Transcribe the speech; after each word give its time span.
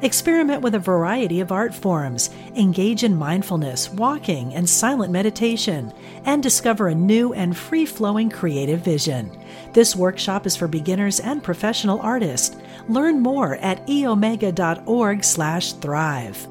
Experiment 0.00 0.62
with 0.62 0.74
a 0.74 0.78
variety 0.78 1.40
of 1.40 1.52
art 1.52 1.74
forms, 1.74 2.30
engage 2.56 3.04
in 3.04 3.14
mindfulness, 3.14 3.90
walking, 3.90 4.54
and 4.54 4.68
silent 4.68 5.12
meditation, 5.12 5.92
and 6.24 6.42
discover 6.42 6.88
a 6.88 6.94
new 6.94 7.34
and 7.34 7.56
free 7.56 7.84
flowing 7.84 8.30
creative 8.30 8.80
vision. 8.80 9.30
This 9.72 9.94
workshop 9.94 10.46
is 10.46 10.56
for 10.56 10.66
beginners 10.66 11.20
and 11.20 11.42
professional 11.42 12.00
artists. 12.00 12.56
Learn 12.88 13.20
more 13.20 13.56
at 13.56 13.86
eomega.org/slash 13.86 15.72
thrive. 15.74 16.48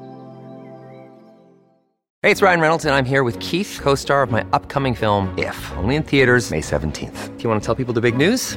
Hey, 2.22 2.30
it's 2.30 2.40
Ryan 2.40 2.60
Reynolds, 2.60 2.84
and 2.84 2.94
I'm 2.94 3.04
here 3.04 3.24
with 3.24 3.40
Keith, 3.40 3.80
co 3.82 3.96
star 3.96 4.22
of 4.22 4.30
my 4.30 4.46
upcoming 4.52 4.94
film, 4.94 5.36
If, 5.36 5.72
only 5.76 5.96
in 5.96 6.04
theaters, 6.04 6.52
May 6.52 6.60
17th. 6.60 7.36
Do 7.36 7.42
you 7.42 7.48
want 7.48 7.60
to 7.60 7.66
tell 7.66 7.74
people 7.74 7.92
the 7.92 8.00
big 8.00 8.16
news? 8.16 8.56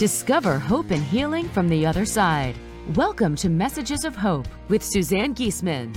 Discover 0.00 0.58
hope 0.58 0.92
and 0.92 1.04
healing 1.04 1.46
from 1.50 1.68
the 1.68 1.84
other 1.84 2.06
side. 2.06 2.54
Welcome 2.94 3.36
to 3.36 3.50
Messages 3.50 4.06
of 4.06 4.16
Hope 4.16 4.48
with 4.70 4.82
Suzanne 4.82 5.34
Giesemann. 5.34 5.94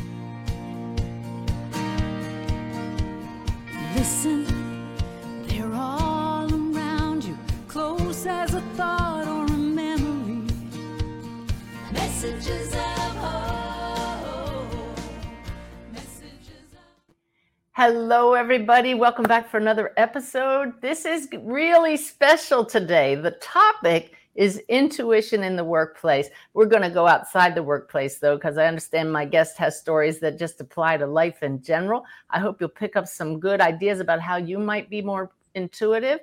Listen, 3.96 4.46
they're 5.48 5.74
all 5.74 6.54
around 6.54 7.24
you, 7.24 7.38
close 7.70 8.26
as 8.26 8.54
a 8.54 8.60
thought 8.76 9.26
or 9.26 9.46
a 9.46 9.58
memory. 9.58 10.50
Messages 11.94 12.76
Hello, 17.86 18.34
everybody. 18.34 18.94
Welcome 18.94 19.26
back 19.26 19.52
for 19.52 19.58
another 19.58 19.92
episode. 19.98 20.80
This 20.80 21.04
is 21.04 21.28
really 21.42 21.98
special 21.98 22.64
today. 22.64 23.16
The 23.16 23.32
topic 23.42 24.14
is 24.36 24.60
intuition 24.70 25.44
in 25.44 25.58
the 25.58 25.66
workplace. 25.66 26.30
We're 26.54 26.68
going 26.68 26.84
to 26.84 26.90
go 26.90 27.08
outside 27.08 27.56
the 27.56 27.62
workplace, 27.62 28.20
though, 28.20 28.38
because 28.38 28.58
I 28.58 28.68
understand 28.68 29.12
my 29.12 29.26
guest 29.26 29.58
has 29.58 29.78
stories 29.78 30.22
that 30.22 30.40
just 30.40 30.62
apply 30.62 30.96
to 30.96 31.06
life 31.06 31.44
in 31.44 31.62
general. 31.62 32.06
I 32.30 32.40
hope 32.40 32.62
you'll 32.62 32.70
pick 32.70 32.96
up 32.96 33.06
some 33.06 33.38
good 33.38 33.60
ideas 33.60 34.00
about 34.00 34.22
how 34.22 34.38
you 34.38 34.60
might 34.60 34.90
be 34.90 35.02
more 35.02 35.32
intuitive 35.54 36.22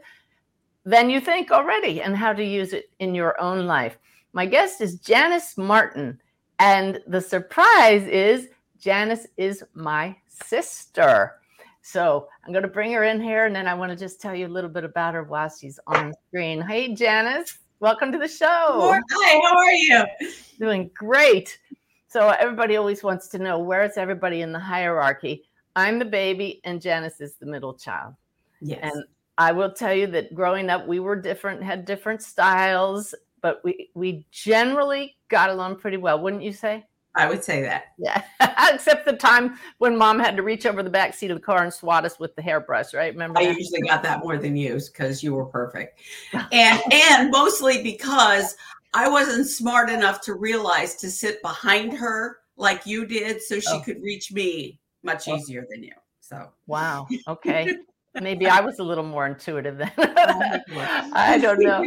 than 0.87 1.11
you 1.11 1.21
think 1.21 1.51
already 1.51 2.01
and 2.01 2.17
how 2.17 2.33
to 2.33 2.43
use 2.43 2.73
it 2.73 2.89
in 3.01 3.15
your 3.15 3.39
own 3.39 3.67
life. 3.67 3.99
My 4.33 4.47
guest 4.47 4.81
is 4.81 4.99
Janice 4.99 5.59
Martin, 5.59 6.23
and 6.59 7.03
the 7.07 7.21
surprise 7.21 8.05
is 8.05 8.49
Janice 8.79 9.27
is 9.37 9.63
my 9.75 10.17
sister. 10.27 11.37
So 11.83 12.29
I'm 12.45 12.53
going 12.53 12.63
to 12.63 12.69
bring 12.69 12.93
her 12.93 13.05
in 13.05 13.21
here, 13.21 13.47
and 13.47 13.55
then 13.55 13.67
I 13.67 13.75
want 13.75 13.91
to 13.91 13.97
just 13.97 14.21
tell 14.21 14.35
you 14.35 14.47
a 14.47 14.49
little 14.49 14.71
bit 14.71 14.85
about 14.85 15.15
her 15.15 15.25
while 15.25 15.49
she's 15.49 15.81
on 15.87 16.13
screen. 16.29 16.61
Hey, 16.61 16.95
Janice, 16.95 17.59
welcome 17.81 18.13
to 18.13 18.19
the 18.19 18.29
show. 18.29 18.47
Hi, 19.11 19.41
how 19.43 19.57
are 19.57 19.73
you? 19.73 20.05
Doing 20.59 20.91
great. 20.95 21.59
So 22.07 22.29
everybody 22.29 22.77
always 22.77 23.03
wants 23.03 23.29
to 23.29 23.39
know 23.39 23.59
where 23.59 23.85
is 23.85 23.97
everybody 23.97 24.43
in 24.43 24.53
the 24.53 24.59
hierarchy. 24.59 25.45
I'm 25.77 25.99
the 25.99 26.05
baby, 26.05 26.61
and 26.65 26.83
Janice 26.83 27.21
is 27.21 27.37
the 27.37 27.47
middle 27.47 27.75
child. 27.75 28.15
Yes. 28.61 28.81
And 28.83 29.05
I 29.39 29.53
will 29.53 29.73
tell 29.73 29.95
you 29.95 30.07
that 30.09 30.35
growing 30.35 30.69
up, 30.69 30.87
we 30.87 31.01
were 31.01 31.17
different, 31.17 31.63
had 31.63 31.85
different 31.87 32.23
styles, 32.23 33.15
but 33.41 33.65
we 33.65 33.89
we 33.95 34.27
generally 34.31 35.17
got 35.29 35.49
along 35.49 35.77
pretty 35.77 35.97
well, 35.97 36.21
wouldn't 36.21 36.43
you 36.43 36.53
say? 36.53 36.85
I 37.17 37.29
would 37.29 37.43
say 37.43 37.63
that. 37.63 37.87
Yeah, 37.99 38.23
except 38.73 39.05
the 39.05 39.15
time 39.15 39.59
when 39.79 39.97
mom 39.97 40.19
had 40.21 40.37
to 40.37 40.43
reach 40.43 40.65
over 40.67 40.83
the 40.83 40.91
back 40.91 41.13
seat 41.15 41.31
of 41.31 41.37
the 41.39 41.43
car 41.45 41.63
and 41.65 41.73
swat 41.73 42.05
us 42.05 42.19
with 42.21 42.35
the 42.37 42.43
hairbrush, 42.43 42.95
right? 42.95 43.13
Remember? 43.13 43.41
I 43.41 43.47
that? 43.47 43.59
usually 43.59 43.81
got 43.83 44.03
that 44.05 44.21
more 44.21 44.37
than 44.39 44.57
you 44.57 44.79
because 44.93 45.23
you 45.23 45.35
were 45.35 45.47
perfect. 45.47 46.01
And 46.53 46.81
and 46.93 47.31
mostly 47.31 47.83
because 47.83 48.57
I 48.95 49.09
wasn't 49.09 49.47
smart 49.49 49.91
enough 49.91 50.21
to 50.23 50.35
realize 50.35 50.95
to 50.97 51.11
sit 51.11 51.43
behind 51.43 51.93
her 51.95 52.39
like 52.57 52.87
you 52.87 53.07
did 53.07 53.41
so 53.43 53.59
she 53.61 53.69
Oh. 53.71 53.81
could 53.81 54.01
reach 54.03 54.33
me 54.33 54.79
much 55.03 55.29
Oh. 55.29 55.37
easier 55.37 55.67
than 55.71 55.83
you. 55.83 55.93
So 56.21 56.51
Wow. 56.67 57.07
Okay. 57.27 57.77
Maybe 58.21 58.49
I 58.49 58.61
was 58.61 58.81
a 58.81 58.83
little 58.83 59.05
more 59.05 59.27
intuitive 59.27 59.79
then. 59.79 59.93
I 59.97 61.39
don't 61.41 61.61
know. 61.61 61.85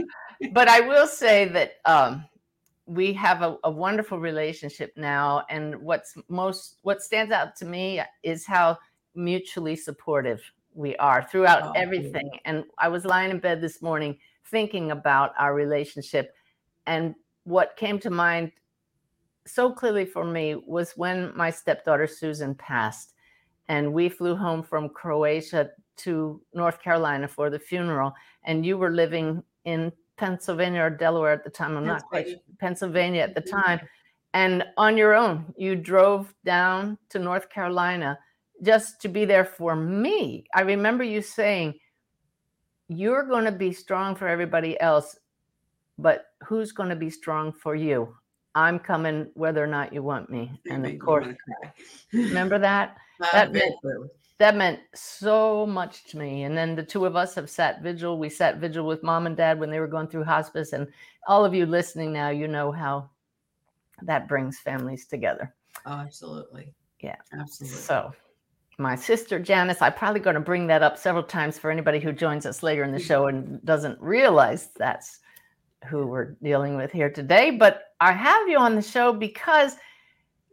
But 0.54 0.68
I 0.70 0.80
will 0.82 1.08
say 1.08 1.46
that 1.50 1.74
um, 1.86 2.24
we 2.86 3.14
have 3.14 3.42
a, 3.42 3.58
a 3.64 3.72
wonderful 3.72 4.20
relationship 4.20 4.94
now. 4.96 5.44
And 5.50 5.76
what's 5.82 6.16
most, 6.28 6.78
what 6.82 7.02
stands 7.02 7.32
out 7.32 7.56
to 7.58 7.66
me 7.66 8.02
is 8.24 8.46
how 8.46 8.78
mutually 9.16 9.76
supportive 9.76 10.42
we 10.74 10.96
are 10.98 11.24
throughout 11.24 11.64
Oh, 11.64 11.72
everything. 11.76 12.30
And 12.46 12.64
I 12.78 12.88
was 12.88 13.06
lying 13.06 13.32
in 13.32 13.40
bed 13.40 13.62
this 13.62 13.82
morning 13.82 14.18
thinking 14.50 14.92
about 14.92 15.34
our 15.38 15.54
relationship. 15.54 16.34
And 16.86 17.16
what 17.44 17.78
came 17.78 18.00
to 18.00 18.10
mind 18.10 18.52
so 19.46 19.72
clearly 19.72 20.06
for 20.06 20.24
me 20.24 20.56
was 20.56 20.94
when 20.96 21.36
my 21.36 21.50
stepdaughter 21.50 22.08
Susan 22.08 22.56
passed 22.56 23.14
and 23.68 23.94
we 23.94 24.10
flew 24.10 24.36
home 24.36 24.64
from 24.64 24.90
Croatia 24.90 25.70
to 25.96 26.42
North 26.54 26.82
Carolina 26.82 27.28
for 27.28 27.50
the 27.50 27.60
funeral 27.60 28.14
and 28.44 28.66
you 28.66 28.78
were 28.78 28.92
living 28.92 29.44
in 29.66 29.92
Pennsylvania 30.18 30.82
or 30.82 30.90
Delaware 30.90 31.34
at 31.34 31.44
the 31.44 31.50
time 31.50 31.78
I'm 31.78 31.86
not 31.86 32.04
quite 32.04 32.28
sure, 32.28 32.38
Pennsylvania 32.60 33.22
at 33.22 33.36
the 33.36 33.42
time 33.42 33.80
and 34.34 34.64
on 34.78 34.98
your 34.98 35.14
own 35.14 35.54
you 35.58 35.76
drove 35.76 36.34
down 36.46 36.98
to 37.10 37.20
North 37.20 37.50
Carolina 37.50 38.18
just 38.64 39.02
to 39.02 39.08
be 39.08 39.26
there 39.26 39.46
for 39.46 39.76
me 39.76 40.46
I 40.54 40.62
remember 40.62 41.04
you 41.04 41.22
saying 41.22 41.76
you're 42.88 43.24
going 43.24 43.46
to 43.46 43.52
be 43.52 43.74
strong 43.74 44.16
for 44.16 44.28
everybody 44.28 44.80
else 44.80 45.18
but 45.98 46.26
who's 46.46 46.72
going 46.72 46.90
to 46.90 46.96
be 46.96 47.10
strong 47.10 47.52
for 47.52 47.76
you 47.76 48.16
I'm 48.56 48.80
coming 48.80 49.32
whether 49.34 49.64
or 49.64 49.68
not 49.68 49.94
you 49.94 50.04
want 50.04 50.30
me. 50.30 50.52
And 50.70 50.86
of 50.86 51.00
course, 51.00 51.28
remember 52.12 52.60
that? 52.60 52.98
That 53.32 53.54
meant-. 53.54 53.76
That 54.40 54.56
meant 54.56 54.80
so 54.96 55.66
much 55.66 56.06
to 56.06 56.18
me. 56.18 56.44
And 56.44 56.58
then 56.58 56.76
the 56.76 56.84
two 56.84 57.06
of 57.06 57.16
us 57.16 57.36
have 57.36 57.50
sat 57.50 57.82
vigil. 57.82 58.18
We 58.18 58.30
sat 58.30 58.58
vigil 58.58 58.86
with 58.86 59.04
mom 59.04 59.28
and 59.28 59.38
dad 59.38 59.60
when 59.60 59.70
they 59.70 59.80
were 59.80 59.88
going 59.88 60.08
through 60.08 60.24
hospice. 60.24 60.74
And 60.74 60.88
all 61.28 61.46
of 61.46 61.54
you 61.54 61.66
listening 61.66 62.12
now, 62.12 62.30
you 62.30 62.48
know 62.48 62.72
how 62.72 63.10
that 64.02 64.28
brings 64.28 64.60
families 64.60 65.06
together. 65.06 65.54
Oh, 65.86 65.94
absolutely. 65.94 66.74
Yeah. 67.00 67.16
Absolutely. 67.32 67.78
So, 67.78 68.14
my 68.80 68.96
sister 68.96 69.40
Janice, 69.40 69.82
I'm 69.82 69.94
probably 69.94 70.20
going 70.20 70.34
to 70.34 70.40
bring 70.40 70.66
that 70.68 70.82
up 70.82 70.98
several 70.98 71.24
times 71.24 71.60
for 71.60 71.70
anybody 71.70 72.00
who 72.00 72.12
joins 72.12 72.46
us 72.46 72.64
later 72.64 72.84
in 72.84 72.92
the 72.92 73.00
show 73.00 73.28
and 73.28 73.64
doesn't 73.64 74.02
realize 74.02 74.70
that's 74.76 75.20
who 75.88 76.08
we're 76.08 76.32
dealing 76.42 76.76
with 76.76 76.92
here 76.92 77.10
today. 77.10 77.52
But 77.52 77.84
I 78.00 78.14
have 78.14 78.48
you 78.48 78.58
on 78.58 78.76
the 78.76 78.82
show 78.82 79.14
because 79.14 79.76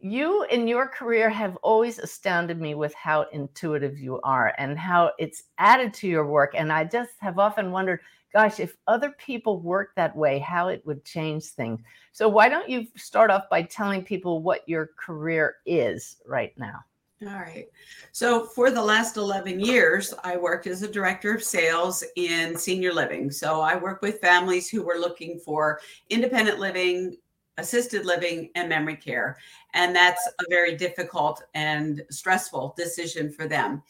you 0.00 0.44
in 0.44 0.67
your 0.67 0.87
career 0.87 1.29
have 1.31 1.56
always 1.56 1.99
astounded 1.99 2.61
me 2.61 2.75
with 2.75 2.94
how 2.94 3.26
intuitive 3.32 3.99
you 3.99 4.20
are 4.23 4.55
and 4.58 4.79
how 4.79 5.12
it's 5.19 5.44
added 5.58 5.93
to 5.94 6.08
your 6.08 6.26
work. 6.26 6.55
And 6.55 6.73
I 6.73 6.85
just 6.85 7.12
have 7.19 7.38
often 7.38 7.70
wondered, 7.70 8.00
gosh, 8.32 8.61
if 8.61 8.76
other 8.87 9.11
people 9.19 9.61
work 9.61 9.94
that 9.97 10.17
way, 10.17 10.38
how 10.38 10.69
it 10.69 10.85
would 10.87 11.05
change 11.05 11.44
things. 11.44 11.81
So, 12.12 12.29
why 12.29 12.49
don't 12.49 12.69
you 12.69 12.87
start 12.97 13.31
off 13.31 13.49
by 13.50 13.62
telling 13.62 14.02
people 14.02 14.43
what 14.43 14.69
your 14.69 14.91
career 14.99 15.56
is 15.67 16.17
right 16.26 16.52
now? 16.56 16.81
All 17.23 17.35
right. 17.35 17.67
So 18.12 18.47
for 18.47 18.70
the 18.70 18.82
last 18.82 19.19
11 19.19 19.61
years, 19.61 20.14
I 20.25 20.38
worked 20.38 20.67
as 20.67 20.82
a 20.82 20.91
director 20.91 21.35
of 21.35 21.43
sales 21.43 22.02
in 22.17 22.56
senior 22.56 22.94
living. 22.94 23.31
So 23.31 23.61
I 23.61 23.76
work 23.76 24.00
with 24.00 24.23
families 24.23 24.70
who 24.70 24.82
were 24.82 24.97
looking 24.99 25.38
for 25.38 25.81
independent 26.08 26.58
living, 26.58 27.19
assisted 27.61 28.05
living, 28.05 28.51
and 28.55 28.69
memory 28.69 28.97
care. 28.97 29.39
And 29.75 29.95
that's 29.95 30.27
a 30.27 30.45
very 30.49 30.77
difficult 30.77 31.43
and 31.55 32.03
stressful 32.11 32.75
decision 32.77 33.31
for 33.31 33.47
them. 33.47 33.83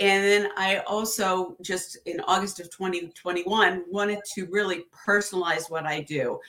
And 0.00 0.24
then 0.24 0.50
I 0.56 0.78
also 0.78 1.56
just 1.60 1.98
in 2.06 2.20
August 2.20 2.58
of 2.58 2.70
2021 2.70 3.84
wanted 3.86 4.20
to 4.34 4.46
really 4.46 4.84
personalize 5.06 5.70
what 5.70 5.84
I 5.84 6.00
do 6.00 6.40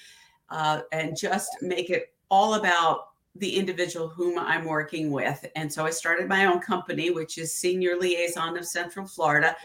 uh, 0.50 0.82
and 0.94 1.18
just 1.18 1.50
make 1.62 1.90
it 1.90 2.14
all 2.30 2.54
about 2.54 3.10
the 3.36 3.58
individual 3.58 4.10
whom 4.10 4.38
I'm 4.38 4.66
working 4.66 5.12
with. 5.12 5.46
And 5.56 5.72
so 5.72 5.86
I 5.86 5.90
started 5.90 6.28
my 6.28 6.46
own 6.46 6.60
company, 6.60 7.12
which 7.12 7.38
is 7.38 7.56
Senior 7.56 7.98
Liaison 7.98 8.58
of 8.58 8.66
Central 8.66 9.08
Florida. 9.08 9.56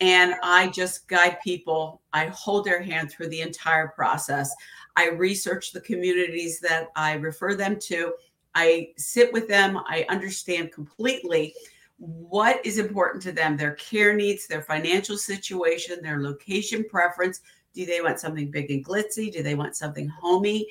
And 0.00 0.34
I 0.42 0.68
just 0.68 1.08
guide 1.08 1.38
people, 1.42 2.02
I 2.12 2.26
hold 2.26 2.64
their 2.64 2.82
hand 2.82 3.10
through 3.10 3.28
the 3.28 3.40
entire 3.40 3.88
process. 3.88 4.54
I 4.96 5.10
research 5.10 5.72
the 5.72 5.80
communities 5.80 6.58
that 6.60 6.88
I 6.96 7.14
refer 7.14 7.54
them 7.54 7.78
to. 7.80 8.14
I 8.54 8.88
sit 8.96 9.32
with 9.32 9.48
them, 9.48 9.78
I 9.86 10.06
understand 10.08 10.72
completely 10.72 11.54
what 11.98 12.64
is 12.64 12.78
important 12.78 13.22
to 13.24 13.32
them 13.32 13.56
their 13.56 13.72
care 13.72 14.14
needs, 14.14 14.46
their 14.46 14.62
financial 14.62 15.16
situation, 15.16 16.02
their 16.02 16.22
location 16.22 16.84
preference. 16.88 17.40
Do 17.74 17.84
they 17.84 18.00
want 18.00 18.20
something 18.20 18.50
big 18.50 18.70
and 18.70 18.84
glitzy? 18.84 19.30
Do 19.30 19.42
they 19.42 19.54
want 19.54 19.76
something 19.76 20.08
homey? 20.08 20.66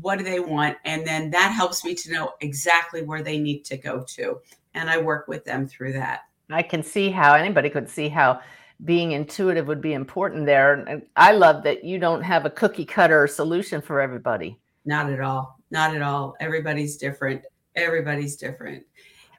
What 0.00 0.16
do 0.18 0.24
they 0.24 0.40
want? 0.40 0.78
And 0.84 1.06
then 1.06 1.30
that 1.30 1.52
helps 1.52 1.84
me 1.84 1.94
to 1.96 2.12
know 2.12 2.32
exactly 2.40 3.02
where 3.02 3.22
they 3.22 3.38
need 3.38 3.64
to 3.66 3.76
go 3.76 4.02
to. 4.08 4.40
And 4.74 4.88
I 4.88 4.98
work 4.98 5.28
with 5.28 5.44
them 5.44 5.66
through 5.66 5.92
that. 5.94 6.22
I 6.50 6.62
can 6.62 6.82
see 6.82 7.10
how 7.10 7.34
anybody 7.34 7.68
could 7.68 7.88
see 7.88 8.08
how 8.08 8.40
being 8.84 9.12
intuitive 9.12 9.66
would 9.66 9.80
be 9.80 9.94
important 9.94 10.46
there. 10.46 10.74
And 10.74 11.02
I 11.16 11.32
love 11.32 11.62
that 11.64 11.84
you 11.84 11.98
don't 11.98 12.22
have 12.22 12.44
a 12.44 12.50
cookie 12.50 12.84
cutter 12.84 13.26
solution 13.26 13.80
for 13.80 14.00
everybody. 14.00 14.58
Not 14.84 15.10
at 15.10 15.20
all. 15.20 15.58
Not 15.70 15.94
at 15.94 16.02
all. 16.02 16.36
Everybody's 16.40 16.96
different. 16.96 17.42
Everybody's 17.74 18.36
different. 18.36 18.84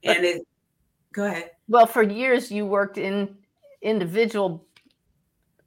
And 0.04 0.26
it, 0.26 0.48
go 1.12 1.26
ahead. 1.26 1.52
Well, 1.68 1.86
for 1.86 2.04
years 2.04 2.52
you 2.52 2.66
worked 2.66 2.98
in 2.98 3.36
individual 3.82 4.66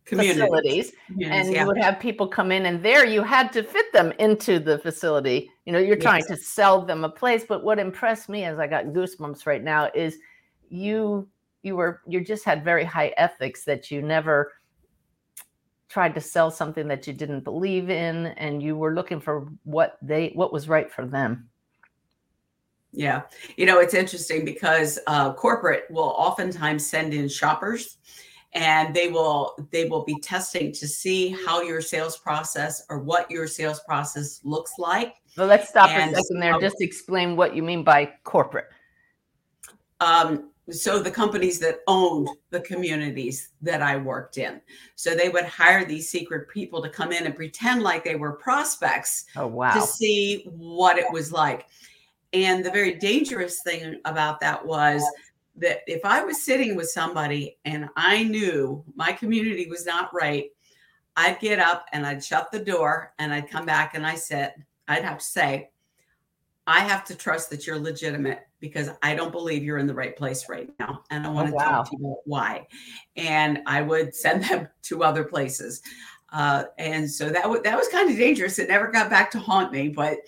facilities 0.04 0.92
Communities, 1.06 1.30
and 1.30 1.52
yeah. 1.52 1.60
you 1.60 1.66
would 1.66 1.78
have 1.78 2.00
people 2.00 2.26
come 2.26 2.50
in 2.50 2.66
and 2.66 2.82
there 2.82 3.04
you 3.04 3.22
had 3.22 3.52
to 3.52 3.62
fit 3.62 3.92
them 3.92 4.12
into 4.18 4.58
the 4.58 4.78
facility 4.78 5.48
you 5.66 5.72
know 5.72 5.78
you're 5.78 5.94
trying 5.94 6.24
to 6.24 6.36
sell 6.36 6.84
them 6.84 7.04
a 7.04 7.08
place 7.08 7.44
but 7.48 7.62
what 7.62 7.78
impressed 7.78 8.28
me 8.28 8.44
as 8.44 8.58
i 8.58 8.66
got 8.66 8.86
goosebumps 8.86 9.46
right 9.46 9.62
now 9.62 9.88
is 9.94 10.18
you 10.68 11.28
you 11.62 11.76
were 11.76 12.00
you 12.06 12.20
just 12.20 12.44
had 12.44 12.64
very 12.64 12.84
high 12.84 13.12
ethics 13.16 13.64
that 13.64 13.90
you 13.90 14.02
never 14.02 14.52
tried 15.88 16.14
to 16.14 16.20
sell 16.20 16.50
something 16.50 16.86
that 16.88 17.06
you 17.06 17.12
didn't 17.12 17.42
believe 17.42 17.90
in 17.90 18.26
and 18.26 18.62
you 18.62 18.76
were 18.76 18.94
looking 18.94 19.20
for 19.20 19.48
what 19.64 19.98
they 20.00 20.30
what 20.34 20.52
was 20.52 20.68
right 20.68 20.90
for 20.92 21.04
them 21.06 21.48
Yeah. 22.92 23.22
You 23.56 23.66
know, 23.66 23.78
it's 23.78 23.94
interesting 23.94 24.44
because 24.44 24.98
uh, 25.06 25.32
corporate 25.34 25.84
will 25.90 26.14
oftentimes 26.16 26.86
send 26.86 27.14
in 27.14 27.28
shoppers 27.28 27.98
and 28.52 28.94
they 28.94 29.08
will 29.08 29.54
they 29.70 29.84
will 29.88 30.04
be 30.04 30.16
testing 30.20 30.72
to 30.72 30.88
see 30.88 31.28
how 31.46 31.62
your 31.62 31.80
sales 31.80 32.16
process 32.18 32.84
or 32.90 32.98
what 32.98 33.30
your 33.30 33.46
sales 33.46 33.80
process 33.86 34.40
looks 34.42 34.72
like. 34.78 35.14
well 35.36 35.46
let's 35.46 35.68
stop 35.68 35.90
And 35.90 36.10
a 36.12 36.16
second 36.16 36.40
there 36.40 36.58
just 36.58 36.80
explain 36.80 37.36
what 37.36 37.54
you 37.54 37.62
mean 37.62 37.84
by 37.84 38.10
corporate 38.24 38.66
Um, 40.00 40.50
so 40.72 41.00
the 41.00 41.10
companies 41.10 41.58
that 41.60 41.80
owned 41.86 42.28
the 42.50 42.60
communities 42.60 43.50
that 43.62 43.82
I 43.82 43.96
worked 43.96 44.38
in. 44.38 44.60
So 44.94 45.14
they 45.14 45.28
would 45.28 45.44
hire 45.44 45.84
these 45.84 46.08
secret 46.10 46.48
people 46.48 46.82
to 46.82 46.88
come 46.88 47.12
in 47.12 47.26
and 47.26 47.34
pretend 47.34 47.82
like 47.82 48.04
they 48.04 48.16
were 48.16 48.32
prospects 48.32 49.26
oh 49.36 49.46
wow 49.46 49.72
to 49.72 49.80
see 49.80 50.44
what 50.48 50.98
it 50.98 51.10
was 51.12 51.32
like. 51.32 51.66
And 52.32 52.64
the 52.64 52.70
very 52.70 52.94
dangerous 52.94 53.62
thing 53.62 54.00
about 54.04 54.40
that 54.40 54.64
was 54.64 55.02
that 55.56 55.80
if 55.86 56.04
I 56.04 56.22
was 56.22 56.42
sitting 56.42 56.76
with 56.76 56.88
somebody 56.88 57.58
and 57.64 57.88
I 57.96 58.24
knew 58.24 58.84
my 58.94 59.12
community 59.12 59.66
was 59.66 59.84
not 59.84 60.14
right, 60.14 60.50
I'd 61.16 61.40
get 61.40 61.58
up 61.58 61.86
and 61.92 62.06
I'd 62.06 62.24
shut 62.24 62.50
the 62.52 62.64
door 62.64 63.12
and 63.18 63.32
I'd 63.32 63.50
come 63.50 63.66
back 63.66 63.94
and 63.94 64.06
I 64.06 64.14
said, 64.14 64.54
I'd 64.88 65.04
have 65.04 65.18
to 65.18 65.24
say, 65.24 65.70
I 66.66 66.80
have 66.80 67.04
to 67.06 67.16
trust 67.16 67.50
that 67.50 67.66
you're 67.66 67.78
legitimate 67.78 68.46
because 68.60 68.90
I 69.02 69.14
don't 69.14 69.32
believe 69.32 69.62
you're 69.62 69.78
in 69.78 69.86
the 69.86 69.94
right 69.94 70.16
place 70.16 70.48
right 70.48 70.70
now. 70.78 71.02
And 71.10 71.26
I 71.26 71.30
want 71.30 71.48
to 71.48 71.54
wow. 71.54 71.64
talk 71.64 71.90
to 71.90 71.96
you 71.98 72.06
about 72.06 72.18
why. 72.24 72.66
And 73.16 73.60
I 73.66 73.82
would 73.82 74.14
send 74.14 74.44
them 74.44 74.68
to 74.82 75.02
other 75.02 75.24
places. 75.24 75.82
Uh, 76.32 76.64
and 76.78 77.10
so 77.10 77.28
that, 77.30 77.42
w- 77.42 77.62
that 77.62 77.76
was 77.76 77.88
kind 77.88 78.10
of 78.10 78.16
dangerous. 78.16 78.58
It 78.58 78.68
never 78.68 78.88
got 78.88 79.10
back 79.10 79.30
to 79.32 79.38
haunt 79.38 79.72
me, 79.72 79.88
but 79.88 80.18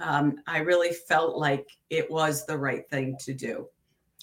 um, 0.00 0.36
I 0.46 0.58
really 0.58 0.92
felt 0.92 1.36
like 1.36 1.68
it 1.90 2.10
was 2.10 2.46
the 2.46 2.56
right 2.56 2.88
thing 2.88 3.16
to 3.20 3.34
do. 3.34 3.68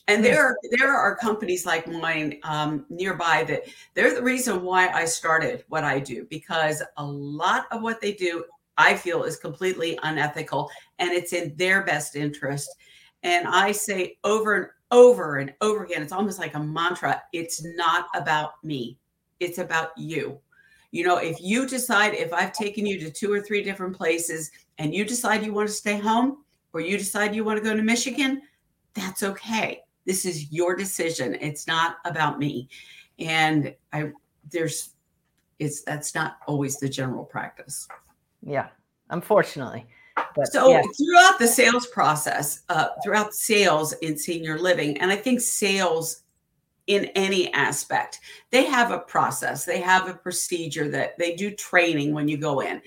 And 0.07 0.25
there, 0.25 0.44
are, 0.44 0.57
there 0.71 0.91
are 0.91 1.15
companies 1.15 1.67
like 1.67 1.88
mine 1.88 2.39
um, 2.41 2.83
nearby 2.89 3.44
that 3.47 3.65
they're 3.94 4.15
the 4.15 4.23
reason 4.23 4.63
why 4.63 4.88
I 4.88 5.06
started 5.06 5.63
what 5.67 5.83
I 5.83 6.00
do 6.00 6.25
because 6.31 6.81
a 6.97 7.06
lot 7.06 7.67
of 7.71 7.83
what 7.83 8.01
they 8.01 8.13
do, 8.13 8.44
I 8.75 8.95
feel, 8.95 9.23
is 9.23 9.38
completely 9.38 10.00
unethical 10.01 10.71
and 10.97 11.11
it's 11.11 11.31
in 11.31 11.53
their 11.57 11.83
best 11.83 12.15
interest. 12.15 12.75
And 13.24 13.48
I 13.48 13.71
say 13.71 14.18
over 14.24 14.56
and 14.56 14.68
over 14.92 15.38
and 15.38 15.54
over 15.62 15.83
again, 15.83 16.01
it's 16.01 16.13
almost 16.13 16.39
like 16.39 16.56
a 16.56 16.60
mantra. 16.60 17.21
It's 17.33 17.63
not 17.75 18.07
about 18.16 18.63
me. 18.63 18.98
It's 19.39 19.57
about 19.57 19.98
you. 19.98 20.39
You 20.92 21.06
know, 21.06 21.18
if 21.18 21.39
you 21.39 21.68
decide, 21.68 22.13
if 22.16 22.33
I've 22.33 22.54
taken 22.54 22.86
you 22.86 23.00
to 23.00 23.12
two 23.12 23.31
or 23.31 23.42
three 23.42 23.62
different 23.62 23.95
places 23.95 24.50
and 24.80 24.94
you 24.94 25.06
decide 25.06 25.44
you 25.45 25.54
want 25.54 25.68
to 25.68 25.74
stay 25.74 25.98
home 25.98 26.44
or 26.74 26.81
you 26.81 26.98
decide 26.98 27.36
you 27.36 27.44
want 27.44 27.60
to 27.60 27.63
go 27.63 27.75
to 27.75 27.83
Michigan, 27.83 28.42
that's 28.94 29.21
okay. 29.21 29.81
This 30.06 30.25
is 30.25 30.51
your 30.51 30.75
decision. 30.75 31.36
It's 31.39 31.68
not 31.68 31.98
about 32.06 32.39
me. 32.39 32.69
And 33.19 33.75
I, 33.94 34.12
there's, 34.50 34.95
it's, 35.60 35.81
that's 35.83 36.16
not 36.16 36.38
always 36.48 36.80
the 36.80 36.89
general 36.89 37.25
practice. 37.25 37.88
yeah 38.42 38.69
unfortunately 39.10 39.86
but 40.36 40.51
So 40.51 40.69
yeah. 40.69 40.81
throughout 40.81 41.39
the 41.39 41.48
sales 41.48 41.88
process, 41.88 42.63
uh, 42.69 42.89
throughout 43.04 43.33
sales 43.33 43.94
in 43.94 44.18
senior 44.18 44.60
living, 44.60 44.98
and 44.98 45.12
I 45.12 45.16
think 45.16 45.42
sales 45.42 46.24
in 46.88 47.06
any 47.16 47.54
aspect, 47.54 48.19
they 48.50 48.66
have 48.66 48.92
a 48.92 49.00
process, 49.00 49.63
they 49.63 49.80
have 49.80 50.10
a 50.10 50.13
procedure 50.13 50.89
that 50.89 51.18
they 51.19 51.36
do 51.36 51.51
training 51.51 52.13
when 52.13 52.27
you 52.27 52.38
go 52.38 52.62
in. 52.62 52.81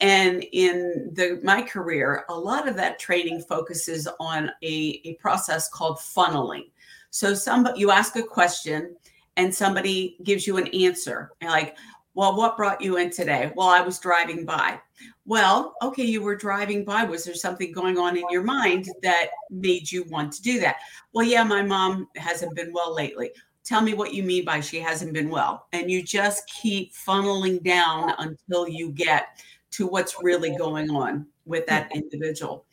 And 0.00 0.44
in 0.52 1.10
the 1.12 1.40
my 1.44 1.62
career, 1.62 2.24
a 2.28 2.34
lot 2.34 2.66
of 2.68 2.74
that 2.76 2.98
training 2.98 3.42
focuses 3.42 4.08
on 4.18 4.50
a, 4.62 5.00
a 5.04 5.14
process 5.14 5.68
called 5.68 5.98
funneling. 5.98 6.70
So 7.10 7.32
somebody 7.32 7.78
you 7.78 7.92
ask 7.92 8.16
a 8.16 8.22
question 8.22 8.96
and 9.36 9.54
somebody 9.54 10.18
gives 10.24 10.46
you 10.48 10.56
an 10.56 10.66
answer. 10.68 11.30
Like, 11.40 11.76
well, 12.14 12.36
what 12.36 12.56
brought 12.56 12.80
you 12.80 12.96
in 12.96 13.10
today? 13.10 13.52
Well, 13.56 13.68
I 13.68 13.80
was 13.80 14.00
driving 14.00 14.44
by. 14.44 14.80
Well, 15.26 15.74
okay, 15.80 16.04
you 16.04 16.22
were 16.22 16.36
driving 16.36 16.84
by. 16.84 17.04
Was 17.04 17.24
there 17.24 17.34
something 17.34 17.72
going 17.72 17.96
on 17.96 18.16
in 18.16 18.24
your 18.30 18.42
mind 18.42 18.90
that 19.02 19.28
made 19.50 19.90
you 19.90 20.04
want 20.04 20.32
to 20.34 20.42
do 20.42 20.60
that? 20.60 20.76
Well, 21.12 21.24
yeah, 21.24 21.44
my 21.44 21.62
mom 21.62 22.08
hasn't 22.16 22.54
been 22.54 22.72
well 22.72 22.94
lately. 22.94 23.30
Tell 23.64 23.80
me 23.80 23.94
what 23.94 24.12
you 24.12 24.22
mean 24.22 24.44
by 24.44 24.60
she 24.60 24.78
hasn't 24.80 25.14
been 25.14 25.30
well. 25.30 25.66
And 25.72 25.90
you 25.90 26.02
just 26.02 26.46
keep 26.46 26.94
funneling 26.94 27.62
down 27.64 28.12
until 28.18 28.68
you 28.68 28.90
get 28.90 29.42
to 29.70 29.86
what's 29.86 30.22
really 30.22 30.54
going 30.56 30.90
on 30.90 31.26
with 31.46 31.66
that 31.66 31.90
individual. 31.94 32.66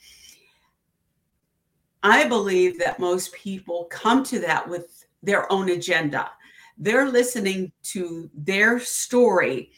I 2.03 2.27
believe 2.27 2.77
that 2.79 2.99
most 2.99 3.31
people 3.33 3.85
come 3.85 4.23
to 4.25 4.39
that 4.39 4.67
with 4.67 5.05
their 5.23 5.49
own 5.51 5.69
agenda. 5.69 6.31
They're 6.77 7.07
listening 7.07 7.71
to 7.83 8.29
their 8.33 8.79
story 8.79 9.71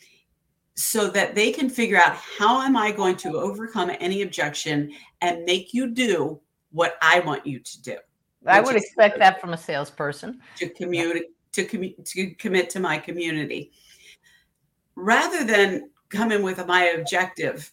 so 0.76 1.08
that 1.10 1.36
they 1.36 1.52
can 1.52 1.70
figure 1.70 1.98
out 1.98 2.16
how 2.16 2.62
am 2.62 2.76
I 2.76 2.92
going 2.92 3.16
to 3.18 3.38
overcome 3.38 3.92
any 4.00 4.24
objection 4.24 4.92
and 5.22 5.46
make 5.46 5.74
you 5.74 5.92
do 5.92 6.40
what 6.72 6.96
I 7.02 7.20
want 7.20 7.46
you 7.46 7.60
to 7.60 7.82
do? 7.82 7.98
I 8.46 8.60
would 8.60 8.76
expect 8.76 9.20
that 9.20 9.40
from 9.40 9.54
a 9.54 9.58
salesperson. 9.58 10.42
to 10.58 10.70
commute 10.70 11.28
to 11.54 11.66
commu- 11.66 12.04
to 12.04 12.34
commit 12.36 12.70
to 12.72 12.80
my 12.80 12.98
community. 12.98 13.72
Rather 14.96 15.44
than 15.44 15.90
come 16.10 16.32
in 16.32 16.44
with 16.44 16.66
my 16.68 16.86
objective 16.90 17.72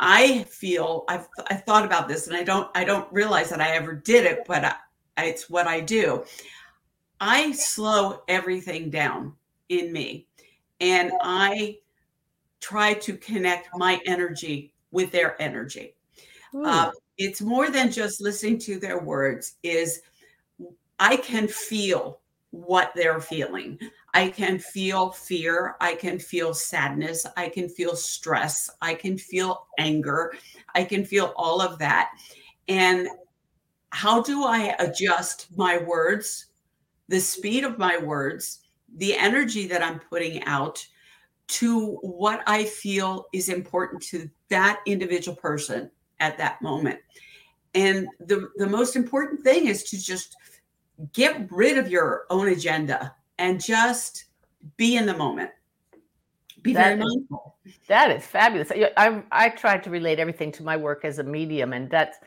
i 0.00 0.42
feel 0.44 1.04
i've 1.08 1.28
i've 1.50 1.62
thought 1.62 1.84
about 1.84 2.08
this 2.08 2.26
and 2.26 2.36
i 2.36 2.42
don't 2.42 2.68
i 2.74 2.82
don't 2.82 3.10
realize 3.12 3.48
that 3.48 3.60
i 3.60 3.76
ever 3.76 3.94
did 3.94 4.24
it 4.24 4.42
but 4.48 4.64
I, 4.64 4.74
it's 5.18 5.48
what 5.48 5.66
i 5.66 5.80
do. 5.80 6.24
I 7.20 7.52
slow 7.52 8.22
everything 8.28 8.88
down 8.88 9.34
in 9.68 9.92
me 9.92 10.26
and 10.80 11.12
i 11.22 11.76
try 12.60 12.94
to 12.94 13.16
connect 13.16 13.68
my 13.76 14.00
energy 14.04 14.72
with 14.90 15.10
their 15.10 15.40
energy. 15.40 15.94
Uh, 16.64 16.90
it's 17.16 17.40
more 17.40 17.70
than 17.70 17.90
just 17.90 18.20
listening 18.20 18.58
to 18.58 18.78
their 18.78 19.00
words 19.00 19.56
is 19.62 20.02
i 20.98 21.16
can 21.16 21.46
feel 21.46 22.20
what 22.50 22.92
they're 22.96 23.20
feeling. 23.20 23.78
I 24.12 24.28
can 24.28 24.58
feel 24.58 25.12
fear 25.12 25.76
i 25.80 25.94
can 25.94 26.18
feel 26.18 26.52
sadness 26.52 27.24
i 27.36 27.48
can 27.48 27.68
feel 27.68 27.94
stress 27.94 28.68
i 28.82 28.92
can 28.92 29.16
feel 29.16 29.68
anger 29.78 30.34
i 30.74 30.82
can 30.82 31.04
feel 31.04 31.32
all 31.36 31.60
of 31.60 31.78
that. 31.78 32.10
And 32.66 33.08
how 33.90 34.20
do 34.22 34.44
i 34.44 34.74
adjust 34.80 35.46
my 35.56 35.78
words 35.78 36.50
the 37.10 37.20
speed 37.20 37.64
of 37.64 37.76
my 37.76 37.98
words, 37.98 38.59
the 38.96 39.16
energy 39.16 39.66
that 39.68 39.82
I'm 39.82 39.98
putting 40.00 40.42
out 40.44 40.84
to 41.48 41.96
what 42.02 42.42
I 42.46 42.64
feel 42.64 43.26
is 43.32 43.48
important 43.48 44.02
to 44.04 44.28
that 44.48 44.80
individual 44.86 45.36
person 45.36 45.90
at 46.20 46.38
that 46.38 46.60
moment. 46.62 47.00
And 47.74 48.08
the, 48.20 48.48
the 48.56 48.66
most 48.66 48.96
important 48.96 49.42
thing 49.42 49.66
is 49.66 49.84
to 49.84 50.00
just 50.02 50.36
get 51.12 51.50
rid 51.50 51.78
of 51.78 51.88
your 51.90 52.26
own 52.30 52.48
agenda 52.48 53.14
and 53.38 53.62
just 53.62 54.24
be 54.76 54.96
in 54.96 55.06
the 55.06 55.16
moment. 55.16 55.50
Be 56.62 56.74
That 56.74 56.82
very 56.84 57.00
is- 57.00 57.04
mindful. 57.04 57.56
That 57.88 58.10
is 58.10 58.26
fabulous. 58.26 58.70
I, 58.72 58.90
I 58.96 59.22
I 59.30 59.48
try 59.50 59.78
to 59.78 59.90
relate 59.90 60.18
everything 60.18 60.50
to 60.52 60.62
my 60.62 60.76
work 60.76 61.04
as 61.04 61.18
a 61.18 61.22
medium, 61.24 61.72
and 61.72 61.88
that's 61.90 62.18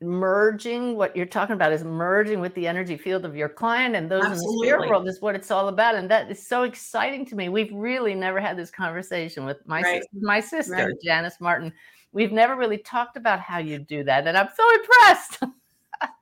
merging. 0.00 0.96
What 0.96 1.16
you're 1.16 1.26
talking 1.26 1.54
about 1.54 1.72
is 1.72 1.84
merging 1.84 2.40
with 2.40 2.54
the 2.54 2.66
energy 2.66 2.96
field 2.96 3.24
of 3.24 3.36
your 3.36 3.48
client 3.48 3.96
and 3.96 4.10
those 4.10 4.24
in 4.24 4.30
the 4.32 4.58
spirit 4.62 4.88
world 4.88 5.08
is 5.08 5.20
what 5.20 5.34
it's 5.34 5.50
all 5.50 5.68
about, 5.68 5.94
and 5.94 6.10
that 6.10 6.30
is 6.30 6.46
so 6.46 6.62
exciting 6.62 7.26
to 7.26 7.36
me. 7.36 7.48
We've 7.48 7.72
really 7.72 8.14
never 8.14 8.40
had 8.40 8.56
this 8.56 8.70
conversation 8.70 9.44
with 9.44 9.58
my 9.66 9.82
Right. 9.82 10.02
sis- 10.02 10.22
my 10.22 10.40
sister 10.40 10.72
Right. 10.72 10.94
Janice 11.02 11.40
Martin. 11.40 11.72
We've 12.12 12.32
never 12.32 12.56
really 12.56 12.78
talked 12.78 13.16
about 13.16 13.40
how 13.40 13.58
you 13.58 13.78
do 13.78 14.04
that, 14.04 14.26
and 14.26 14.36
I'm 14.36 14.48
so 14.56 14.64
impressed. 14.74 15.42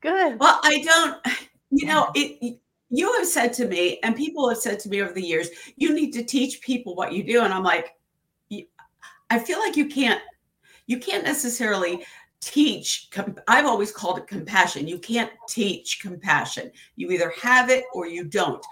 Good. 0.00 0.40
Well, 0.40 0.58
I 0.64 0.82
don't, 0.82 1.26
you 1.70 1.86
know, 1.86 2.10
it. 2.14 2.58
You 2.94 3.10
have 3.14 3.26
said 3.26 3.54
to 3.54 3.66
me, 3.66 4.00
and 4.02 4.14
people 4.14 4.46
have 4.50 4.58
said 4.58 4.78
to 4.80 4.90
me 4.90 5.00
over 5.00 5.14
the 5.14 5.22
years, 5.22 5.48
you 5.76 5.94
need 5.94 6.10
to 6.12 6.22
teach 6.22 6.60
people 6.60 6.94
what 6.94 7.12
you 7.14 7.22
do, 7.22 7.42
and 7.42 7.52
I'm 7.54 7.62
like, 7.62 7.94
i 9.30 9.38
feel 9.38 9.58
like 9.60 9.76
you 9.78 9.86
can't, 9.86 10.20
you 10.86 10.98
can't 10.98 11.24
necessarily 11.24 12.04
teach. 12.40 13.08
I've 13.48 13.66
always 13.66 13.92
called 13.92 14.18
it 14.18 14.26
compassion. 14.26 14.88
You 14.88 14.98
can't 14.98 15.30
teach 15.48 16.00
compassion. 16.00 16.70
You 16.96 17.10
either 17.10 17.32
have 17.40 17.70
it 17.70 17.84
or 17.94 18.06
you 18.06 18.24
don't. 18.24 18.64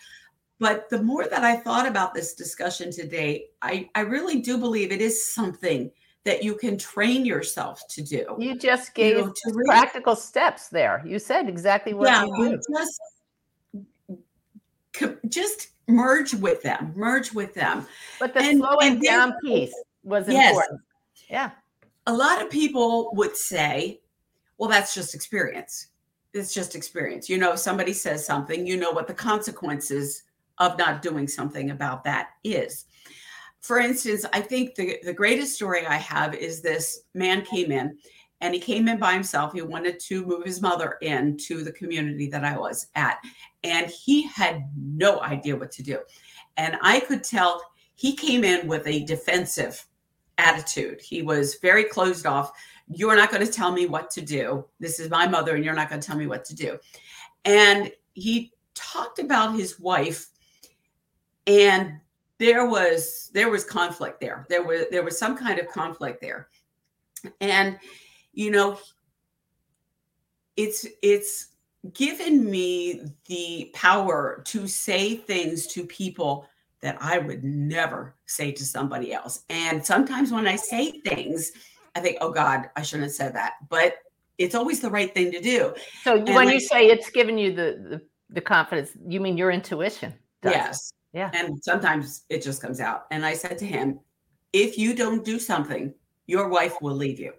But 0.58 0.90
the 0.90 1.02
more 1.02 1.26
that 1.26 1.42
I 1.44 1.56
thought 1.56 1.86
about 1.86 2.12
this 2.12 2.34
discussion 2.34 2.90
today, 2.92 3.46
I, 3.62 3.88
I 3.94 4.00
really 4.00 4.40
do 4.40 4.58
believe 4.58 4.92
it 4.92 5.00
is 5.00 5.24
something 5.24 5.90
that 6.24 6.42
you 6.44 6.54
can 6.54 6.76
train 6.76 7.24
yourself 7.24 7.80
to 7.88 8.02
do. 8.02 8.36
You 8.38 8.54
just 8.58 8.88
You 8.88 9.04
gave 9.04 9.16
know, 9.18 9.32
to 9.34 9.52
really- 9.54 9.64
practical 9.66 10.14
steps 10.14 10.68
there. 10.68 11.02
You 11.06 11.18
said 11.18 11.48
exactly 11.48 11.94
what 11.94 12.08
yeah, 12.08 12.24
you 12.26 12.50
you 12.50 12.60
just 12.76 13.00
just 15.30 15.68
merge 15.88 16.34
with 16.34 16.62
them, 16.62 16.92
merge 16.94 17.32
with 17.32 17.54
them. 17.54 17.86
But 18.18 18.34
the 18.34 18.40
and- 18.40 18.58
slowing 18.58 18.92
and 18.94 19.02
down 19.02 19.32
piece 19.42 19.72
was 20.02 20.28
Yes. 20.28 20.50
important. 20.50 20.80
Yeah. 21.30 21.50
A 22.10 22.20
lot 22.26 22.42
of 22.42 22.50
people 22.50 23.14
would 23.14 23.36
say, 23.36 24.00
"Well, 24.58 24.68
that's 24.68 24.92
just 24.92 25.14
experience. 25.14 25.90
It's 26.34 26.52
just 26.52 26.74
experience." 26.74 27.28
You 27.28 27.38
know, 27.38 27.52
if 27.52 27.60
somebody 27.60 27.92
says 27.92 28.26
something, 28.26 28.66
you 28.66 28.76
know 28.76 28.90
what 28.90 29.06
the 29.06 29.14
consequences 29.14 30.24
of 30.58 30.76
not 30.76 31.02
doing 31.02 31.28
something 31.28 31.70
about 31.70 32.02
that 32.02 32.30
is. 32.42 32.86
For 33.60 33.78
instance, 33.78 34.26
I 34.32 34.40
think 34.40 34.74
the, 34.74 34.98
the 35.04 35.12
greatest 35.12 35.54
story 35.54 35.86
I 35.86 35.98
have 35.98 36.34
is 36.34 36.60
this 36.60 37.02
man 37.14 37.42
came 37.42 37.70
in 37.70 37.96
and 38.40 38.54
he 38.54 38.60
came 38.60 38.88
in 38.88 38.98
by 38.98 39.12
himself. 39.12 39.52
He 39.52 39.62
wanted 39.62 40.00
to 40.00 40.26
move 40.26 40.44
his 40.44 40.60
mother 40.60 40.98
into 41.02 41.62
the 41.62 41.72
community 41.72 42.28
that 42.30 42.44
I 42.44 42.58
was 42.58 42.88
at. 42.96 43.18
And 43.62 43.86
he 43.88 44.26
had 44.26 44.68
no 44.76 45.20
idea 45.20 45.56
what 45.56 45.70
to 45.72 45.84
do. 45.84 46.00
And 46.56 46.76
I 46.82 46.98
could 46.98 47.22
tell 47.22 47.62
he 47.94 48.16
came 48.16 48.42
in 48.42 48.66
with 48.66 48.84
a 48.88 49.04
defensive 49.04 49.86
attitude. 50.40 51.00
He 51.00 51.22
was 51.22 51.56
very 51.56 51.84
closed 51.84 52.26
off. 52.26 52.52
You're 52.88 53.16
not 53.16 53.30
going 53.30 53.46
to 53.46 53.52
tell 53.52 53.70
me 53.70 53.86
what 53.86 54.10
to 54.12 54.20
do. 54.20 54.64
This 54.80 54.98
is 54.98 55.10
my 55.10 55.26
mother, 55.26 55.54
and 55.54 55.64
you're 55.64 55.74
not 55.74 55.88
going 55.88 56.00
to 56.00 56.06
tell 56.06 56.16
me 56.16 56.26
what 56.26 56.44
to 56.46 56.54
do. 56.54 56.78
And 57.44 57.92
he 58.14 58.52
talked 58.74 59.18
about 59.18 59.54
his 59.54 59.78
wife, 59.78 60.26
and 61.46 62.00
there 62.38 62.68
was 62.68 63.30
there 63.32 63.50
was 63.50 63.64
conflict 63.64 64.20
there. 64.20 64.46
There 64.48 64.62
was 64.62 64.86
there 64.90 65.04
was 65.04 65.18
some 65.18 65.36
kind 65.36 65.58
of 65.60 65.68
conflict 65.68 66.20
there, 66.20 66.48
and 67.40 67.78
you 68.32 68.50
know, 68.50 68.78
it's 70.56 70.86
it's 71.02 71.48
given 71.92 72.50
me 72.50 73.02
the 73.26 73.70
power 73.74 74.42
to 74.46 74.66
say 74.66 75.16
things 75.16 75.66
to 75.68 75.86
people 75.86 76.46
that 76.82 76.96
I 77.00 77.18
would 77.18 77.44
never 77.44 78.16
say 78.26 78.52
to 78.52 78.64
somebody 78.64 79.12
else. 79.12 79.44
And 79.50 79.84
sometimes 79.84 80.32
when 80.32 80.46
I 80.46 80.56
say 80.56 81.00
things, 81.00 81.52
I 81.94 82.00
think, 82.00 82.18
oh 82.20 82.30
God, 82.30 82.70
I 82.76 82.82
shouldn't 82.82 83.04
have 83.04 83.12
said 83.12 83.34
that. 83.34 83.54
But 83.68 83.96
it's 84.38 84.54
always 84.54 84.80
the 84.80 84.90
right 84.90 85.12
thing 85.12 85.30
to 85.32 85.40
do. 85.40 85.74
So 86.02 86.16
And 86.16 86.34
when 86.34 86.48
you 86.48 86.60
say 86.60 86.86
it's 86.86 87.10
given 87.10 87.36
you 87.36 87.54
the, 87.54 87.86
the 87.90 88.02
the 88.32 88.40
confidence, 88.40 88.92
you 89.06 89.20
mean 89.20 89.36
your 89.36 89.50
intuition? 89.50 90.14
it. 90.42 90.50
Yes. 90.50 90.92
Yeah. 91.12 91.30
And 91.34 91.62
sometimes 91.62 92.24
it 92.28 92.42
just 92.42 92.62
comes 92.62 92.80
out. 92.80 93.06
And 93.10 93.26
I 93.26 93.34
said 93.34 93.58
to 93.58 93.66
him, 93.66 93.98
if 94.52 94.78
you 94.78 94.94
don't 94.94 95.24
do 95.24 95.38
something, 95.38 95.92
your 96.26 96.48
wife 96.48 96.80
will 96.80 96.94
leave 96.94 97.18
you. 97.18 97.32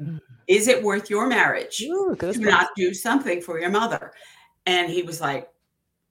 Mm. 0.00 0.20
Is 0.46 0.68
it 0.68 0.82
worth 0.82 1.10
your 1.10 1.26
marriage? 1.26 1.82
Ooh, 1.82 2.16
to 2.18 2.38
not 2.38 2.68
do 2.76 2.94
something 2.94 3.42
for 3.42 3.60
your 3.60 3.70
mother. 3.70 4.12
And 4.66 4.90
he 4.90 5.02
was 5.02 5.20
like, 5.20 5.48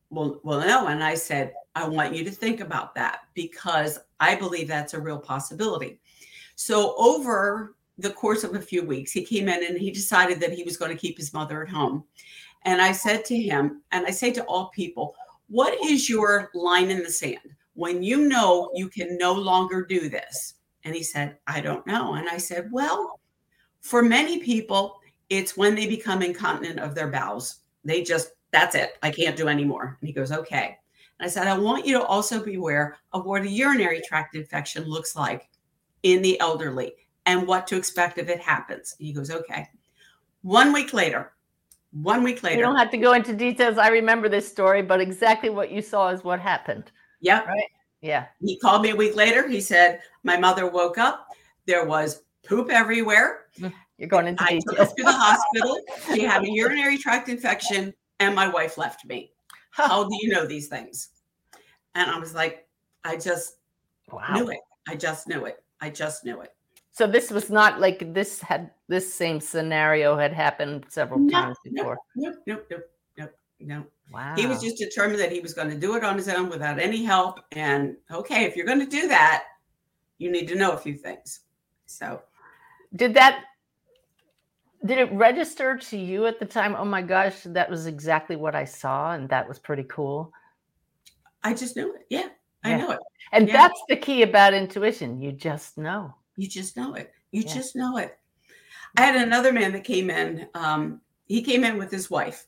Well, 0.09 0.39
well, 0.43 0.59
no. 0.59 0.87
And 0.87 1.03
I 1.03 1.15
said, 1.15 1.53
I 1.77 1.87
want 1.87 2.15
you 2.15 2.23
to 2.23 2.31
think 2.31 2.59
about 2.59 2.95
that 2.95 3.21
because 3.33 3.99
I 4.19 4.35
believe 4.35 4.67
that's 4.67 4.93
a 4.93 4.99
real 4.99 5.19
possibility. 5.19 5.99
So 6.55 6.95
over 6.97 7.75
the 7.97 8.09
course 8.09 8.43
of 8.43 8.55
a 8.55 8.61
few 8.61 8.83
weeks, 8.83 9.11
he 9.11 9.23
came 9.23 9.47
in 9.47 9.65
and 9.65 9.77
he 9.77 9.91
decided 9.91 10.39
that 10.39 10.53
he 10.53 10.63
was 10.63 10.77
going 10.77 10.91
to 10.91 10.97
keep 10.97 11.17
his 11.17 11.33
mother 11.33 11.63
at 11.63 11.69
home. 11.69 12.03
And 12.63 12.81
I 12.81 12.91
said 12.91 13.25
to 13.25 13.37
him, 13.37 13.81
and 13.91 14.05
I 14.05 14.11
say 14.11 14.31
to 14.31 14.43
all 14.45 14.69
people, 14.69 15.15
what 15.49 15.77
is 15.85 16.09
your 16.09 16.49
line 16.53 16.89
in 16.89 17.03
the 17.03 17.11
sand 17.11 17.55
when 17.75 18.01
you 18.01 18.27
know 18.27 18.71
you 18.73 18.89
can 18.89 19.17
no 19.17 19.33
longer 19.33 19.85
do 19.85 20.09
this? 20.09 20.55
And 20.83 20.95
he 20.95 21.03
said, 21.03 21.37
I 21.47 21.61
don't 21.61 21.85
know. 21.85 22.15
And 22.15 22.27
I 22.27 22.37
said, 22.37 22.69
Well, 22.71 23.19
for 23.81 24.01
many 24.01 24.39
people, 24.39 24.99
it's 25.29 25.57
when 25.57 25.75
they 25.75 25.87
become 25.87 26.21
incontinent 26.21 26.79
of 26.79 26.95
their 26.95 27.07
bowels. 27.07 27.59
They 27.83 28.03
just, 28.03 28.31
that's 28.51 28.75
it. 28.75 28.97
I 29.03 29.11
can't 29.11 29.35
do 29.35 29.47
anymore. 29.47 29.97
And 29.99 30.07
he 30.07 30.13
goes, 30.13 30.31
okay. 30.31 30.77
I 31.19 31.27
said, 31.27 31.47
I 31.47 31.57
want 31.57 31.85
you 31.85 31.97
to 31.97 32.05
also 32.05 32.43
be 32.43 32.55
aware 32.55 32.97
of 33.11 33.25
what 33.25 33.41
a 33.41 33.49
urinary 33.49 34.01
tract 34.07 34.35
infection 34.35 34.83
looks 34.83 35.15
like 35.15 35.49
in 36.03 36.21
the 36.21 36.39
elderly 36.39 36.93
and 37.25 37.47
what 37.47 37.67
to 37.67 37.75
expect 37.75 38.17
if 38.17 38.29
it 38.29 38.39
happens. 38.39 38.95
And 38.99 39.07
he 39.07 39.13
goes, 39.13 39.31
okay. 39.31 39.67
One 40.43 40.71
week 40.71 40.93
later, 40.93 41.33
one 41.91 42.23
week 42.23 42.43
later. 42.43 42.57
You 42.57 42.63
don't 42.63 42.77
have 42.77 42.91
to 42.91 42.97
go 42.97 43.13
into 43.13 43.33
details. 43.33 43.77
I 43.77 43.87
remember 43.87 44.29
this 44.29 44.47
story, 44.47 44.81
but 44.81 45.01
exactly 45.01 45.49
what 45.49 45.71
you 45.71 45.81
saw 45.81 46.09
is 46.09 46.23
what 46.23 46.39
happened. 46.39 46.91
yep. 47.21 47.47
Right? 47.47 47.65
Yeah. 48.01 48.27
He 48.39 48.59
called 48.59 48.83
me 48.83 48.91
a 48.91 48.95
week 48.95 49.15
later. 49.15 49.47
He 49.47 49.59
said, 49.59 50.01
my 50.23 50.37
mother 50.37 50.69
woke 50.69 50.99
up. 50.99 51.27
There 51.65 51.85
was 51.85 52.21
poop 52.45 52.69
everywhere. 52.69 53.47
Mm, 53.59 53.73
you're 53.97 54.07
going 54.07 54.27
into 54.27 54.43
I 54.43 54.59
took 54.67 54.77
her 54.77 54.85
to 54.85 55.03
the 55.03 55.11
hospital. 55.11 55.79
She 56.13 56.21
had 56.21 56.43
a 56.43 56.51
urinary 56.51 56.97
tract 56.99 57.27
infection, 57.27 57.93
and 58.19 58.35
my 58.35 58.47
wife 58.47 58.77
left 58.77 59.03
me. 59.05 59.31
How 59.77 60.03
do 60.03 60.17
you 60.19 60.29
know 60.29 60.45
these 60.45 60.67
things? 60.67 61.09
And 61.95 62.09
I 62.09 62.17
was 62.17 62.33
like, 62.33 62.67
I 63.03 63.15
just 63.15 63.57
Wow. 64.11 64.33
knew 64.33 64.49
it. 64.49 64.59
I 64.87 64.95
just 64.95 65.27
knew 65.27 65.45
it. 65.45 65.63
I 65.81 65.89
just 65.89 66.25
knew 66.25 66.41
it. 66.41 66.53
So 66.91 67.05
this 67.05 67.29
was 67.29 67.49
not 67.49 67.79
like 67.79 68.13
this 68.13 68.41
had 68.41 68.71
this 68.87 69.13
same 69.13 69.39
scenario 69.39 70.17
had 70.17 70.33
happened 70.33 70.85
several 70.89 71.19
No, 71.19 71.41
times 71.41 71.57
before. 71.63 71.99
Nope, 72.15 72.35
nope, 72.47 72.65
nope, 72.71 72.83
nope, 73.17 73.31
no. 73.59 73.85
Wow. 74.11 74.35
He 74.35 74.47
was 74.47 74.61
just 74.61 74.77
determined 74.77 75.19
that 75.19 75.31
he 75.31 75.41
was 75.41 75.53
going 75.53 75.69
to 75.69 75.77
do 75.77 75.95
it 75.95 76.03
on 76.03 76.15
his 76.17 76.29
own 76.29 76.49
without 76.49 76.79
any 76.79 77.03
help. 77.03 77.39
And 77.51 77.97
okay, 78.11 78.45
if 78.45 78.55
you're 78.55 78.65
going 78.65 78.79
to 78.79 78.85
do 78.87 79.07
that, 79.09 79.43
you 80.17 80.31
need 80.31 80.47
to 80.47 80.55
know 80.55 80.71
a 80.71 80.77
few 80.77 80.95
things. 80.95 81.41
So 81.85 82.21
did 82.95 83.13
that 83.13 83.43
did 84.85 84.97
it 84.99 85.11
register 85.11 85.77
to 85.77 85.97
you 85.97 86.25
at 86.25 86.39
the 86.39 86.45
time? 86.45 86.75
Oh 86.75 86.85
my 86.85 87.01
gosh, 87.01 87.41
that 87.45 87.69
was 87.69 87.87
exactly 87.87 88.35
what 88.35 88.55
I 88.55 88.65
saw, 88.65 89.13
and 89.13 89.27
that 89.29 89.47
was 89.47 89.59
pretty 89.59 89.83
cool. 89.83 90.31
I 91.43 91.53
just 91.53 91.75
knew 91.75 91.93
it. 91.95 92.05
Yeah, 92.09 92.29
I 92.63 92.71
Yeah. 92.71 92.77
know 92.77 92.91
it. 92.91 92.99
And 93.31 93.47
Yeah. 93.47 93.53
that's 93.53 93.81
the 93.89 93.97
key 93.97 94.21
about 94.23 94.53
intuition. 94.53 95.19
You 95.19 95.31
just 95.31 95.77
know. 95.77 96.13
You 96.35 96.47
just 96.47 96.77
know 96.77 96.93
it. 96.93 97.13
You 97.31 97.41
Yeah. 97.41 97.53
just 97.53 97.75
know 97.75 97.97
it. 97.97 98.17
I 98.95 99.01
had 99.01 99.15
another 99.15 99.51
man 99.51 99.71
that 99.73 99.83
came 99.83 100.09
in. 100.09 100.47
Um, 100.53 101.01
he 101.25 101.41
came 101.41 101.63
in 101.63 101.77
with 101.77 101.91
his 101.91 102.09
wife, 102.09 102.47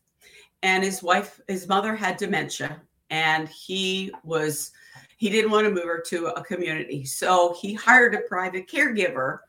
and 0.63 0.83
his 0.83 1.03
wife, 1.03 1.39
his 1.47 1.67
mother 1.67 1.95
had 1.95 2.17
dementia, 2.17 2.81
and 3.09 3.47
he 3.49 4.11
was 4.23 4.71
he 5.17 5.29
didn't 5.29 5.51
want 5.51 5.65
to 5.65 5.73
move 5.73 5.83
her 5.83 5.99
to 5.99 6.27
a 6.27 6.43
community, 6.45 7.03
so 7.03 7.53
he 7.59 7.73
hired 7.73 8.15
a 8.15 8.19
private 8.19 8.67
caregiver 8.67 9.39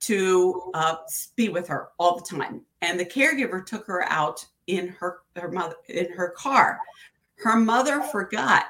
to 0.00 0.70
uh, 0.74 0.96
be 1.36 1.48
with 1.48 1.68
her 1.68 1.88
all 1.98 2.16
the 2.16 2.24
time. 2.24 2.62
And 2.82 2.98
the 2.98 3.04
caregiver 3.04 3.64
took 3.64 3.86
her 3.86 4.04
out 4.04 4.44
in 4.66 4.88
her 4.88 5.18
her 5.36 5.50
mother 5.50 5.76
in 5.88 6.10
her 6.12 6.30
car. 6.30 6.78
Her 7.36 7.56
mother 7.56 8.02
forgot, 8.02 8.66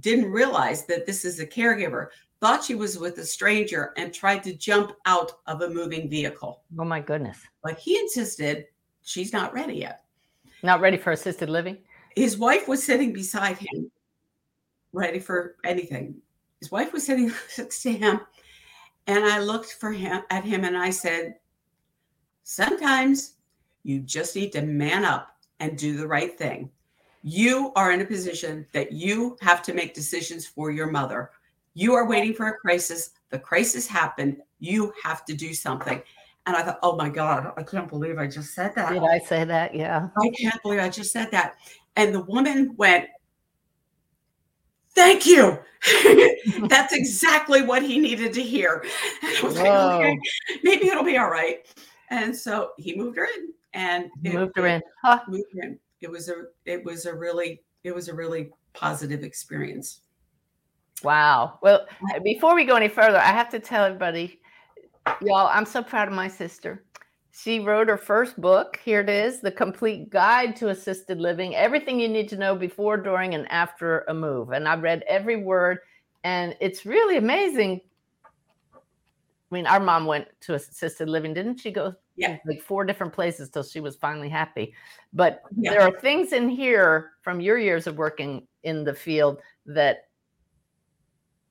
didn't 0.00 0.30
realize 0.30 0.86
that 0.86 1.06
this 1.06 1.24
is 1.24 1.40
a 1.40 1.46
caregiver 1.46 2.08
thought 2.40 2.64
she 2.64 2.74
was 2.74 2.98
with 2.98 3.18
a 3.18 3.24
stranger 3.24 3.92
and 3.96 4.12
tried 4.12 4.42
to 4.44 4.52
jump 4.54 4.92
out 5.06 5.32
of 5.46 5.62
a 5.62 5.70
moving 5.70 6.08
vehicle. 6.08 6.62
Oh 6.78 6.84
my 6.84 7.00
goodness. 7.00 7.38
But 7.62 7.78
he 7.78 7.98
insisted 7.98 8.66
she's 9.02 9.32
not 9.32 9.54
ready 9.54 9.74
yet. 9.74 10.04
Not 10.62 10.80
ready 10.80 10.96
for 10.96 11.12
assisted 11.12 11.48
living? 11.48 11.78
His 12.14 12.38
wife 12.38 12.68
was 12.68 12.82
sitting 12.82 13.12
beside 13.12 13.58
him, 13.58 13.90
ready 14.92 15.18
for 15.18 15.56
anything. 15.64 16.16
His 16.60 16.70
wife 16.70 16.92
was 16.92 17.04
sitting 17.04 17.32
next 17.58 17.82
to 17.82 17.92
him, 17.92 18.20
and 19.06 19.24
I 19.24 19.40
looked 19.40 19.72
for 19.74 19.92
him 19.92 20.22
at 20.30 20.44
him 20.44 20.64
and 20.64 20.76
I 20.76 20.90
said, 20.90 21.36
Sometimes 22.42 23.34
you 23.82 24.00
just 24.00 24.36
need 24.36 24.52
to 24.52 24.62
man 24.62 25.04
up 25.04 25.36
and 25.60 25.76
do 25.76 25.96
the 25.96 26.06
right 26.06 26.36
thing. 26.36 26.70
You 27.22 27.72
are 27.74 27.90
in 27.90 28.00
a 28.00 28.04
position 28.04 28.66
that 28.72 28.92
you 28.92 29.36
have 29.40 29.62
to 29.62 29.74
make 29.74 29.94
decisions 29.94 30.46
for 30.46 30.70
your 30.70 30.86
mother. 30.86 31.30
You 31.74 31.94
are 31.94 32.08
waiting 32.08 32.34
for 32.34 32.46
a 32.46 32.56
crisis. 32.56 33.10
The 33.30 33.38
crisis 33.38 33.86
happened. 33.86 34.38
You 34.60 34.92
have 35.02 35.24
to 35.24 35.34
do 35.34 35.54
something. 35.54 36.00
And 36.46 36.56
I 36.56 36.62
thought, 36.62 36.78
oh 36.82 36.94
my 36.94 37.08
God, 37.08 37.52
I 37.56 37.62
can't 37.64 37.88
believe 37.88 38.18
I 38.18 38.28
just 38.28 38.54
said 38.54 38.74
that. 38.76 38.92
Did 38.92 39.02
I 39.02 39.18
say 39.18 39.44
that? 39.44 39.74
Yeah. 39.74 40.08
I 40.16 40.30
can't 40.30 40.62
believe 40.62 40.78
I 40.78 40.88
just 40.88 41.12
said 41.12 41.30
that. 41.32 41.56
And 41.96 42.14
the 42.14 42.22
woman 42.22 42.74
went, 42.76 43.08
Thank 44.96 45.26
you. 45.26 45.58
That's 46.68 46.92
exactly 46.94 47.62
what 47.62 47.82
he 47.82 47.98
needed 47.98 48.32
to 48.32 48.42
hear. 48.42 48.84
Like, 49.42 49.56
okay, 49.58 50.18
maybe 50.64 50.88
it'll 50.88 51.04
be 51.04 51.18
all 51.18 51.30
right. 51.30 51.58
And 52.10 52.34
so 52.34 52.70
he 52.78 52.96
moved 52.96 53.16
her 53.18 53.24
in 53.26 53.52
and 53.74 54.10
it- 54.24 54.32
Moved 54.34 54.56
her 54.56 54.66
in. 54.66 54.82
Huh. 55.04 55.20
moved 55.28 55.44
her 55.54 55.62
in. 55.62 55.78
It 56.00 56.10
was 56.10 56.28
a 56.28 56.44
it 56.64 56.84
was 56.84 57.06
a 57.06 57.14
really 57.14 57.62
it 57.84 57.94
was 57.94 58.08
a 58.08 58.14
really 58.14 58.50
positive 58.72 59.22
experience. 59.22 60.00
Wow. 61.02 61.58
Well, 61.62 61.86
before 62.24 62.54
we 62.54 62.64
go 62.64 62.74
any 62.76 62.88
further, 62.88 63.18
I 63.18 63.26
have 63.32 63.50
to 63.50 63.60
tell 63.60 63.84
everybody, 63.84 64.40
y'all, 65.20 65.48
I'm 65.52 65.66
so 65.66 65.82
proud 65.82 66.08
of 66.08 66.14
my 66.14 66.26
sister. 66.28 66.82
She 67.38 67.60
wrote 67.60 67.88
her 67.88 67.98
first 67.98 68.40
book. 68.40 68.80
Here 68.82 69.00
it 69.00 69.10
is 69.10 69.42
The 69.42 69.52
Complete 69.52 70.08
Guide 70.08 70.56
to 70.56 70.70
Assisted 70.70 71.20
Living 71.20 71.54
Everything 71.54 72.00
You 72.00 72.08
Need 72.08 72.30
to 72.30 72.36
Know 72.38 72.56
Before, 72.56 72.96
During, 72.96 73.34
and 73.34 73.50
After 73.52 74.06
a 74.08 74.14
Move. 74.14 74.52
And 74.52 74.66
I've 74.66 74.82
read 74.82 75.04
every 75.06 75.36
word, 75.36 75.78
and 76.24 76.56
it's 76.62 76.86
really 76.86 77.18
amazing. 77.18 77.82
I 78.74 79.54
mean, 79.54 79.66
our 79.66 79.80
mom 79.80 80.06
went 80.06 80.28
to 80.42 80.54
assisted 80.54 81.10
living, 81.10 81.34
didn't 81.34 81.58
she 81.58 81.70
go 81.70 81.94
Yeah. 82.16 82.38
like 82.46 82.62
four 82.62 82.86
different 82.86 83.12
places 83.12 83.50
till 83.50 83.62
she 83.62 83.80
was 83.80 83.96
finally 83.96 84.30
happy? 84.30 84.74
But 85.12 85.42
Yeah. 85.54 85.72
there 85.72 85.82
are 85.82 86.00
things 86.00 86.32
in 86.32 86.48
here 86.48 87.12
from 87.20 87.42
your 87.42 87.58
years 87.58 87.86
of 87.86 87.98
working 87.98 88.48
in 88.62 88.82
the 88.82 88.94
field 88.94 89.42
that 89.66 90.08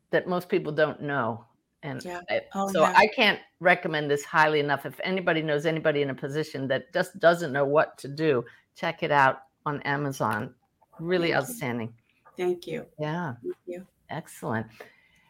that 0.09 0.27
most 0.27 0.49
people 0.49 0.71
don't 0.71 1.01
know. 1.01 1.45
And 1.85 2.03
Yeah. 2.03 2.21
I- 2.29 2.41
Oh, 2.55 2.67
so 2.71 2.81
yeah. 2.81 2.93
I 2.97 3.07
can't 3.07 3.39
recommend 3.59 4.09
this 4.09 4.25
highly 4.25 4.59
enough. 4.59 4.85
If 4.85 4.99
anybody 5.03 5.41
knows 5.41 5.65
anybody 5.65 6.01
in 6.01 6.09
a 6.09 6.15
position 6.15 6.67
that 6.69 6.91
just 6.91 7.19
doesn't 7.19 7.53
know 7.53 7.65
what 7.65 7.97
to 7.99 8.07
do, 8.07 8.43
check 8.75 9.03
it 9.03 9.11
out 9.11 9.43
on 9.65 9.81
Amazon. 9.83 10.53
Really 10.99 11.31
Thank 11.31 11.33
you. 11.33 11.37
outstanding. 11.37 11.93
Thank 12.37 12.67
you. 12.67 12.85
Yeah. 12.99 13.35
Thank 13.43 13.55
you. 13.67 13.87
Excellent. 14.09 14.67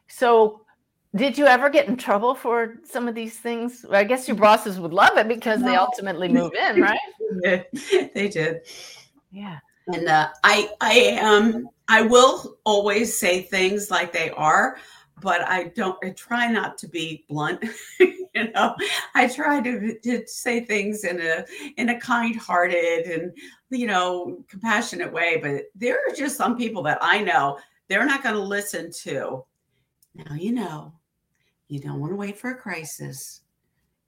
So, 0.07 0.62
did 1.15 1.38
you 1.38 1.45
ever 1.45 1.69
get 1.69 1.88
in 1.88 1.95
trouble 1.97 2.35
for 2.35 2.75
some 2.83 3.07
of 3.07 3.15
these 3.15 3.39
things? 3.39 3.85
Well, 3.88 4.00
I 4.00 4.03
guess 4.03 4.27
your 4.27 4.38
bosses 4.38 4.79
would 4.79 4.93
love 4.93 5.17
it 5.17 5.27
because 5.27 5.62
they 5.62 5.75
ultimately 5.75 6.27
move 6.27 6.53
in, 6.53 6.81
right? 6.81 7.00
they 8.13 8.27
did. 8.29 8.62
Yeah. 9.31 9.59
And 9.88 10.07
uh, 10.07 10.29
I 10.43 10.69
I 10.81 11.19
um 11.21 11.69
I 11.88 12.01
will 12.01 12.57
always 12.65 13.17
say 13.17 13.43
things 13.43 13.89
like 13.91 14.12
they 14.12 14.29
are, 14.31 14.77
but 15.22 15.41
I 15.48 15.65
don't 15.75 15.98
I 16.03 16.12
try 16.12 16.48
not 16.51 16.77
to 16.79 16.88
be 16.88 17.25
blunt. 17.29 17.63
you 18.00 18.51
know, 18.53 18.75
I 19.13 19.27
try 19.27 19.62
to, 19.62 19.98
to 20.00 20.27
say 20.27 20.65
things 20.65 21.03
in 21.03 21.22
a 21.22 21.45
in 21.77 21.89
a 21.89 22.00
kind-hearted 22.00 23.05
and 23.05 23.31
you 23.69 23.88
know 23.88 24.43
compassionate 24.48 25.12
way. 25.12 25.39
But 25.41 25.65
there 25.75 25.98
are 25.98 26.15
just 26.15 26.38
some 26.38 26.57
people 26.57 26.84
that 26.84 27.00
I 27.01 27.22
know 27.22 27.60
they're 27.88 28.05
not 28.05 28.24
going 28.24 28.36
to 28.36 28.41
listen 28.41 28.92
to. 29.03 29.46
Now 30.13 30.35
you 30.35 30.51
know, 30.51 30.94
you 31.68 31.79
don't 31.79 32.00
want 32.00 32.11
to 32.11 32.18
wait 32.18 32.37
for 32.37 32.51
a 32.51 32.57
crisis. 32.57 33.42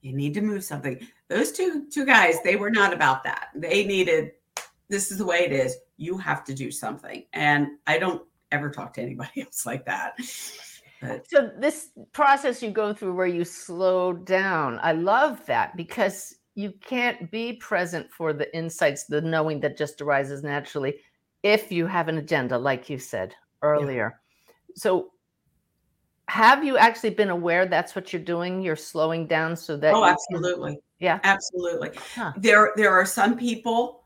You 0.01 0.13
need 0.13 0.33
to 0.35 0.41
move 0.41 0.63
something. 0.63 0.99
Those 1.27 1.51
two 1.51 1.87
two 1.89 2.05
guys, 2.05 2.35
they 2.43 2.55
were 2.55 2.69
not 2.69 2.93
about 2.93 3.23
that. 3.23 3.49
They 3.55 3.85
needed 3.85 4.31
this 4.89 5.11
is 5.11 5.17
the 5.17 5.25
way 5.25 5.39
it 5.39 5.51
is. 5.51 5.77
You 5.97 6.17
have 6.17 6.43
to 6.45 6.53
do 6.53 6.71
something. 6.71 7.25
And 7.33 7.67
I 7.85 7.97
don't 7.97 8.23
ever 8.51 8.69
talk 8.69 8.93
to 8.93 9.01
anybody 9.01 9.41
else 9.41 9.65
like 9.65 9.85
that. 9.85 10.15
So 11.29 11.51
this 11.59 11.89
process 12.11 12.63
you 12.63 12.71
go 12.71 12.93
through 12.93 13.15
where 13.15 13.27
you 13.27 13.43
slow 13.43 14.13
down, 14.13 14.79
I 14.81 14.93
love 14.93 15.45
that 15.45 15.77
because 15.77 16.35
you 16.55 16.73
can't 16.81 17.29
be 17.29 17.53
present 17.53 18.11
for 18.11 18.33
the 18.33 18.55
insights, 18.55 19.05
the 19.05 19.21
knowing 19.21 19.59
that 19.59 19.77
just 19.77 20.01
arises 20.01 20.43
naturally 20.43 20.95
if 21.43 21.71
you 21.71 21.85
have 21.85 22.07
an 22.07 22.17
agenda, 22.17 22.57
like 22.57 22.89
you 22.89 22.97
said 22.97 23.35
earlier. 23.61 24.19
So 24.75 25.11
have 26.27 26.63
you 26.63 26.77
actually 26.77 27.11
been 27.11 27.29
aware 27.29 27.65
that's 27.65 27.95
what 27.95 28.11
you're 28.11 28.21
doing? 28.21 28.61
You're 28.61 28.75
slowing 28.75 29.27
down 29.27 29.55
so 29.55 29.77
that 29.77 29.93
oh, 29.93 29.99
you 29.99 30.05
can- 30.05 30.13
absolutely. 30.13 30.79
yeah. 30.99 31.19
Absolutely. 31.23 31.91
Huh. 32.15 32.33
There 32.37 32.73
there 32.75 32.91
are 32.91 33.05
some 33.05 33.37
people 33.37 34.03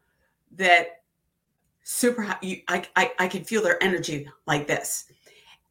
that 0.52 1.02
super 1.84 2.38
you, 2.42 2.62
I, 2.68 2.86
I 2.96 3.12
I 3.18 3.28
can 3.28 3.44
feel 3.44 3.64
their 3.64 3.82
energy 3.84 4.28
like 4.46 4.68
this. 4.68 5.06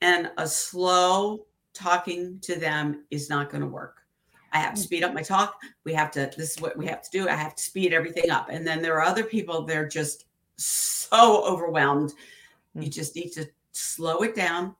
And 0.01 0.31
a 0.39 0.47
slow 0.47 1.47
talking 1.75 2.39
to 2.41 2.57
them 2.59 3.05
is 3.11 3.29
not 3.29 3.51
going 3.51 3.61
to 3.63 3.67
work. 3.67 3.99
I 4.53 4.59
have 4.59 4.75
to 4.75 4.81
speed 4.81 5.05
up 5.05 5.15
my 5.15 5.23
talk. 5.23 5.61
We 5.85 5.93
have 5.95 6.11
to, 6.13 6.31
this 6.37 6.57
is 6.57 6.61
what 6.61 6.77
we 6.77 6.87
have 6.87 7.03
to 7.03 7.11
do. 7.11 7.29
I 7.29 7.35
have 7.35 7.55
to 7.55 7.63
speed 7.63 7.93
everything 7.93 8.31
up. 8.31 8.49
And 8.51 8.67
then 8.67 8.83
there 8.83 8.95
are 8.95 9.03
other 9.05 9.23
people, 9.23 9.63
they're 9.63 9.87
just 9.87 10.25
so 10.57 11.45
overwhelmed. 11.45 12.13
You 12.75 12.83
Mm. 12.83 12.93
just 12.93 13.15
need 13.17 13.31
to 13.33 13.49
slow 13.73 14.19
it 14.19 14.35
down. 14.35 14.75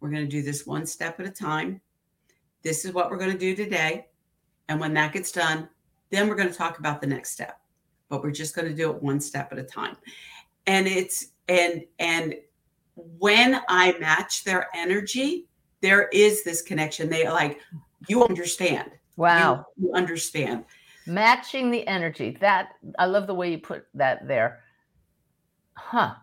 We're 0.00 0.10
going 0.10 0.24
to 0.24 0.30
do 0.30 0.42
this 0.42 0.66
one 0.66 0.86
step 0.86 1.18
at 1.20 1.26
a 1.26 1.30
time. 1.30 1.80
This 2.62 2.84
is 2.84 2.92
what 2.92 3.10
we're 3.10 3.18
going 3.18 3.32
to 3.32 3.38
do 3.38 3.54
today. 3.56 4.08
And 4.68 4.80
when 4.80 4.94
that 4.94 5.12
gets 5.12 5.32
done, 5.32 5.68
then 6.10 6.28
we're 6.28 6.34
going 6.34 6.48
to 6.50 6.54
talk 6.54 6.78
about 6.78 7.00
the 7.00 7.06
next 7.06 7.30
step. 7.30 7.60
But 8.08 8.22
we're 8.22 8.30
just 8.30 8.54
going 8.54 8.68
to 8.68 8.74
do 8.74 8.90
it 8.90 9.02
one 9.02 9.20
step 9.20 9.50
at 9.52 9.58
a 9.58 9.62
time. 9.64 9.96
And 10.66 10.86
it's, 10.86 11.28
and, 11.48 11.84
and 11.98 12.34
when 12.96 13.60
I 13.68 13.96
match 13.98 14.44
their 14.44 14.68
energy, 14.74 15.46
there 15.80 16.08
is 16.08 16.44
this 16.44 16.62
connection. 16.62 17.08
They 17.08 17.28
like, 17.28 17.60
you 18.08 18.24
understand. 18.24 18.90
You- 18.92 18.98
Wow. 19.16 19.66
You, 19.76 19.92
understand. 19.94 20.64
Matching 21.06 21.70
the 21.70 21.86
energy. 21.86 22.36
That 22.40 22.70
I 22.98 23.06
love 23.06 23.28
the 23.28 23.34
way 23.34 23.52
you 23.52 23.58
put 23.58 23.86
that 23.94 24.26
there. 24.26 24.60
Huh. 25.74 26.14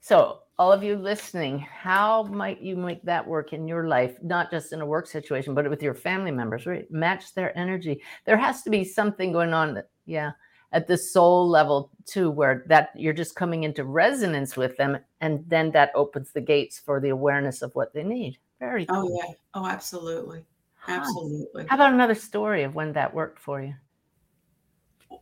So, 0.00 0.40
all 0.58 0.72
of 0.72 0.82
you 0.82 0.96
listening, 0.96 1.58
how 1.58 2.22
might 2.24 2.60
you 2.62 2.74
make 2.74 3.02
that 3.02 3.26
work 3.26 3.52
in 3.52 3.68
your 3.68 3.86
life, 3.86 4.16
not 4.22 4.50
just 4.50 4.72
in 4.72 4.80
a 4.80 4.86
work 4.86 5.06
situation, 5.06 5.54
but 5.54 5.68
with 5.68 5.82
your 5.82 5.94
family 5.94 6.30
members, 6.30 6.66
right? 6.66 6.90
Match 6.90 7.34
their 7.34 7.56
energy. 7.56 8.00
There 8.24 8.36
has 8.38 8.62
to 8.62 8.70
be 8.70 8.82
something 8.82 9.30
going 9.30 9.52
on 9.52 9.74
that, 9.74 9.90
yeah, 10.06 10.32
at 10.72 10.86
the 10.88 10.96
soul 10.96 11.48
level 11.48 11.90
too, 12.06 12.30
where 12.30 12.64
that 12.66 12.90
you're 12.96 13.12
just 13.12 13.36
coming 13.36 13.64
into 13.64 13.84
resonance 13.84 14.56
with 14.56 14.76
them. 14.78 14.98
And 15.20 15.44
then 15.48 15.72
that 15.72 15.90
opens 15.94 16.32
the 16.32 16.40
gates 16.40 16.78
for 16.78 17.00
the 17.00 17.08
awareness 17.08 17.62
of 17.62 17.74
what 17.74 17.92
they 17.92 18.04
need. 18.04 18.38
Very 18.60 18.86
Oh, 18.88 19.08
yeah. 19.08 19.34
Oh, 19.54 19.66
absolutely. 19.66 20.44
Absolutely. 20.86 21.66
How 21.66 21.76
about 21.76 21.92
another 21.92 22.14
story 22.14 22.62
of 22.62 22.74
when 22.74 22.92
that 22.92 23.12
worked 23.12 23.38
for 23.38 23.60
you? 23.60 23.74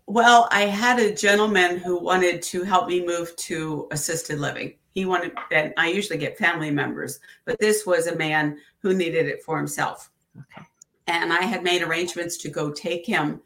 Well, 0.06 0.48
I 0.50 0.62
had 0.62 0.98
a 0.98 1.14
gentleman 1.14 1.78
who 1.78 1.98
wanted 1.98 2.42
to 2.42 2.62
help 2.62 2.88
me 2.88 3.04
move 3.04 3.34
to 3.36 3.88
assisted 3.90 4.38
living. 4.38 4.74
He 4.94 5.04
wanted, 5.04 5.32
and 5.50 5.74
I 5.76 5.88
usually 5.88 6.18
get 6.18 6.38
family 6.38 6.70
members, 6.70 7.18
but 7.44 7.58
this 7.58 7.84
was 7.84 8.06
a 8.06 8.16
man 8.16 8.58
who 8.78 8.94
needed 8.94 9.26
it 9.26 9.42
for 9.42 9.56
himself. 9.56 10.10
Okay. 10.38 10.66
And 11.08 11.32
I 11.32 11.42
had 11.42 11.62
made 11.62 11.82
arrangements 11.82 12.36
to 12.38 12.48
go 12.48 12.70
take 12.70 13.04
him 13.04 13.40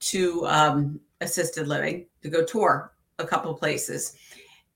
to 0.00 0.46
um, 0.46 1.00
assisted 1.20 1.68
living 1.68 2.06
to 2.22 2.28
go 2.28 2.44
tour 2.44 2.92
a 3.18 3.24
couple 3.24 3.54
places. 3.54 4.16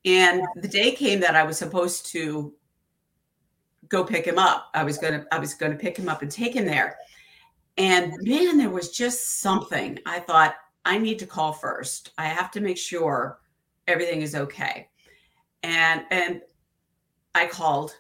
And 0.07 0.43
the 0.55 0.69
day 0.69 0.93
came 0.93 1.19
that 1.21 1.35
I 1.35 1.43
was 1.43 1.59
supposed 1.59 2.07
to 2.13 2.55
go 3.89 4.05
pick 4.05 4.25
him 4.25 4.39
up. 4.39 4.71
I 4.73 4.85
was 4.85 4.99
gonna 4.99 5.27
I 5.33 5.39
was 5.39 5.55
gonna 5.55 5.75
pick 5.77 5.99
him 5.99 6.09
up 6.09 6.23
and 6.23 6.31
take 6.31 6.55
him 6.55 6.65
there. 6.65 6.97
And 7.77 8.15
man, 8.23 8.57
there 8.57 8.71
was 8.71 8.91
just 8.91 9.41
something. 9.41 9.99
I 10.07 10.21
thought 10.21 10.55
I 10.85 10.99
need 10.99 11.19
to 11.19 11.27
call 11.27 11.53
first. 11.53 12.13
I 12.17 12.27
have 12.27 12.51
to 12.53 12.61
make 12.61 12.79
sure 12.79 13.41
everything 13.89 14.23
is 14.23 14.35
okay. 14.35 14.89
And 15.65 16.05
and 16.11 16.41
I 17.35 17.47
called 17.47 17.97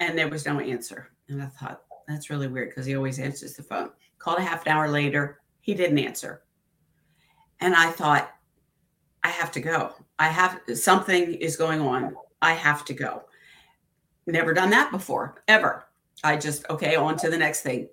and 0.00 0.16
there 0.16 0.28
was 0.28 0.46
no 0.46 0.60
answer. 0.60 1.10
And 1.28 1.42
I 1.42 1.46
thought 1.46 1.82
that's 2.08 2.30
really 2.30 2.48
weird 2.48 2.70
because 2.70 2.86
he 2.86 2.96
always 2.96 3.18
answers 3.18 3.54
the 3.54 3.62
phone. 3.62 3.90
Called 4.18 4.38
a 4.38 4.42
half 4.42 4.64
an 4.66 4.72
hour 4.72 4.88
later, 4.88 5.40
he 5.60 5.74
didn't 5.74 5.98
answer. 5.98 6.42
And 7.60 7.74
I 7.74 7.90
thought 7.90 8.32
I 9.24 9.28
have 9.28 9.52
to 9.52 9.60
go. 9.60 9.94
I 10.22 10.28
have 10.28 10.60
something 10.74 11.34
is 11.34 11.56
going 11.56 11.80
on. 11.80 12.14
I 12.40 12.52
have 12.52 12.84
to 12.84 12.94
go. 12.94 13.24
Never 14.26 14.54
done 14.54 14.70
that 14.70 14.92
before, 14.92 15.42
ever. 15.48 15.84
I 16.22 16.36
just 16.36 16.64
okay, 16.70 16.94
on 16.94 17.16
to 17.18 17.28
the 17.28 17.36
next 17.36 17.62
thing. 17.62 17.88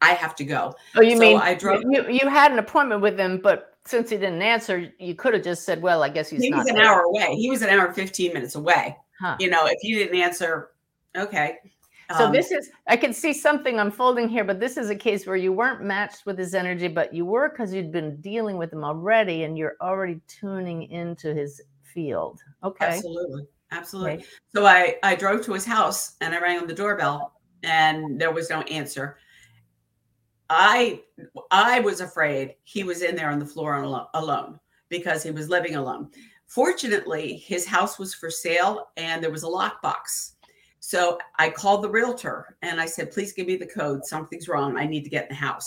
I 0.00 0.10
have 0.12 0.34
to 0.36 0.44
go. 0.44 0.74
Oh, 0.96 1.02
you 1.02 1.16
So 1.16 1.18
mean 1.20 1.36
I 1.36 1.54
drove- 1.54 1.82
you, 1.90 2.08
you 2.08 2.26
had 2.28 2.52
an 2.52 2.58
appointment 2.58 3.02
with 3.02 3.18
him, 3.18 3.38
but 3.42 3.76
since 3.84 4.08
he 4.08 4.16
didn't 4.16 4.40
answer, 4.40 4.90
you 4.98 5.14
could 5.14 5.34
have 5.34 5.42
just 5.44 5.64
said, 5.66 5.82
"Well, 5.82 6.02
I 6.02 6.08
guess 6.08 6.30
he's 6.30 6.42
he 6.42 6.48
not." 6.48 6.58
was 6.60 6.68
an 6.68 6.76
there." 6.76 6.86
hour 6.86 7.02
away. 7.02 7.34
He 7.34 7.50
was 7.50 7.60
an 7.60 7.68
hour 7.68 7.92
15 7.92 8.32
minutes 8.32 8.54
away. 8.54 8.96
Huh. 9.20 9.36
You 9.38 9.50
know, 9.50 9.66
if 9.66 9.82
you 9.82 9.98
didn't 9.98 10.18
answer, 10.18 10.70
okay. 11.16 11.58
So 12.16 12.26
Um, 12.26 12.32
this 12.32 12.52
is 12.52 12.70
I 12.86 12.96
can 12.96 13.12
see 13.12 13.32
something 13.32 13.80
unfolding 13.80 14.28
here, 14.28 14.44
but 14.44 14.60
this 14.60 14.76
is 14.76 14.90
a 14.90 14.94
case 14.94 15.26
where 15.26 15.36
you 15.36 15.52
weren't 15.52 15.82
matched 15.82 16.24
with 16.24 16.38
his 16.38 16.54
energy, 16.54 16.88
but 16.88 17.12
you 17.12 17.24
were 17.26 17.48
because 17.48 17.74
you'd 17.74 17.90
been 17.90 18.20
dealing 18.20 18.58
with 18.58 18.72
him 18.72 18.84
already, 18.84 19.42
and 19.42 19.58
you're 19.58 19.76
already 19.80 20.20
tuning 20.28 20.84
into 20.84 21.34
his 21.34 21.60
field. 21.82 22.40
Okay. 22.62 22.86
Absolutely. 22.86 23.42
Absolutely. 23.72 24.12
Okay. 24.12 24.24
So 24.54 24.66
I, 24.66 24.96
I 25.02 25.16
drove 25.16 25.44
to 25.46 25.52
his 25.52 25.64
house 25.64 26.14
and 26.20 26.34
I 26.34 26.40
rang 26.40 26.58
on 26.58 26.66
the 26.66 26.74
doorbell 26.74 27.40
and 27.64 28.20
there 28.20 28.30
was 28.30 28.50
no 28.50 28.60
answer. 28.62 29.18
I 30.48 31.02
I 31.50 31.80
was 31.80 32.00
afraid 32.00 32.54
he 32.62 32.84
was 32.84 33.02
in 33.02 33.16
there 33.16 33.30
on 33.30 33.40
the 33.40 33.46
floor 33.46 33.74
alo- 33.82 34.08
alone 34.14 34.60
because 34.88 35.24
he 35.24 35.32
was 35.32 35.48
living 35.48 35.74
alone. 35.74 36.10
Fortunately, 36.46 37.38
his 37.38 37.66
house 37.66 37.98
was 37.98 38.14
for 38.14 38.30
sale 38.30 38.90
and 38.96 39.20
there 39.22 39.32
was 39.32 39.42
a 39.42 39.46
lockbox. 39.46 40.35
So 40.86 41.18
I 41.36 41.50
called 41.50 41.82
the 41.82 41.90
realtor 41.90 42.56
and 42.62 42.80
I 42.80 42.86
said, 42.86 43.10
please 43.10 43.32
give 43.32 43.48
me 43.48 43.56
the 43.56 43.66
code. 43.66 44.04
Something's 44.04 44.46
wrong. 44.46 44.76
I 44.76 44.86
need 44.86 45.02
to 45.02 45.10
get 45.10 45.24
in 45.24 45.30
the 45.30 45.34
house. 45.34 45.66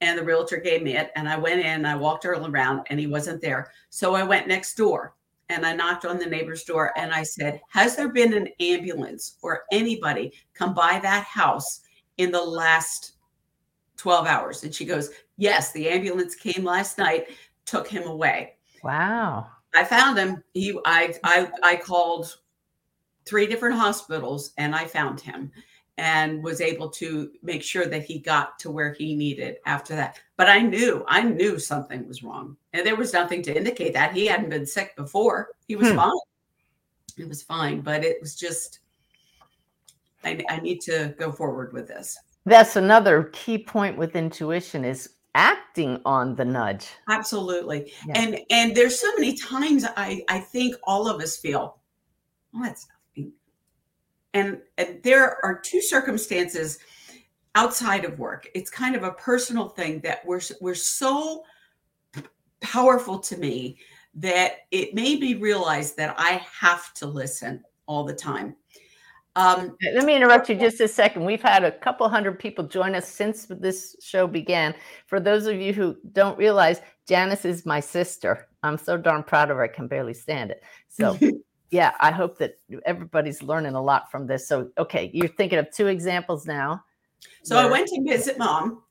And 0.00 0.18
the 0.18 0.24
realtor 0.24 0.56
gave 0.56 0.82
me 0.82 0.96
it. 0.96 1.10
And 1.14 1.28
I 1.28 1.36
went 1.36 1.60
in, 1.60 1.84
I 1.84 1.94
walked 1.94 2.24
around 2.24 2.86
and 2.88 2.98
he 2.98 3.06
wasn't 3.06 3.42
there. 3.42 3.70
So 3.90 4.14
I 4.14 4.22
went 4.22 4.48
next 4.48 4.74
door 4.74 5.14
and 5.50 5.66
I 5.66 5.74
knocked 5.74 6.06
on 6.06 6.16
the 6.16 6.24
neighbor's 6.24 6.64
door 6.64 6.94
and 6.96 7.12
I 7.12 7.22
said, 7.22 7.60
Has 7.68 7.96
there 7.96 8.08
been 8.08 8.32
an 8.32 8.48
ambulance 8.58 9.36
or 9.42 9.64
anybody 9.72 10.32
come 10.54 10.72
by 10.72 11.00
that 11.00 11.24
house 11.24 11.82
in 12.16 12.32
the 12.32 12.40
last 12.40 13.16
12 13.98 14.26
hours? 14.26 14.64
And 14.64 14.74
she 14.74 14.86
goes, 14.86 15.10
Yes, 15.36 15.72
the 15.72 15.86
ambulance 15.86 16.34
came 16.34 16.64
last 16.64 16.96
night, 16.96 17.26
took 17.66 17.86
him 17.86 18.04
away. 18.04 18.54
Wow. 18.82 19.48
I 19.74 19.84
found 19.84 20.16
him. 20.16 20.42
He 20.54 20.78
I 20.86 21.12
I 21.24 21.50
I 21.62 21.76
called 21.76 22.38
three 23.26 23.46
different 23.46 23.76
hospitals 23.76 24.52
and 24.56 24.74
I 24.74 24.86
found 24.86 25.20
him 25.20 25.50
and 25.98 26.42
was 26.42 26.60
able 26.60 26.90
to 26.90 27.30
make 27.42 27.62
sure 27.62 27.86
that 27.86 28.04
he 28.04 28.18
got 28.18 28.58
to 28.60 28.70
where 28.70 28.92
he 28.92 29.16
needed 29.16 29.56
after 29.66 29.96
that. 29.96 30.20
But 30.36 30.48
I 30.48 30.60
knew, 30.60 31.04
I 31.08 31.22
knew 31.22 31.58
something 31.58 32.06
was 32.06 32.22
wrong. 32.22 32.56
And 32.72 32.86
there 32.86 32.96
was 32.96 33.12
nothing 33.14 33.42
to 33.44 33.56
indicate 33.56 33.94
that. 33.94 34.12
He 34.12 34.26
hadn't 34.26 34.50
been 34.50 34.66
sick 34.66 34.94
before. 34.96 35.50
He 35.66 35.74
was 35.76 35.88
Hmm. 35.88 35.96
fine. 35.96 36.12
It 37.16 37.28
was 37.28 37.42
fine, 37.42 37.80
but 37.80 38.04
it 38.04 38.18
was 38.20 38.34
just 38.36 38.80
I, 40.24 40.44
I 40.50 40.58
need 40.58 40.80
to 40.82 41.14
go 41.18 41.30
forward 41.30 41.72
with 41.72 41.86
this. 41.88 42.18
That's 42.44 42.76
another 42.76 43.30
key 43.32 43.58
point 43.58 43.96
with 43.96 44.16
intuition 44.16 44.84
is 44.84 45.10
acting 45.34 46.00
on 46.04 46.34
the 46.34 46.44
nudge. 46.44 46.88
Absolutely. 47.08 47.92
Yeah. 48.06 48.14
And 48.20 48.40
and 48.50 48.76
there's 48.76 48.98
so 49.00 49.12
many 49.14 49.34
times 49.36 49.84
I 49.96 50.24
I 50.28 50.40
think 50.40 50.74
all 50.84 51.08
of 51.08 51.20
us 51.22 51.36
feel, 51.36 51.78
well, 52.52 52.64
that's. 52.64 52.86
And, 54.36 54.60
there 55.02 55.42
are 55.42 55.58
two 55.58 55.80
circumstances 55.80 56.78
outside 57.54 58.04
of 58.04 58.18
work. 58.18 58.46
It's 58.54 58.68
kind 58.68 58.94
of 58.94 59.02
a 59.02 59.12
personal 59.12 59.70
thing 59.70 60.00
that 60.00 60.24
we're 60.26 60.42
we're 60.60 60.74
so 60.74 61.44
powerful 62.60 63.18
to 63.20 63.38
me 63.38 63.78
that 64.14 64.66
it 64.70 64.94
made 64.94 65.20
me 65.20 65.34
realize 65.34 65.94
that 65.94 66.14
I 66.18 66.42
have 66.60 66.92
to 66.94 67.06
listen 67.06 67.62
all 67.86 68.04
the 68.04 68.14
time. 68.14 68.56
Um, 69.36 69.76
Let 69.94 70.04
me 70.04 70.16
interrupt 70.16 70.48
you 70.48 70.54
just 70.54 70.80
a 70.80 70.88
second. 70.88 71.24
We've 71.24 71.42
had 71.42 71.64
a 71.64 71.72
couple 71.72 72.08
hundred 72.08 72.38
people 72.38 72.64
join 72.64 72.94
us 72.94 73.06
since 73.06 73.46
this 73.48 73.96
show 74.02 74.26
began. 74.26 74.74
For 75.06 75.20
those 75.20 75.46
of 75.46 75.60
you 75.60 75.72
who 75.74 75.96
don't 76.12 76.38
realize, 76.38 76.80
Janice 77.06 77.44
is 77.44 77.66
my 77.66 77.80
sister. 77.80 78.48
I'm 78.62 78.78
so 78.78 78.96
darn 78.96 79.22
proud 79.22 79.50
of 79.50 79.58
her, 79.58 79.64
I 79.64 79.68
can 79.68 79.88
barely 79.88 80.14
stand 80.14 80.50
it. 80.50 80.62
So, 80.88 81.18
yeah, 81.70 81.92
I 82.00 82.10
hope 82.10 82.38
that 82.38 82.58
everybody's 82.84 83.42
learning 83.42 83.74
a 83.74 83.82
lot 83.82 84.10
from 84.10 84.26
this. 84.26 84.46
So, 84.46 84.70
okay, 84.78 85.10
you're 85.12 85.28
thinking 85.28 85.58
of 85.58 85.70
two 85.70 85.88
examples 85.88 86.46
now. 86.46 86.84
So 87.42 87.56
I 87.58 87.66
went 87.66 87.88
to 87.88 88.02
visit 88.04 88.38
mom 88.38 88.82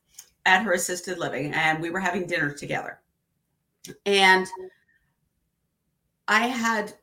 at 0.44 0.62
her 0.62 0.72
assisted 0.72 1.18
living 1.18 1.52
and 1.52 1.80
we 1.80 1.90
were 1.90 2.00
having 2.00 2.26
dinner 2.26 2.52
together. 2.52 3.00
And 4.04 4.46
I 6.28 6.46
had 6.46 6.94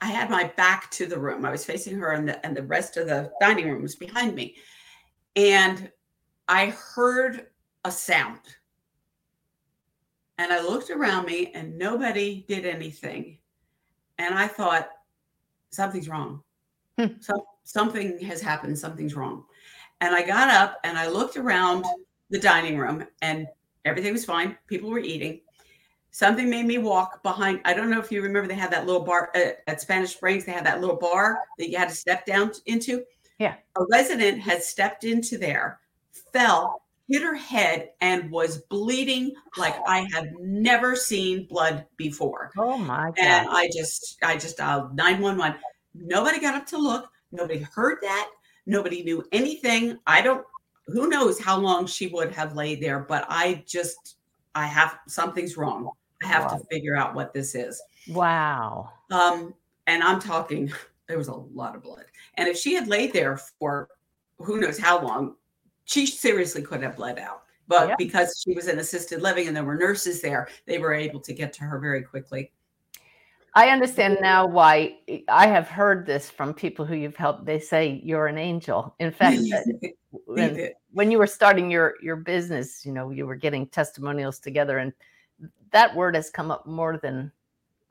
I 0.00 0.06
had 0.06 0.30
my 0.30 0.44
back 0.56 0.90
to 0.92 1.06
the 1.06 1.18
room. 1.18 1.44
I 1.44 1.50
was 1.50 1.64
facing 1.64 1.98
her 1.98 2.12
and 2.12 2.28
the 2.28 2.44
and 2.44 2.56
the 2.56 2.62
rest 2.62 2.96
of 2.96 3.06
the 3.06 3.30
dining 3.40 3.68
room 3.70 3.82
was 3.82 3.96
behind 3.96 4.34
me. 4.34 4.56
And 5.34 5.90
I 6.48 6.66
heard 6.94 7.48
a 7.84 7.90
sound. 7.90 8.40
And 10.38 10.52
I 10.52 10.60
looked 10.60 10.90
around 10.90 11.26
me 11.26 11.52
and 11.54 11.78
nobody 11.78 12.44
did 12.48 12.66
anything. 12.66 13.38
And 14.18 14.34
I 14.34 14.46
thought 14.46 14.88
something's 15.76 16.08
wrong. 16.08 16.42
Hmm. 16.98 17.20
So, 17.20 17.46
something 17.64 18.18
has 18.20 18.40
happened, 18.40 18.78
something's 18.78 19.14
wrong. 19.14 19.44
And 20.00 20.14
I 20.14 20.22
got 20.26 20.48
up 20.48 20.78
and 20.84 20.98
I 20.98 21.08
looked 21.08 21.36
around 21.36 21.84
the 22.30 22.38
dining 22.38 22.76
room 22.78 23.06
and 23.22 23.46
everything 23.84 24.12
was 24.12 24.24
fine. 24.24 24.56
People 24.66 24.90
were 24.90 24.98
eating. 24.98 25.40
Something 26.10 26.48
made 26.48 26.66
me 26.66 26.78
walk 26.78 27.22
behind. 27.22 27.60
I 27.64 27.74
don't 27.74 27.90
know 27.90 28.00
if 28.00 28.10
you 28.10 28.22
remember, 28.22 28.48
they 28.48 28.54
had 28.54 28.72
that 28.72 28.86
little 28.86 29.02
bar 29.02 29.30
uh, 29.34 29.50
at 29.66 29.80
Spanish 29.80 30.14
Springs. 30.14 30.44
They 30.44 30.52
had 30.52 30.64
that 30.64 30.80
little 30.80 30.96
bar 30.96 31.40
that 31.58 31.68
you 31.68 31.76
had 31.76 31.90
to 31.90 31.94
step 31.94 32.24
down 32.24 32.52
into. 32.64 33.04
Yeah. 33.38 33.54
A 33.76 33.84
resident 33.90 34.40
had 34.40 34.62
stepped 34.62 35.04
into 35.04 35.36
there, 35.36 35.80
fell, 36.32 36.85
hit 37.08 37.22
her 37.22 37.34
head, 37.34 37.90
and 38.00 38.30
was 38.30 38.58
bleeding 38.62 39.32
like 39.56 39.76
I 39.86 40.08
have 40.14 40.26
never 40.40 40.96
seen 40.96 41.46
blood 41.46 41.86
before 41.96 42.50
Oh 42.58 42.76
my 42.78 43.12
and 43.16 43.46
God. 43.46 43.56
I 43.56 43.68
just 43.76 44.18
I 44.22 44.36
just 44.36 44.56
dialed 44.58 44.96
911. 44.96 45.60
Nobody 45.94 46.40
got 46.40 46.54
up 46.54 46.66
to 46.68 46.78
look. 46.78 47.10
Nobody 47.32 47.60
heard 47.74 47.98
that. 48.02 48.30
Nobody 48.66 49.02
knew 49.02 49.24
anything. 49.32 49.98
I 50.06 50.20
don't 50.22 50.44
who 50.88 51.08
knows 51.08 51.40
how 51.40 51.58
long 51.58 51.86
she 51.86 52.06
would 52.08 52.32
have 52.32 52.54
laid 52.54 52.80
there, 52.82 53.00
but 53.00 53.26
I 53.28 53.64
just 53.66 54.16
I 54.54 54.66
have 54.66 54.98
something's 55.08 55.56
wrong. 55.56 55.90
I 56.22 56.28
have 56.28 56.44
Wow. 56.44 56.58
to 56.58 56.64
figure 56.70 56.96
out 56.96 57.14
what 57.14 57.32
this 57.34 57.54
is. 57.54 57.80
Wow. 58.08 58.90
Um 59.10 59.54
and 59.86 60.02
I'm 60.02 60.20
talking 60.20 60.72
there 61.08 61.18
was 61.18 61.28
a 61.28 61.34
lot 61.34 61.76
of 61.76 61.82
blood. 61.82 62.04
And 62.34 62.48
if 62.48 62.56
she 62.58 62.74
had 62.74 62.88
laid 62.88 63.12
there 63.12 63.36
for 63.36 63.88
who 64.38 64.58
knows 64.60 64.78
how 64.78 65.00
long, 65.02 65.36
she 65.86 66.04
seriously 66.04 66.62
could 66.62 66.82
have 66.82 66.96
bled 66.96 67.18
out. 67.18 67.44
But 67.68 67.88
Yeah. 67.88 67.96
because 67.96 68.40
she 68.44 68.54
was 68.54 68.68
in 68.68 68.78
assisted 68.78 69.22
living 69.22 69.48
and 69.48 69.56
there 69.56 69.64
were 69.64 69.74
nurses 69.74 70.20
there, 70.20 70.48
they 70.66 70.78
were 70.78 70.92
able 70.92 71.20
to 71.20 71.32
get 71.32 71.52
to 71.54 71.64
her 71.64 71.78
very 71.78 72.02
quickly. 72.02 72.52
I 73.54 73.70
understand 73.70 74.18
now 74.20 74.46
why 74.46 74.98
I 75.28 75.46
have 75.46 75.68
heard 75.68 76.04
this 76.04 76.28
from 76.30 76.52
people 76.52 76.84
who 76.84 76.94
you've 76.94 77.16
helped. 77.16 77.46
They 77.46 77.58
say 77.58 78.00
you're 78.04 78.26
an 78.26 78.36
angel. 78.36 78.94
In 78.98 79.10
fact, 79.12 79.40
when, 80.10 80.68
when 80.92 81.10
you 81.10 81.18
were 81.18 81.26
starting 81.26 81.70
your 81.70 81.94
your 82.02 82.16
business, 82.16 82.84
you 82.84 82.92
know, 82.92 83.10
you 83.10 83.26
were 83.26 83.34
getting 83.34 83.66
testimonials 83.66 84.38
together, 84.38 84.78
and 84.78 84.92
that 85.70 85.94
word 85.96 86.14
has 86.14 86.28
come 86.28 86.50
up 86.50 86.66
more 86.66 86.98
than 86.98 87.32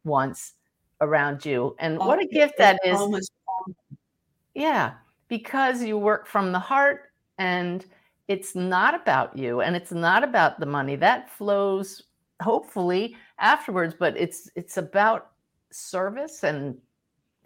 once 0.03 0.53
around 1.01 1.43
you. 1.43 1.75
And 1.79 1.97
what 1.97 2.19
a 2.19 2.25
Oh, 2.25 2.31
gift 2.31 2.53
that 2.59 2.79
it's! 2.83 2.99
Almost 2.99 3.31
Yeah, 4.53 4.93
because 5.29 5.83
you 5.83 5.97
work 5.97 6.27
from 6.27 6.51
the 6.51 6.59
heart, 6.59 7.11
and 7.37 7.85
it's 8.27 8.55
not 8.55 8.95
about 8.95 9.37
you, 9.37 9.61
and 9.61 9.75
it's 9.75 9.91
not 9.91 10.23
about 10.23 10.59
the 10.59 10.65
money 10.65 10.95
that 10.95 11.29
flows 11.29 12.03
hopefully 12.41 13.15
afterwards. 13.39 13.95
But 13.97 14.17
it's 14.17 14.49
it's 14.55 14.77
about 14.77 15.31
service 15.71 16.43
and 16.43 16.77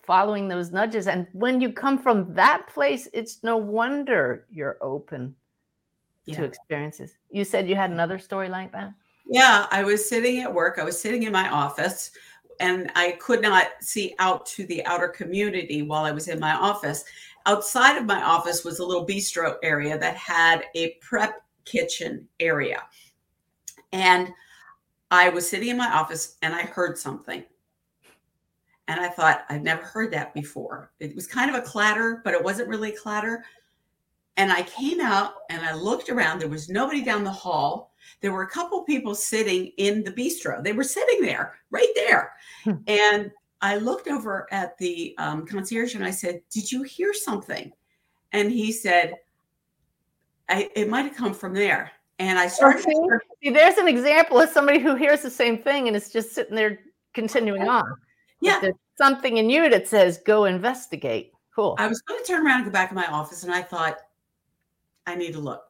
following 0.03 0.47
those 0.47 0.71
nudges. 0.71 1.07
And 1.07 1.27
when 1.33 1.61
you 1.61 1.71
come 1.71 1.97
from 1.97 2.33
that 2.33 2.67
place, 2.67 3.07
it's 3.13 3.43
no 3.43 3.57
wonder 3.57 4.45
you're 4.49 4.77
open 4.81 5.35
to 6.33 6.43
experiences. 6.43 7.17
You 7.29 7.43
said 7.43 7.67
you 7.67 7.75
had 7.75 7.91
another 7.91 8.19
story 8.19 8.49
like 8.49 8.71
that? 8.71 8.93
Yeah, 9.27 9.67
I 9.71 9.83
was 9.83 10.07
sitting 10.07 10.39
at 10.39 10.53
work. 10.53 10.79
I 10.79 10.83
was 10.83 10.99
sitting 10.99 11.23
in 11.23 11.31
my 11.31 11.49
office 11.49 12.11
and 12.59 12.91
I 12.95 13.11
could 13.19 13.41
not 13.41 13.67
see 13.79 14.15
out 14.19 14.45
to 14.47 14.65
the 14.65 14.85
outer 14.85 15.07
community 15.07 15.81
while 15.81 16.03
I 16.03 16.11
was 16.11 16.27
in 16.27 16.39
my 16.39 16.53
office. 16.53 17.03
Outside 17.49 17.97
of 17.97 18.05
my 18.05 18.21
office 18.21 18.63
was 18.63 18.77
a 18.77 18.85
little 18.85 19.07
bistro 19.07 19.55
area 19.63 19.97
that 19.97 20.15
had 20.15 20.65
a 20.75 20.91
prep 21.01 21.41
kitchen 21.65 22.27
area. 22.39 22.83
And 23.91 24.29
I 25.09 25.29
was 25.29 25.49
sitting 25.49 25.69
in 25.69 25.77
my 25.77 25.91
office 25.91 26.37
and 26.43 26.53
I 26.53 26.61
heard 26.61 26.95
something. 26.95 27.43
And 28.87 28.99
I 28.99 29.09
thought, 29.09 29.45
I've 29.49 29.63
never 29.63 29.81
heard 29.81 30.13
that 30.13 30.31
before. 30.35 30.91
It 30.99 31.15
was 31.15 31.25
kind 31.25 31.49
of 31.49 31.55
a 31.55 31.65
clatter, 31.65 32.21
but 32.23 32.35
it 32.35 32.43
wasn't 32.43 32.69
really 32.69 32.93
a 32.93 32.99
clatter. 32.99 33.43
And 34.37 34.51
I 34.51 34.61
came 34.61 35.01
out 35.01 35.33
and 35.49 35.63
I 35.63 35.73
looked 35.73 36.09
around. 36.09 36.37
There 36.37 36.49
was 36.49 36.69
nobody 36.69 37.03
down 37.03 37.23
the 37.23 37.31
hall. 37.31 37.95
There 38.21 38.31
were 38.31 38.43
a 38.43 38.49
couple 38.49 38.83
people 38.83 39.15
sitting 39.15 39.71
in 39.77 40.03
the 40.03 40.11
bistro. 40.11 40.63
They 40.63 40.73
were 40.73 40.83
sitting 40.83 41.23
there, 41.23 41.55
right 41.71 41.91
there. 41.95 42.33
Hmm. 42.63 42.73
And 42.85 43.31
I 43.61 43.77
looked 43.77 44.07
over 44.07 44.47
at 44.51 44.77
the 44.77 45.15
um, 45.17 45.45
concierge 45.45 45.95
and 45.95 46.03
I 46.03 46.11
said, 46.11 46.41
Did 46.49 46.71
you 46.71 46.83
hear 46.83 47.13
something? 47.13 47.71
And 48.31 48.51
he 48.51 48.71
said, 48.71 49.15
I, 50.47 50.69
It 50.75 50.89
might 50.89 51.03
have 51.03 51.15
come 51.15 51.33
from 51.33 51.53
there. 51.53 51.91
And 52.19 52.37
I 52.37 52.47
started. 52.47 52.83
see, 52.83 52.95
see, 53.43 53.49
there's 53.49 53.77
an 53.77 53.87
example 53.87 54.39
of 54.39 54.49
somebody 54.49 54.79
who 54.79 54.95
hears 54.95 55.21
the 55.21 55.29
same 55.29 55.57
thing 55.57 55.87
and 55.87 55.95
it's 55.95 56.09
just 56.09 56.33
sitting 56.33 56.55
there 56.55 56.79
continuing 57.13 57.67
on. 57.67 57.85
Yeah. 58.41 58.59
There's 58.59 58.75
something 58.97 59.37
in 59.37 59.49
you 59.49 59.69
that 59.69 59.87
says, 59.87 60.19
go 60.25 60.45
investigate. 60.45 61.31
Cool. 61.55 61.75
I 61.77 61.87
was 61.87 62.01
going 62.01 62.21
to 62.21 62.25
turn 62.25 62.45
around 62.45 62.61
and 62.61 62.65
go 62.65 62.71
back 62.71 62.91
in 62.91 62.95
my 62.95 63.07
office, 63.07 63.43
and 63.43 63.53
I 63.53 63.61
thought, 63.61 63.97
I 65.07 65.15
need 65.15 65.33
to 65.33 65.39
look. 65.39 65.63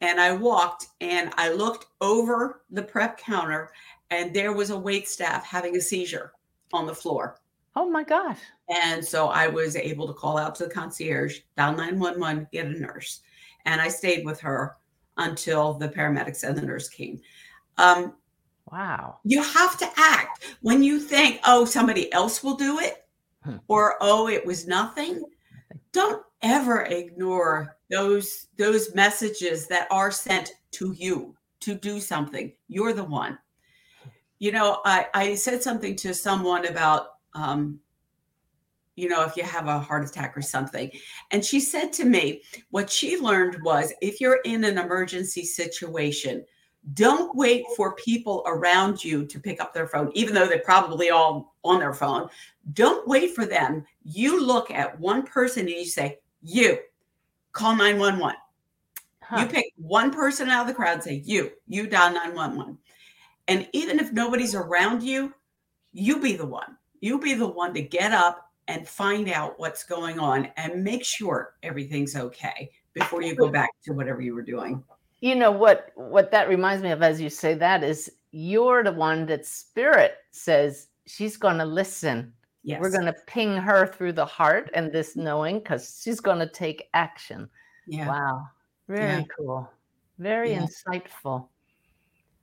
And 0.00 0.20
I 0.20 0.32
walked 0.32 0.86
and 1.00 1.32
I 1.36 1.50
looked 1.50 1.86
over 2.00 2.62
the 2.70 2.82
prep 2.82 3.18
counter, 3.18 3.70
and 4.10 4.34
there 4.34 4.52
was 4.52 4.70
a 4.70 4.78
wait 4.78 5.08
staff 5.08 5.44
having 5.44 5.76
a 5.76 5.80
seizure 5.80 6.32
on 6.72 6.86
the 6.86 6.94
floor. 6.94 7.40
oh 7.76 7.88
my 7.90 8.04
gosh. 8.04 8.38
And 8.68 9.04
so 9.04 9.28
I 9.28 9.46
was 9.48 9.74
able 9.76 10.06
to 10.06 10.12
call 10.14 10.38
out 10.38 10.54
to 10.56 10.64
the 10.64 10.70
concierge, 10.70 11.40
dial 11.56 11.72
911, 11.76 12.46
get 12.52 12.66
a 12.66 12.70
nurse. 12.80 13.20
And 13.66 13.80
I 13.80 13.88
stayed 13.88 14.24
with 14.24 14.40
her 14.40 14.76
until 15.16 15.74
the 15.74 15.88
paramedics 15.88 16.44
and 16.44 16.56
the 16.56 16.62
nurse 16.62 16.88
came. 16.88 17.20
Um, 17.78 18.14
Wow. 18.72 19.18
you 19.24 19.42
have 19.42 19.76
to 19.78 19.90
act 19.96 20.56
when 20.62 20.82
you 20.82 20.98
think, 20.98 21.40
oh, 21.46 21.64
somebody 21.64 22.12
else 22.12 22.42
will 22.42 22.56
do 22.56 22.78
it, 22.80 23.04
Hmm. 23.44 23.56
or 23.68 23.96
oh, 24.00 24.28
it 24.28 24.44
was 24.46 24.66
nothing. 24.66 25.22
Don't 25.92 26.22
ever 26.42 26.82
ignore 26.84 27.76
those 27.90 28.46
those 28.56 28.94
messages 28.94 29.66
that 29.68 29.86
are 29.90 30.10
sent 30.10 30.52
to 30.72 30.92
you 30.92 31.36
to 31.60 31.74
do 31.74 32.00
something. 32.00 32.52
You're 32.68 32.92
the 32.94 33.04
one. 33.04 33.38
You 34.44 34.52
know, 34.52 34.82
I, 34.84 35.06
I 35.14 35.34
said 35.36 35.62
something 35.62 35.96
to 35.96 36.12
someone 36.12 36.66
about 36.66 37.12
um, 37.34 37.80
you 38.94 39.08
know, 39.08 39.22
if 39.24 39.38
you 39.38 39.42
have 39.42 39.68
a 39.68 39.80
heart 39.80 40.06
attack 40.06 40.36
or 40.36 40.42
something. 40.42 40.90
And 41.30 41.42
she 41.42 41.60
said 41.60 41.94
to 41.94 42.04
me, 42.04 42.42
what 42.68 42.90
she 42.90 43.16
learned 43.16 43.62
was 43.62 43.94
if 44.02 44.20
you're 44.20 44.40
in 44.44 44.64
an 44.64 44.76
emergency 44.76 45.46
situation, 45.46 46.44
don't 46.92 47.34
wait 47.34 47.64
for 47.74 47.94
people 47.94 48.42
around 48.46 49.02
you 49.02 49.24
to 49.24 49.40
pick 49.40 49.62
up 49.62 49.72
their 49.72 49.88
phone, 49.88 50.10
even 50.12 50.34
though 50.34 50.46
they're 50.46 50.58
probably 50.58 51.08
all 51.08 51.54
on 51.64 51.78
their 51.78 51.94
phone. 51.94 52.28
Don't 52.74 53.08
wait 53.08 53.34
for 53.34 53.46
them. 53.46 53.86
You 54.02 54.44
look 54.44 54.70
at 54.70 55.00
one 55.00 55.22
person 55.22 55.60
and 55.60 55.70
you 55.70 55.86
say, 55.86 56.18
You 56.42 56.80
call 57.52 57.76
911. 57.76 58.36
Huh. 59.22 59.40
You 59.40 59.46
pick 59.46 59.72
one 59.76 60.10
person 60.10 60.50
out 60.50 60.60
of 60.60 60.66
the 60.66 60.74
crowd, 60.74 60.96
and 60.96 61.02
say, 61.02 61.22
You, 61.24 61.52
you 61.66 61.86
dial 61.86 62.12
911. 62.12 62.76
And 63.48 63.68
even 63.72 63.98
if 63.98 64.12
nobody's 64.12 64.54
around 64.54 65.02
you, 65.02 65.32
you 65.92 66.20
be 66.20 66.34
the 66.36 66.46
one. 66.46 66.76
You 67.00 67.18
be 67.18 67.34
the 67.34 67.46
one 67.46 67.74
to 67.74 67.82
get 67.82 68.12
up 68.12 68.50
and 68.68 68.88
find 68.88 69.28
out 69.28 69.58
what's 69.58 69.84
going 69.84 70.18
on 70.18 70.48
and 70.56 70.82
make 70.82 71.04
sure 71.04 71.54
everything's 71.62 72.16
okay 72.16 72.70
before 72.94 73.20
you 73.22 73.34
go 73.34 73.48
back 73.48 73.70
to 73.84 73.92
whatever 73.92 74.22
you 74.22 74.34
were 74.34 74.42
doing. 74.42 74.82
you 75.20 75.34
know 75.34 75.50
what 75.50 75.90
what 75.96 76.30
that 76.30 76.48
reminds 76.48 76.82
me 76.82 76.90
of 76.90 77.02
as 77.02 77.20
you 77.20 77.28
say 77.30 77.54
that 77.54 77.82
is 77.84 78.10
you're 78.30 78.82
the 78.82 78.92
one 78.92 79.26
that 79.26 79.44
spirit 79.46 80.16
says 80.32 80.88
she's 81.06 81.36
going 81.36 81.58
to 81.58 81.64
listen 81.64 82.32
Yes. 82.62 82.80
we're 82.80 82.90
going 82.90 83.04
to 83.06 83.14
ping 83.26 83.56
her 83.56 83.86
through 83.86 84.12
the 84.14 84.24
heart 84.24 84.70
and 84.74 84.90
this 84.92 85.16
knowing 85.16 85.58
because 85.58 86.00
she's 86.02 86.20
going 86.20 86.38
to 86.38 86.48
take 86.48 86.88
action 86.94 87.48
yeah. 87.86 88.08
wow 88.08 88.46
very 88.88 89.18
Yeah. 89.20 89.22
cool 89.36 89.70
very 90.18 90.52
Yeah. 90.52 90.66
insightful 90.66 91.48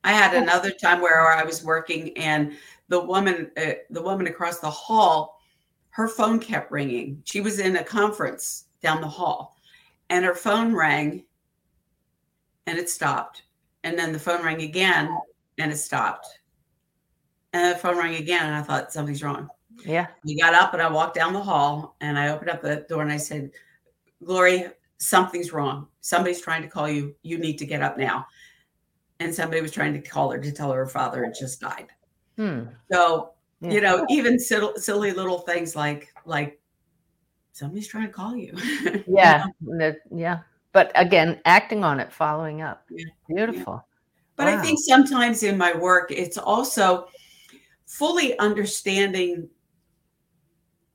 I 0.04 0.14
had 0.14 0.34
another 0.34 0.72
time 0.72 1.02
where 1.02 1.32
I 1.32 1.44
was 1.44 1.64
working, 1.64 2.18
and 2.18 2.58
the 2.88 3.00
woman, 3.00 3.52
uh, 3.58 3.74
the 3.90 4.02
woman 4.02 4.28
across 4.28 4.60
the 4.60 4.70
hall, 4.70 5.40
her 5.92 6.08
phone 6.08 6.40
kept 6.40 6.72
ringing. 6.72 7.22
She 7.26 7.42
was 7.42 7.60
in 7.60 7.76
a 7.76 7.84
conference 7.84 8.66
down 8.82 9.02
the 9.02 9.08
hall, 9.08 9.58
and 10.10 10.26
her 10.26 10.34
phone 10.34 10.74
rang, 10.74 11.24
and 12.66 12.78
it 12.78 12.90
stopped. 12.90 13.44
And 13.84 13.98
then 13.98 14.12
the 14.12 14.20
phone 14.20 14.44
rang 14.44 14.62
again, 14.62 15.16
and 15.58 15.72
it 15.72 15.78
stopped. 15.78 16.28
And 17.54 17.76
the 17.76 17.80
phone 17.80 17.98
rang 17.98 18.16
again, 18.16 18.46
and 18.46 18.56
I 18.56 18.62
thought 18.62 18.94
something's 18.94 19.24
wrong. 19.24 19.50
yeah 19.86 20.08
We 20.24 20.40
got 20.40 20.54
up 20.54 20.74
and 20.74 20.82
I 20.82 20.90
walked 20.90 21.16
down 21.16 21.34
the 21.34 21.44
hall, 21.44 21.96
and 22.02 22.18
I 22.18 22.30
opened 22.30 22.50
up 22.50 22.62
the 22.62 22.86
door 22.90 23.02
and 23.02 23.12
I 23.12 23.18
said, 23.18 23.52
"Glory, 24.24 24.68
something's 24.98 25.52
wrong. 25.52 25.88
Somebody's 26.02 26.42
trying 26.42 26.62
to 26.62 26.68
call 26.68 26.90
you. 26.90 27.16
You 27.24 27.38
need 27.38 27.58
to 27.58 27.66
get 27.66 27.82
up 27.82 27.98
now." 27.98 28.26
And 29.22 29.34
somebody 29.34 29.62
was 29.62 29.72
trying 29.72 29.94
to 29.94 30.02
call 30.02 30.32
her 30.32 30.40
to 30.40 30.52
tell 30.52 30.72
her 30.72 30.80
her 30.80 30.88
father 30.88 31.24
had 31.24 31.36
just 31.40 31.62
died. 31.62 31.88
hmm. 32.38 32.64
So 32.92 33.34
Yeah. 33.62 33.72
you 33.72 33.82
know, 33.82 34.06
even 34.10 34.40
silly, 34.40 34.74
silly 34.78 35.12
little 35.14 35.40
things 35.40 35.76
like 35.76 36.12
like 36.26 36.60
somebody's 37.54 37.88
trying 37.88 38.08
to 38.08 38.14
call 38.14 38.36
you. 38.36 38.54
yeah 39.08 39.46
the- 39.62 39.98
yeah 40.10 40.40
but 40.74 40.92
again 40.96 41.40
acting 41.46 41.84
on 41.84 42.00
it 42.00 42.12
following 42.12 42.62
up 42.62 42.84
Yeah. 42.90 43.06
beautiful 43.28 43.86
But 44.38 44.48
I 44.48 44.60
think 44.62 44.80
sometimes 44.82 45.44
in 45.44 45.56
my 45.58 45.78
work, 45.78 46.10
it's 46.12 46.38
also 46.40 47.08
fully 47.86 48.36
understanding 48.40 49.48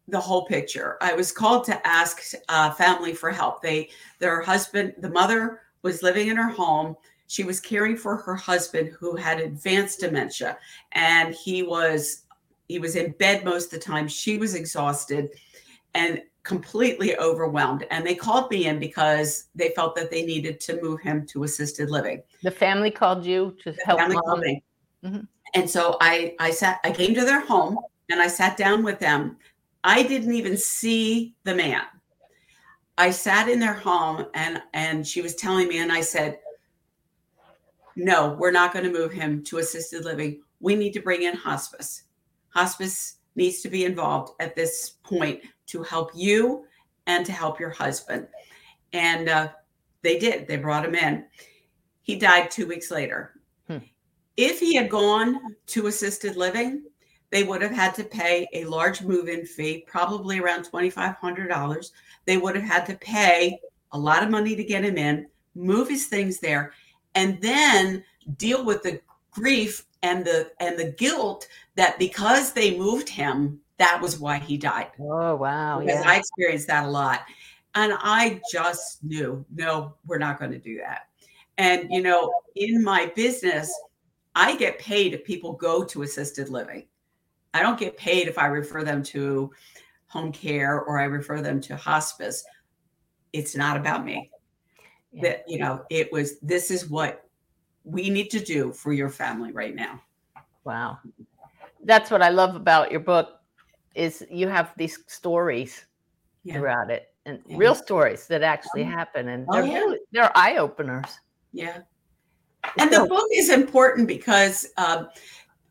the 0.08 0.18
whole 0.18 0.46
picture. 0.46 0.96
I 1.00 1.12
was 1.14 1.30
called 1.30 1.64
to 1.66 1.86
ask 1.86 2.22
uh, 2.48 2.70
family 2.72 3.12
for 3.12 3.30
help. 3.30 3.62
They, 3.62 3.90
their 4.18 4.40
husband, 4.42 4.94
the 4.98 5.10
mother 5.10 5.60
was 5.82 6.02
living 6.02 6.28
in 6.28 6.36
her 6.36 6.48
home. 6.50 6.96
She 7.28 7.44
was 7.44 7.60
caring 7.60 7.96
for 7.96 8.16
her 8.16 8.34
husband 8.34 8.92
who 8.98 9.16
had 9.16 9.40
advanced 9.40 10.00
dementia, 10.00 10.58
and 10.92 11.34
he 11.34 11.62
was 11.62 12.22
he 12.68 12.78
was 12.78 12.96
in 12.96 13.12
bed 13.12 13.44
most 13.44 13.72
of 13.72 13.78
the 13.78 13.84
time. 13.84 14.08
She 14.08 14.38
was 14.38 14.54
exhausted 14.54 15.30
and 15.94 16.22
completely 16.42 17.16
overwhelmed. 17.18 17.86
And 17.90 18.06
they 18.06 18.14
called 18.14 18.50
me 18.50 18.66
in 18.66 18.78
because 18.78 19.48
they 19.54 19.70
felt 19.70 19.96
that 19.96 20.10
they 20.10 20.24
needed 20.24 20.60
to 20.60 20.80
move 20.80 21.00
him 21.00 21.26
to 21.26 21.44
assisted 21.44 21.90
living. 21.90 22.22
the 22.42 22.50
family 22.50 22.90
called 22.90 23.26
you 23.26 23.56
to 23.64 23.74
help 23.84 23.98
family 24.00 24.16
mom. 24.26 24.40
me. 24.40 24.62
Mhm. 25.04 25.26
And 25.54 25.68
so 25.68 25.96
I 26.00 26.34
I 26.38 26.50
sat 26.50 26.80
I 26.84 26.92
came 26.92 27.14
to 27.14 27.24
their 27.24 27.40
home 27.40 27.78
and 28.10 28.20
I 28.20 28.28
sat 28.28 28.56
down 28.56 28.84
with 28.84 28.98
them. 29.00 29.36
I 29.82 30.02
didn't 30.02 30.34
even 30.34 30.56
see 30.56 31.34
the 31.44 31.54
man. 31.54 31.82
I 32.98 33.10
sat 33.10 33.48
in 33.48 33.58
their 33.58 33.74
home 33.74 34.26
and 34.34 34.62
and 34.72 35.06
she 35.06 35.22
was 35.22 35.34
telling 35.34 35.68
me 35.68 35.78
and 35.78 35.92
I 35.92 36.00
said 36.00 36.38
no, 37.96 38.36
we're 38.38 38.52
not 38.52 38.72
going 38.72 38.84
to 38.84 38.92
move 38.92 39.12
him 39.12 39.42
to 39.44 39.58
assisted 39.58 40.04
living. 40.04 40.42
We 40.60 40.76
need 40.76 40.92
to 40.92 41.00
bring 41.00 41.22
in 41.22 41.34
hospice. 41.34 42.04
Hospice 42.50 43.16
needs 43.34 43.60
to 43.62 43.68
be 43.68 43.84
involved 43.84 44.34
at 44.38 44.54
this 44.54 44.94
point 45.02 45.40
to 45.66 45.82
help 45.82 46.10
you 46.14 46.66
and 47.06 47.24
to 47.24 47.32
help 47.32 47.58
your 47.58 47.70
husband. 47.70 48.28
And 48.92 49.28
uh, 49.28 49.48
they 50.02 50.18
did. 50.18 50.46
They 50.46 50.56
brought 50.56 50.84
him 50.84 50.94
in. 50.94 51.24
He 52.02 52.16
died 52.16 52.50
two 52.50 52.66
weeks 52.66 52.90
later. 52.90 53.32
Hmm. 53.66 53.78
If 54.36 54.60
he 54.60 54.74
had 54.74 54.90
gone 54.90 55.56
to 55.68 55.86
assisted 55.86 56.36
living, 56.36 56.84
they 57.30 57.42
would 57.42 57.62
have 57.62 57.72
had 57.72 57.94
to 57.96 58.04
pay 58.04 58.46
a 58.52 58.64
large 58.64 59.02
move 59.02 59.28
in 59.28 59.44
fee, 59.44 59.84
probably 59.86 60.38
around 60.38 60.64
$2,500. 60.70 61.90
They 62.24 62.36
would 62.36 62.54
have 62.54 62.64
had 62.64 62.86
to 62.86 62.94
pay 62.96 63.58
a 63.92 63.98
lot 63.98 64.22
of 64.22 64.30
money 64.30 64.54
to 64.54 64.64
get 64.64 64.84
him 64.84 64.96
in, 64.96 65.26
move 65.54 65.88
his 65.88 66.06
things 66.06 66.38
there, 66.38 66.72
and 67.16 67.40
then 67.42 68.04
deal 68.36 68.64
with 68.64 68.82
the 68.84 69.00
grief 69.32 69.84
and 70.02 70.24
the 70.24 70.52
and 70.60 70.78
the 70.78 70.92
guilt 70.92 71.48
that 71.74 71.98
because 71.98 72.52
they 72.52 72.78
moved 72.78 73.08
him, 73.08 73.58
that 73.78 74.00
was 74.00 74.18
why 74.18 74.38
he 74.38 74.56
died 74.56 74.90
oh 75.00 75.34
wow 75.34 75.80
because 75.80 76.02
yeah 76.02 76.10
I 76.10 76.16
experienced 76.16 76.68
that 76.68 76.84
a 76.84 76.88
lot. 76.88 77.22
And 77.76 77.92
I 77.98 78.40
just 78.50 79.04
knew, 79.04 79.44
no, 79.54 79.94
we're 80.06 80.16
not 80.16 80.38
going 80.38 80.50
to 80.50 80.58
do 80.58 80.78
that. 80.78 81.08
And, 81.58 81.90
you 81.90 82.02
know, 82.02 82.32
in 82.54 82.82
my 82.82 83.12
business, 83.14 83.70
I 84.34 84.56
get 84.56 84.78
paid 84.78 85.12
if 85.12 85.24
people 85.24 85.52
go 85.52 85.84
to 85.84 86.02
assisted 86.02 86.48
living. 86.48 86.86
I 87.52 87.60
don't 87.60 87.78
get 87.78 87.98
paid 87.98 88.28
if 88.28 88.38
I 88.38 88.46
refer 88.46 88.82
them 88.82 89.02
to 89.04 89.50
home 90.06 90.32
care 90.32 90.80
or 90.80 90.98
I 90.98 91.04
refer 91.04 91.42
them 91.42 91.60
to 91.62 91.76
hospice. 91.76 92.44
It's 93.34 93.54
not 93.54 93.76
about 93.76 94.06
me. 94.06 94.30
Yeah. 95.16 95.22
That, 95.22 95.44
you 95.48 95.58
know, 95.58 95.84
it 95.88 96.12
was, 96.12 96.38
this 96.40 96.70
is 96.70 96.90
what 96.90 97.24
we 97.84 98.10
need 98.10 98.28
to 98.30 98.40
do 98.40 98.72
for 98.72 98.92
your 98.92 99.08
family 99.08 99.50
right 99.50 99.74
now. 99.74 100.00
Wow. 100.64 100.98
That's 101.84 102.10
what 102.10 102.20
I 102.20 102.28
love 102.28 102.54
about 102.54 102.90
your 102.90 103.00
book 103.00 103.40
is 103.94 104.24
you 104.30 104.46
have 104.48 104.72
these 104.76 104.98
stories 105.06 105.86
Yeah. 106.44 106.54
throughout 106.54 106.90
it 106.90 107.14
and 107.24 107.42
Yeah. 107.46 107.56
real 107.56 107.74
stories 107.74 108.26
that 108.26 108.42
actually 108.42 108.82
Oh. 108.82 108.90
happen 108.90 109.28
and 109.28 109.46
Oh, 109.48 109.54
they're 109.54 109.64
yeah. 109.64 109.78
really, 109.78 109.98
they're 110.12 110.36
eye 110.36 110.56
openers. 110.58 111.18
Yeah. 111.52 111.78
And 112.78 112.92
the 112.92 113.06
book 113.06 113.28
is 113.32 113.48
important 113.48 114.06
because 114.08 114.66
um, 114.76 115.08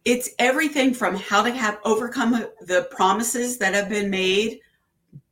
it's 0.05 0.29
everything 0.39 0.93
from 0.93 1.15
how 1.15 1.43
to 1.43 1.51
have 1.51 1.77
overcome 1.83 2.47
the 2.61 2.87
promises 2.89 3.59
that 3.59 3.75
have 3.75 3.89
been 3.89 4.09
made. 4.09 4.59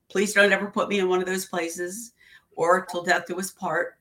Please 0.10 0.34
don't 0.34 0.52
ever 0.52 0.68
put 0.68 0.88
me 0.90 1.00
in 1.00 1.10
one 1.10 1.20
of 1.20 1.26
those 1.26 1.48
places 1.48 2.12
or 2.56 2.86
till 2.86 3.02
death 3.02 3.26
do 3.28 3.40
us 3.40 3.50
part. 3.50 3.98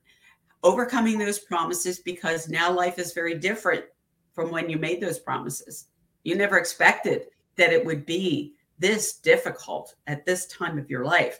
Overcoming 0.63 1.17
those 1.17 1.39
promises 1.39 1.99
because 1.99 2.49
now 2.49 2.71
life 2.71 2.97
is 2.97 3.13
very 3.13 3.35
different 3.35 3.85
from 4.33 4.49
when 4.49 4.69
you 4.69 4.77
made 4.77 5.01
those 5.01 5.19
promises. 5.19 5.87
You 6.23 6.35
never 6.35 6.57
expected 6.57 7.27
that 7.57 7.73
it 7.73 7.85
would 7.85 8.05
be 8.05 8.55
this 8.79 9.17
difficult 9.17 9.95
at 10.07 10.25
this 10.25 10.47
time 10.47 10.77
of 10.77 10.89
your 10.89 11.05
life. 11.05 11.39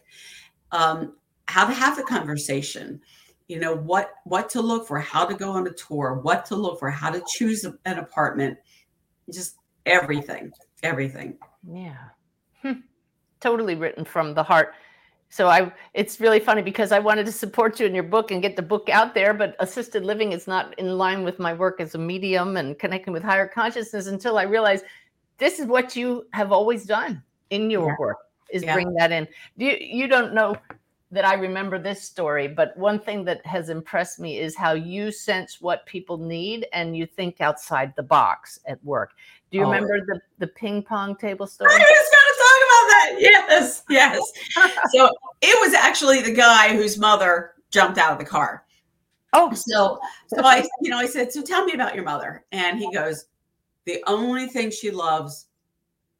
Um, 0.71 1.15
how 1.47 1.65
to 1.67 1.73
have 1.73 1.97
the 1.97 2.03
conversation 2.03 3.01
you 3.49 3.59
know 3.59 3.75
what 3.75 4.13
what 4.23 4.49
to 4.49 4.61
look 4.61 4.87
for 4.87 4.97
how 4.97 5.25
to 5.25 5.35
go 5.35 5.51
on 5.51 5.67
a 5.67 5.73
tour 5.73 6.21
what 6.23 6.45
to 6.45 6.55
look 6.55 6.79
for 6.79 6.89
how 6.89 7.11
to 7.11 7.21
choose 7.27 7.65
an 7.65 7.99
apartment 7.99 8.57
just 9.29 9.57
everything 9.85 10.49
everything 10.81 11.37
Yeah. 11.69 11.95
Hmm. 12.61 12.81
Totally 13.39 13.75
written 13.75 14.05
from 14.05 14.33
the 14.33 14.43
heart. 14.43 14.73
So 15.33 15.47
I 15.47 15.73
it's 15.95 16.19
really 16.19 16.39
funny 16.39 16.61
because 16.61 16.91
I 16.91 16.99
wanted 16.99 17.25
to 17.25 17.31
support 17.31 17.79
you 17.79 17.87
in 17.87 17.95
your 17.95 18.03
book 18.03 18.29
and 18.29 18.39
get 18.39 18.55
the 18.55 18.61
book 18.61 18.87
out 18.89 19.15
there, 19.15 19.33
but 19.33 19.55
assisted 19.57 20.05
living 20.05 20.31
is 20.31 20.45
not 20.45 20.77
in 20.77 20.95
line 20.95 21.23
with 21.23 21.39
my 21.39 21.55
work 21.55 21.81
as 21.81 21.95
a 21.95 21.97
medium 21.97 22.55
and 22.55 22.77
connecting 22.77 23.13
with 23.13 23.23
higher 23.23 23.47
consciousness 23.47 24.05
until 24.05 24.37
I 24.37 24.43
realized 24.43 24.85
this 25.39 25.57
is 25.57 25.65
what 25.65 25.95
you 25.95 26.27
have 26.33 26.51
always 26.51 26.85
done 26.85 27.23
in 27.49 27.71
your 27.71 27.87
Yeah. 27.87 27.95
work 27.97 28.17
is 28.51 28.61
Yeah. 28.61 28.73
bring 28.75 28.93
that 28.93 29.11
in. 29.11 29.27
You 29.57 29.75
you 29.81 30.07
don't 30.07 30.35
know 30.35 30.55
that 31.09 31.25
I 31.25 31.33
remember 31.33 31.79
this 31.79 32.03
story, 32.03 32.47
but 32.47 32.77
one 32.77 32.99
thing 32.99 33.25
that 33.25 33.43
has 33.43 33.69
impressed 33.69 34.19
me 34.19 34.37
is 34.37 34.55
how 34.55 34.73
you 34.73 35.11
sense 35.11 35.59
what 35.59 35.83
people 35.87 36.19
need 36.19 36.67
and 36.73 36.95
you 36.95 37.07
think 37.07 37.41
outside 37.41 37.91
the 37.95 38.03
box 38.03 38.59
at 38.67 38.77
work. 38.85 39.13
Do 39.49 39.57
you 39.57 39.63
Oh. 39.63 39.71
remember 39.71 39.99
the 40.05 40.21
the 40.37 40.47
ping 40.47 40.83
pong 40.83 41.15
table 41.15 41.47
story? 41.47 41.73
That. 42.87 43.15
Yes, 43.19 43.83
yes. 43.89 44.21
So 44.93 45.09
it 45.41 45.61
was 45.61 45.73
actually 45.73 46.21
the 46.21 46.33
guy 46.33 46.75
whose 46.75 46.97
mother 46.97 47.53
jumped 47.71 47.97
out 47.97 48.13
of 48.13 48.19
the 48.19 48.25
car. 48.25 48.65
Oh, 49.33 49.51
So, 49.53 49.99
so 50.27 50.43
I, 50.43 50.67
you 50.81 50.91
know, 50.91 50.97
I 50.97 51.07
said, 51.07 51.33
so 51.33 51.41
tell 51.41 51.65
me 51.65 51.73
about 51.73 51.95
your 51.95 52.03
mother. 52.03 52.45
And 52.51 52.77
he 52.77 52.91
goes, 52.93 53.25
the 53.85 54.03
only 54.07 54.47
thing 54.47 54.69
she 54.69 54.91
loves 54.91 55.47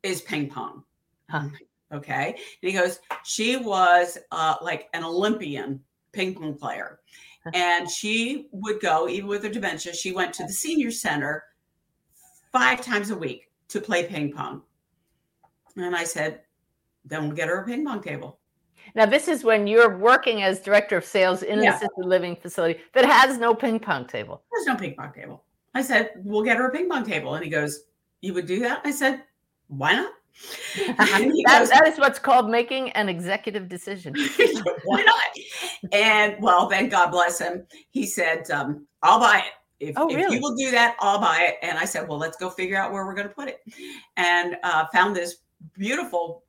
is 0.02 0.22
ping 0.22 0.50
pong. 0.50 0.84
Huh. 1.30 1.50
Okay. 1.94 2.30
And 2.30 2.72
he 2.72 2.74
goes, 2.74 3.00
she 3.24 3.56
was 3.58 4.18
uh, 4.32 4.56
like 4.62 4.90
an 4.94 5.04
Olympian 5.04 5.80
ping 6.12 6.34
pong 6.34 6.56
player. 6.56 7.00
And 7.54 7.90
she 7.90 8.48
would 8.52 8.80
go, 8.80 9.08
even 9.10 9.28
with 9.28 9.44
her 9.44 9.50
dementia, 9.50 9.94
she 9.94 10.14
went 10.14 10.34
to 10.36 10.44
the 10.44 10.54
senior 10.54 10.92
center 10.92 11.44
five 12.52 12.82
times 12.82 13.10
a 13.10 13.18
week 13.18 13.50
to 13.68 13.82
play 13.82 14.06
ping 14.06 14.32
pong. 14.32 14.62
And 15.76 15.96
I 15.96 16.06
said, 16.06 16.42
then 17.06 17.28
we'll 17.28 17.36
get 17.36 17.48
her 17.50 17.62
a 17.62 17.66
ping 17.66 17.86
pong 17.86 18.02
table. 18.02 18.40
Now, 18.96 19.06
this 19.06 19.28
is 19.28 19.44
when 19.44 19.66
you're 19.66 19.98
working 19.98 20.44
as 20.44 20.60
director 20.60 20.98
of 20.98 21.06
sales 21.06 21.42
in 21.42 21.60
an 21.60 21.68
assisted 21.68 22.06
living 22.06 22.36
facility 22.36 22.80
that 22.94 23.06
has 23.06 23.38
no 23.38 23.56
ping 23.56 23.80
pong 23.80 24.06
table. 24.06 24.44
There's 24.52 24.68
no 24.68 24.76
ping 24.76 24.96
pong 24.96 25.14
table. 25.14 25.44
I 25.74 25.82
said, 25.82 26.12
we'll 26.18 26.44
get 26.44 26.58
her 26.58 26.68
a 26.68 26.72
ping 26.72 26.90
pong 26.90 27.06
table. 27.06 27.34
And 27.36 27.44
he 27.44 27.50
goes, 27.50 27.86
you 28.22 28.34
would 28.34 28.46
do 28.46 28.60
that? 28.60 28.82
I 28.86 28.92
said, 28.92 29.24
why 29.68 29.94
not? 29.94 30.12
That, 30.98 31.60
goes, 31.60 31.70
that 31.70 31.88
is 31.88 32.00
what's 32.00 32.20
called 32.20 32.50
making 32.50 32.92
an 32.92 33.10
executive 33.10 33.70
decision. 33.70 34.16
why 34.86 35.04
not? 35.04 35.92
And 35.92 36.36
well, 36.42 36.70
thank 36.70 36.92
God 36.92 37.12
bless 37.12 37.40
him. 37.40 37.66
He 37.90 38.06
said, 38.06 38.50
um, 38.52 38.86
I'll 39.02 39.20
buy 39.20 39.40
it. 39.40 39.54
If, 39.90 39.96
Oh, 39.98 40.08
if 40.10 40.32
you 40.32 40.40
will 40.42 40.56
do 40.56 40.72
that, 40.72 40.96
I'll 41.00 41.20
buy 41.20 41.48
it. 41.50 41.56
And 41.62 41.78
I 41.78 41.86
said, 41.86 42.08
well, 42.08 42.18
let's 42.18 42.38
go 42.38 42.50
figure 42.50 42.78
out 42.78 42.92
where 42.92 43.06
we're 43.06 43.16
going 43.16 43.28
to 43.28 43.34
put 43.34 43.50
it. 43.50 43.62
And 44.18 44.58
uh, 44.64 44.86
found 44.94 45.16
this 45.16 45.38
beautiful, 45.74 46.44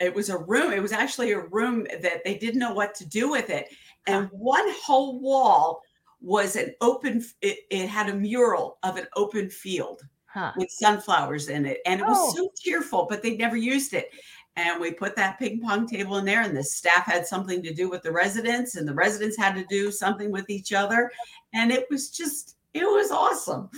it 0.00 0.14
was 0.14 0.28
a 0.28 0.38
room. 0.38 0.72
It 0.72 0.82
was 0.82 0.92
actually 0.92 1.32
a 1.32 1.40
room 1.40 1.86
that 2.02 2.22
they 2.24 2.36
didn't 2.38 2.60
know 2.60 2.72
what 2.72 2.94
to 2.96 3.06
do 3.06 3.30
with 3.30 3.50
it. 3.50 3.68
And 4.06 4.26
ah. 4.26 4.36
one 4.36 4.66
whole 4.82 5.20
wall 5.20 5.82
was 6.20 6.56
an 6.56 6.74
open, 6.80 7.24
it, 7.42 7.58
it 7.70 7.88
had 7.88 8.08
a 8.08 8.14
mural 8.14 8.78
of 8.82 8.96
an 8.96 9.06
open 9.16 9.50
field 9.50 10.02
Huh. 10.26 10.52
with 10.56 10.70
sunflowers 10.70 11.48
in 11.48 11.64
it. 11.64 11.78
And 11.86 12.00
it 12.00 12.06
was 12.06 12.18
Oh. 12.18 12.34
so 12.36 12.52
cheerful, 12.60 13.06
but 13.08 13.22
they 13.22 13.36
never 13.36 13.56
used 13.56 13.94
it. 13.94 14.10
And 14.56 14.78
we 14.80 14.90
put 14.92 15.16
that 15.16 15.38
ping 15.38 15.60
pong 15.60 15.86
table 15.86 16.18
in 16.18 16.24
there, 16.26 16.42
and 16.42 16.54
the 16.56 16.62
staff 16.64 17.06
had 17.06 17.26
something 17.26 17.62
to 17.62 17.72
do 17.72 17.88
with 17.88 18.02
the 18.02 18.12
residents, 18.12 18.74
and 18.76 18.86
the 18.86 18.92
residents 18.92 19.38
had 19.38 19.54
to 19.54 19.64
do 19.70 19.90
something 19.90 20.30
with 20.30 20.50
each 20.50 20.72
other. 20.72 21.10
And 21.54 21.72
it 21.72 21.86
was 21.90 22.10
just, 22.10 22.56
it 22.74 22.84
was 22.84 23.10
awesome. 23.10 23.70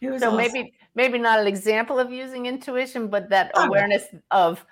It 0.00 0.10
was 0.10 0.20
So 0.22 0.28
awesome. 0.28 0.38
maybe 0.38 0.74
maybe 0.94 1.18
not 1.18 1.38
an 1.38 1.46
example 1.46 1.98
of 2.00 2.10
using 2.10 2.46
intuition, 2.46 3.06
but 3.08 3.28
that 3.28 3.52
Oh. 3.54 3.66
awareness 3.66 4.04
of 4.32 4.64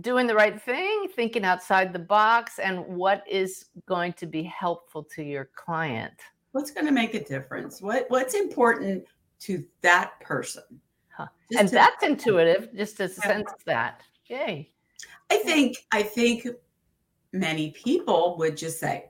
doing 0.00 0.26
the 0.26 0.34
right 0.34 0.60
thing, 0.60 1.08
thinking 1.14 1.44
outside 1.44 1.92
the 1.92 1.98
box, 1.98 2.58
and 2.58 2.84
what 2.86 3.24
is 3.28 3.66
going 3.86 4.12
to 4.14 4.26
be 4.26 4.42
helpful 4.42 5.02
to 5.04 5.22
your 5.22 5.46
client. 5.54 6.14
what's 6.52 6.70
going 6.70 6.86
to 6.86 6.92
make 6.92 7.14
a 7.14 7.24
difference? 7.24 7.80
What 7.80 8.06
What's 8.08 8.34
important 8.34 9.04
to 9.40 9.64
that 9.82 10.18
person? 10.20 10.62
Huh. 11.16 11.26
And 11.58 11.68
to- 11.68 11.74
that's 11.74 12.02
intuitive, 12.02 12.68
just 12.74 12.96
to 12.98 13.08
sense 13.08 13.50
that. 13.66 14.02
Yay. 14.26 14.70
I 15.30 15.36
think 15.38 15.78
I 15.92 16.02
think 16.02 16.46
many 17.32 17.70
people 17.70 18.36
would 18.38 18.56
just 18.56 18.78
say, 18.78 19.08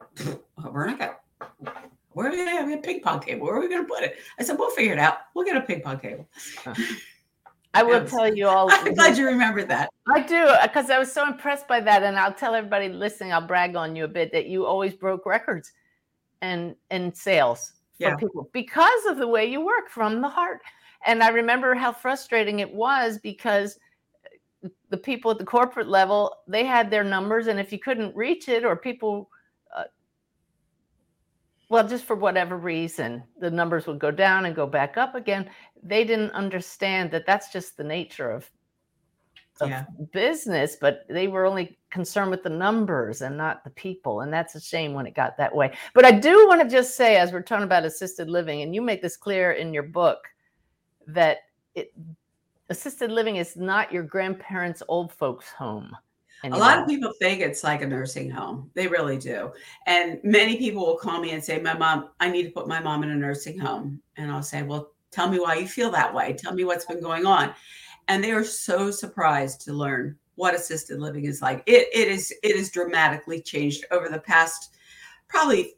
"We're 0.56 0.86
not 0.86 0.98
going. 0.98 1.74
Where 2.12 2.26
are 2.26 2.30
we 2.30 2.36
going 2.36 2.48
to 2.48 2.54
have 2.54 2.70
a 2.70 2.76
ping 2.76 3.00
pong 3.00 3.20
table? 3.20 3.46
Where 3.46 3.56
are 3.56 3.60
we 3.60 3.68
going 3.68 3.82
to 3.86 3.88
put 3.88 4.02
it?" 4.02 4.16
I 4.38 4.44
said, 4.44 4.58
"We'll 4.58 4.70
figure 4.70 4.92
it 4.92 4.98
out. 4.98 5.18
We'll 5.34 5.44
get 5.44 5.56
a 5.56 5.60
ping 5.62 5.80
pong 5.80 5.98
table." 5.98 6.28
I 7.74 7.82
will 7.82 8.04
tell 8.06 8.34
you 8.34 8.46
all. 8.48 8.68
I'm 8.72 8.94
glad 8.94 9.16
you 9.16 9.26
remembered 9.26 9.68
that. 9.68 9.90
I 10.14 10.20
do 10.20 10.50
because 10.62 10.90
I 10.90 10.98
was 10.98 11.10
so 11.10 11.26
impressed 11.26 11.66
by 11.66 11.80
that, 11.80 12.02
and 12.02 12.18
I'll 12.18 12.32
tell 12.32 12.54
everybody 12.54 12.88
listening. 12.88 13.32
I'll 13.32 13.46
brag 13.46 13.76
on 13.76 13.96
you 13.96 14.04
a 14.04 14.08
bit 14.08 14.32
that 14.32 14.46
you 14.46 14.66
always 14.66 14.94
broke 14.94 15.26
records, 15.26 15.72
and 16.42 16.74
and 16.90 17.16
sales 17.16 17.72
for 17.98 18.08
Yeah. 18.08 18.16
people 18.16 18.48
because 18.52 19.06
of 19.06 19.16
the 19.16 19.28
way 19.28 19.46
you 19.46 19.64
work 19.64 19.88
from 19.88 20.20
the 20.20 20.28
heart. 20.28 20.60
And 21.04 21.22
I 21.22 21.28
remember 21.28 21.74
how 21.74 21.92
frustrating 21.92 22.60
it 22.60 22.72
was 22.72 23.18
because 23.18 23.78
the 24.90 24.96
people 24.96 25.30
at 25.32 25.38
the 25.38 25.44
corporate 25.44 25.88
level 25.88 26.36
they 26.46 26.64
had 26.64 26.90
their 26.90 27.04
numbers, 27.04 27.46
and 27.46 27.58
if 27.58 27.72
you 27.72 27.78
couldn't 27.78 28.14
reach 28.14 28.48
it, 28.48 28.64
or 28.64 28.76
people, 28.76 29.30
uh, 29.30 29.36
well, 31.72 31.88
just 31.88 32.04
for 32.04 32.16
whatever 32.16 32.58
reason, 32.58 33.22
the 33.40 33.50
numbers 33.50 33.86
would 33.86 33.98
go 33.98 34.10
down 34.10 34.44
and 34.44 34.54
go 34.54 34.66
back 34.66 34.98
up 34.98 35.14
again. 35.14 35.48
They 35.82 36.04
didn't 36.04 36.32
understand 36.32 37.10
that 37.12 37.24
that's 37.24 37.50
just 37.50 37.78
the 37.78 37.82
nature 37.82 38.30
of 38.30 38.50
of 39.58 39.70
Yeah. 39.70 39.84
business, 40.12 40.76
but 40.76 41.06
they 41.08 41.28
were 41.28 41.46
only 41.46 41.78
concerned 41.90 42.30
with 42.30 42.42
the 42.42 42.50
numbers 42.50 43.22
and 43.22 43.38
not 43.38 43.64
the 43.64 43.70
people. 43.70 44.20
And 44.20 44.30
that's 44.32 44.54
a 44.54 44.60
shame 44.60 44.92
when 44.92 45.06
it 45.06 45.14
got 45.14 45.38
that 45.38 45.54
way. 45.54 45.72
But 45.94 46.04
I 46.04 46.10
do 46.10 46.46
want 46.46 46.60
to 46.62 46.68
just 46.68 46.94
say, 46.94 47.16
as 47.16 47.32
we're 47.32 47.42
talking 47.42 47.64
about 47.64 47.84
assisted 47.86 48.28
living, 48.28 48.60
and 48.60 48.74
you 48.74 48.82
make 48.82 49.00
this 49.00 49.16
clear 49.16 49.52
in 49.52 49.72
your 49.72 49.84
book, 49.84 50.28
that 51.06 51.38
it, 51.74 51.94
assisted 52.68 53.10
living 53.10 53.36
is 53.36 53.56
not 53.56 53.92
your 53.92 54.02
grandparents' 54.02 54.82
old 54.88 55.10
folks' 55.10 55.48
home. 55.50 55.96
A 56.44 56.50
lot 56.50 56.78
of 56.78 56.88
people 56.88 57.12
think 57.20 57.40
it's 57.40 57.62
like 57.62 57.82
a 57.82 57.86
nursing 57.86 58.28
home. 58.28 58.70
They 58.74 58.88
really 58.88 59.16
do. 59.16 59.52
And 59.86 60.18
many 60.24 60.56
people 60.56 60.84
will 60.84 60.96
call 60.96 61.20
me 61.20 61.30
and 61.30 61.42
say, 61.42 61.60
My 61.60 61.74
mom, 61.74 62.10
I 62.18 62.30
need 62.30 62.44
to 62.44 62.50
put 62.50 62.66
my 62.66 62.80
mom 62.80 63.04
in 63.04 63.10
a 63.10 63.14
nursing 63.14 63.58
home. 63.58 64.00
And 64.16 64.30
I'll 64.30 64.42
say, 64.42 64.62
Well, 64.62 64.92
tell 65.12 65.28
me 65.28 65.38
why 65.38 65.56
you 65.56 65.68
feel 65.68 65.90
that 65.92 66.12
way. 66.12 66.32
Tell 66.32 66.52
me 66.52 66.64
what's 66.64 66.86
been 66.86 67.00
going 67.00 67.26
on. 67.26 67.54
And 68.08 68.22
they 68.22 68.32
are 68.32 68.44
so 68.44 68.90
surprised 68.90 69.60
to 69.62 69.72
learn 69.72 70.16
what 70.34 70.54
assisted 70.54 70.98
living 70.98 71.26
is 71.26 71.42
like. 71.42 71.62
It, 71.66 71.88
it 71.92 72.08
is 72.08 72.32
it 72.42 72.56
is 72.56 72.70
dramatically 72.70 73.40
changed 73.40 73.84
over 73.90 74.08
the 74.08 74.18
past 74.18 74.74
probably 75.28 75.74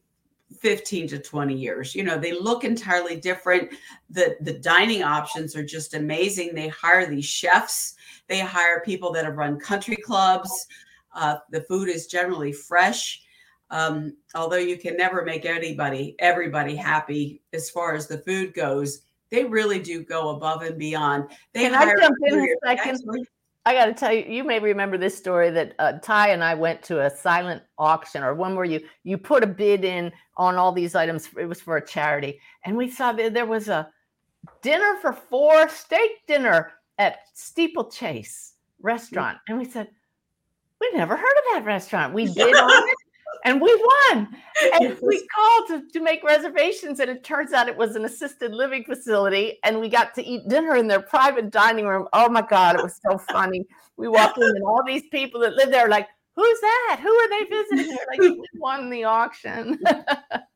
15 0.61 1.09
to 1.09 1.19
20 1.19 1.55
years. 1.55 1.95
You 1.95 2.05
know, 2.05 2.19
they 2.19 2.33
look 2.33 2.65
entirely 2.65 3.17
different. 3.17 3.73
The 4.11 4.37
the 4.41 4.55
dining 4.55 5.03
options 5.03 5.55
are 5.57 5.65
just 5.65 5.95
amazing. 5.95 6.55
They 6.55 6.69
hire 6.69 7.07
these 7.07 7.27
chefs 7.27 7.97
they 8.29 8.41
hire 8.41 8.81
people 8.85 9.13
that 9.13 9.25
have 9.25 9.37
run 9.37 9.59
country 9.59 9.97
clubs. 9.97 10.67
Uh, 11.15 11.37
the 11.51 11.63
food 11.63 11.89
is 11.89 12.07
generally 12.07 12.53
fresh. 12.53 13.21
Um, 13.71 14.17
although 14.35 14.57
you 14.57 14.79
can 14.79 14.97
never 14.97 15.25
make 15.25 15.45
anybody, 15.45 16.15
everybody 16.19 16.77
happy 16.77 17.43
as 17.53 17.71
far 17.71 17.95
as 17.95 18.07
the 18.07 18.19
food 18.19 18.55
goes, 18.55 19.03
they 19.31 19.45
really 19.45 19.81
do 19.81 20.05
go 20.05 20.31
above 20.31 20.63
and 20.63 20.79
beyond. 20.79 21.31
They 21.53 21.63
Can 21.63 21.75
I 21.75 21.95
jump 21.99 22.17
in 22.27 22.41
a 22.41 22.47
second? 22.65 23.27
I 23.67 23.73
got 23.73 23.87
to 23.87 23.95
tell 23.95 24.13
you, 24.13 24.25
you 24.29 24.45
may 24.45 24.59
remember 24.59 24.99
this 24.99 25.17
story 25.17 25.51
that 25.51 25.75
uh, 25.79 25.95
Ty 26.03 26.31
and 26.31 26.45
I 26.45 26.55
went 26.55 26.83
to 26.85 27.01
a 27.07 27.11
silent 27.11 27.63
auction 27.79 28.23
or 28.23 28.35
one 28.35 28.55
where 28.55 28.67
you 28.67 28.81
you 29.05 29.17
put 29.17 29.43
a 29.43 29.47
bid 29.47 29.85
in 29.85 30.13
on 30.37 30.57
all 30.57 30.71
these 30.71 30.95
items. 30.95 31.31
It 31.39 31.47
was 31.47 31.63
for 31.63 31.79
a 31.79 31.87
charity, 31.87 32.41
and 32.65 32.77
we 32.77 32.91
saw 32.91 33.13
that 33.13 33.33
there 33.33 33.47
was 33.47 33.69
a 33.69 33.89
dinner 34.61 34.99
for 35.01 35.15
four, 35.15 35.69
steak 35.71 36.27
dinner 36.27 36.73
at 36.99 37.19
Steeplechase 37.35 38.55
restaurant, 38.81 39.39
and 39.49 39.59
we 39.59 39.65
said 39.65 39.89
we 40.81 40.91
never 40.97 41.17
heard 41.17 41.25
of 41.25 41.45
that 41.55 41.65
restaurant. 41.65 42.15
We 42.15 42.27
did 42.33 42.55
on 42.55 42.89
it, 42.89 42.97
and 43.45 43.61
we 43.61 43.75
won. 43.75 44.29
And 44.75 44.99
we 45.03 45.27
called 45.35 45.69
to, 45.69 45.83
to 45.93 46.01
make 46.01 46.23
reservations, 46.23 47.01
and 47.01 47.11
it 47.11 47.25
turns 47.25 47.53
out 47.53 47.69
it 47.69 47.77
was 47.77 47.97
an 47.97 48.05
assisted 48.05 48.53
living 48.53 48.85
facility, 48.85 49.59
and 49.65 49.81
we 49.81 49.89
got 49.89 50.15
to 50.15 50.25
eat 50.25 50.49
dinner 50.49 50.77
in 50.77 50.89
their 50.89 51.03
private 51.03 51.51
dining 51.51 51.87
room. 51.87 52.09
Oh 52.13 52.29
my 52.29 52.43
God, 52.43 52.77
it 52.77 52.83
was 52.83 53.01
so 53.09 53.19
funny. 53.19 53.65
We 53.97 54.09
walked 54.09 54.39
in, 54.39 54.45
and 54.45 54.65
all 54.65 54.83
these 54.87 55.05
people 55.11 55.41
that 55.41 55.55
live 55.55 55.71
there 55.71 55.87
are 55.87 55.91
like, 55.91 56.09
Who's 56.37 56.61
that? 56.61 56.99
Who 57.01 57.11
are 57.11 57.29
they 57.29 57.45
visiting? 57.49 57.95
They're 57.95 58.07
like, 58.11 58.21
"We 58.21 58.49
won 58.57 58.91
the 58.91 59.05
auction. 59.05 59.79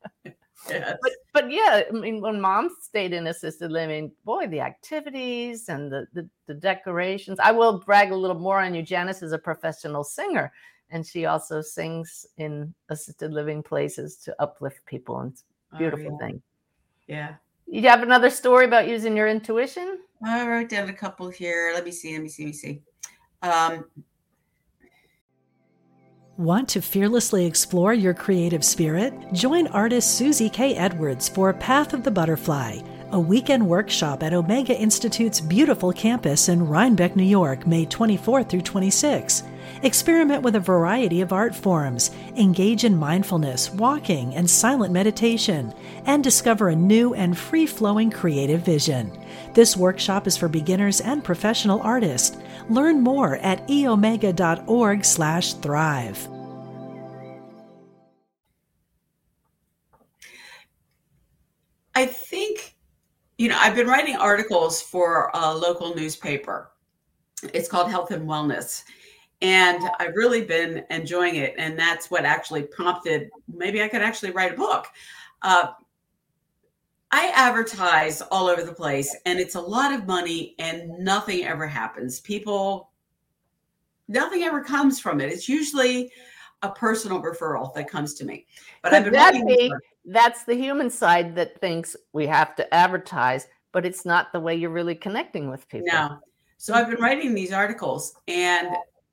Yes. 0.69 0.97
but, 1.03 1.13
but 1.33 1.51
yeah, 1.51 1.83
I 1.89 1.93
mean, 1.93 2.21
when 2.21 2.41
mom 2.41 2.69
stayed 2.83 3.13
in 3.13 3.27
assisted 3.29 3.71
living, 3.71 4.11
boy, 4.25 4.47
the 4.49 4.61
activities 4.61 5.69
and 5.69 5.91
the, 5.91 6.07
the, 6.13 6.29
the 6.47 6.55
decorations. 6.55 7.39
I 7.41 7.53
will 7.53 7.79
brag 7.79 8.11
a 8.11 8.17
little 8.17 8.39
more 8.39 8.61
on 8.61 8.75
you. 8.75 8.83
Janice 8.83 9.23
is 9.23 9.33
a 9.33 9.39
professional 9.39 10.05
singer. 10.05 10.53
and 10.91 11.07
she 11.07 11.27
also 11.27 11.61
sings 11.61 12.27
in 12.39 12.73
assisted 12.89 13.33
living 13.33 13.63
places 13.63 14.17
to 14.17 14.35
uplift 14.41 14.85
people 14.87 15.21
and 15.21 15.33
it's 15.33 15.43
a 15.43 15.77
Oh, 15.77 15.79
beautiful 15.79 16.13
yeah. 16.13 16.27
thing 16.27 16.43
Yeah. 17.07 17.35
you 17.67 17.83
have 17.91 18.03
another 18.03 18.31
story 18.31 18.65
about 18.65 18.89
using 18.89 19.15
your 19.17 19.29
intuition 19.29 19.99
I 20.25 20.49
wrote 20.49 20.71
down 20.71 20.89
a 20.89 20.93
couple 20.95 21.29
here. 21.29 21.73
Let 21.75 21.85
me 21.85 21.93
see. 21.93 22.13
Let 22.15 22.23
me 22.23 22.29
see. 22.29 22.43
Let 22.45 22.49
me 22.49 22.53
see. 22.55 22.83
Um, 23.43 23.85
Want 26.39 26.69
to 26.69 26.81
fearlessly 26.81 27.47
explore 27.47 27.93
your 27.93 28.15
creative 28.15 28.63
spirit? 28.63 29.13
Join 29.33 29.67
artist 29.67 30.17
Susie 30.17 30.49
K. 30.49 30.77
Edwards 30.77 31.29
for 31.29 31.53
Path 31.53 31.93
of 31.93 32.05
the 32.05 32.13
Butterfly, 32.13 32.79
a 33.11 33.19
weekend 33.19 33.67
workshop 33.67 34.23
at 34.23 34.33
Omega 34.33 34.73
Institute's 34.79 35.41
beautiful 35.41 35.93
campus 35.93 36.49
in 36.49 36.65
Rhinebeck, 36.65 37.17
New 37.17 37.25
York, 37.25 37.67
May 37.67 37.87
24 37.87 38.45
through 38.45 38.61
26. 38.61 39.43
Experiment 39.83 40.45
with 40.45 40.55
a 40.55 40.61
variety 40.61 41.23
of 41.23 41.33
art 41.33 41.57
forms, 41.57 42.13
engage 42.37 42.85
in 42.85 42.97
mindfulness, 42.97 43.73
walking, 43.73 44.33
and 44.37 44.49
silent 44.49 44.93
meditation, 44.93 45.75
and 46.07 46.23
discover 46.23 46.69
a 46.69 46.77
new 46.77 47.15
and 47.15 47.37
free 47.37 47.67
flowing 47.67 48.13
creative 48.13 48.61
vision. 48.61 49.11
This 49.55 49.77
workshop 49.77 50.29
is 50.29 50.37
for 50.37 50.49
beginners 50.49 51.01
and 51.01 51.25
professional 51.25 51.81
artists. 51.81 52.37
Learn 52.69 53.03
more 53.03 53.37
at 53.37 53.67
eomega.org/thrive. 53.69 56.39
I 61.99 62.07
think, 62.07 62.77
you 63.39 63.49
know, 63.49 63.59
I've 63.59 63.75
been 63.75 63.89
writing 63.89 64.15
articles 64.15 64.81
for 64.81 65.33
a 65.35 65.53
local 65.53 65.97
newspaper. 65.97 66.71
It's 67.53 67.69
called 67.69 67.91
Health 67.91 68.13
and 68.13 68.29
Wellness. 68.29 68.85
And 69.43 69.83
I've 69.99 70.15
really 70.15 70.45
been 70.45 70.85
enjoying 70.91 71.37
it. 71.37 71.57
And 71.59 71.77
that's 71.77 72.09
what 72.09 72.25
actually 72.25 72.63
prompted 72.63 73.31
maybe 73.53 73.83
I 73.83 73.89
could 73.89 74.03
actually 74.03 74.31
write 74.31 74.55
a 74.55 74.57
book. 74.57 74.87
Uh, 75.43 75.73
I 77.11 77.33
advertise 77.35 78.21
all 78.21 78.49
over 78.49 78.63
the 78.63 78.73
place, 78.73 79.17
and 79.25 79.39
it's 79.39 79.55
a 79.55 79.61
lot 79.61 79.93
of 79.93 80.07
money, 80.07 80.55
and 80.59 80.99
nothing 80.99 81.45
ever 81.45 81.67
happens. 81.67 82.21
People, 82.21 82.91
nothing 84.09 84.43
ever 84.43 84.63
comes 84.63 85.01
from 85.01 85.21
it. 85.21 85.33
It's 85.33 85.49
usually 85.49 86.13
a 86.63 86.71
personal 86.71 87.23
referral 87.23 87.73
that 87.75 87.89
comes 87.89 88.15
to 88.15 88.25
me. 88.25 88.47
But 88.83 88.93
I've 88.93 89.05
been 89.05 89.13
that 89.15 89.47
be 89.47 89.73
that's 90.05 90.45
the 90.45 90.55
human 90.55 90.91
side 90.91 91.35
that 91.37 91.61
thinks 91.61 91.95
we 92.13 92.27
have 92.27 92.57
to 92.57 92.75
advertise 92.75 93.47
but 93.73 93.85
it's 93.85 94.05
not 94.05 94.33
the 94.33 94.41
way 94.41 94.55
you're 94.55 94.71
really 94.71 94.95
connecting 94.95 95.51
with 95.51 95.69
people 95.69 95.89
No. 95.93 96.19
So 96.57 96.75
I've 96.75 96.89
been 96.89 97.01
writing 97.01 97.35
these 97.35 97.53
articles 97.53 98.15
and 98.27 98.69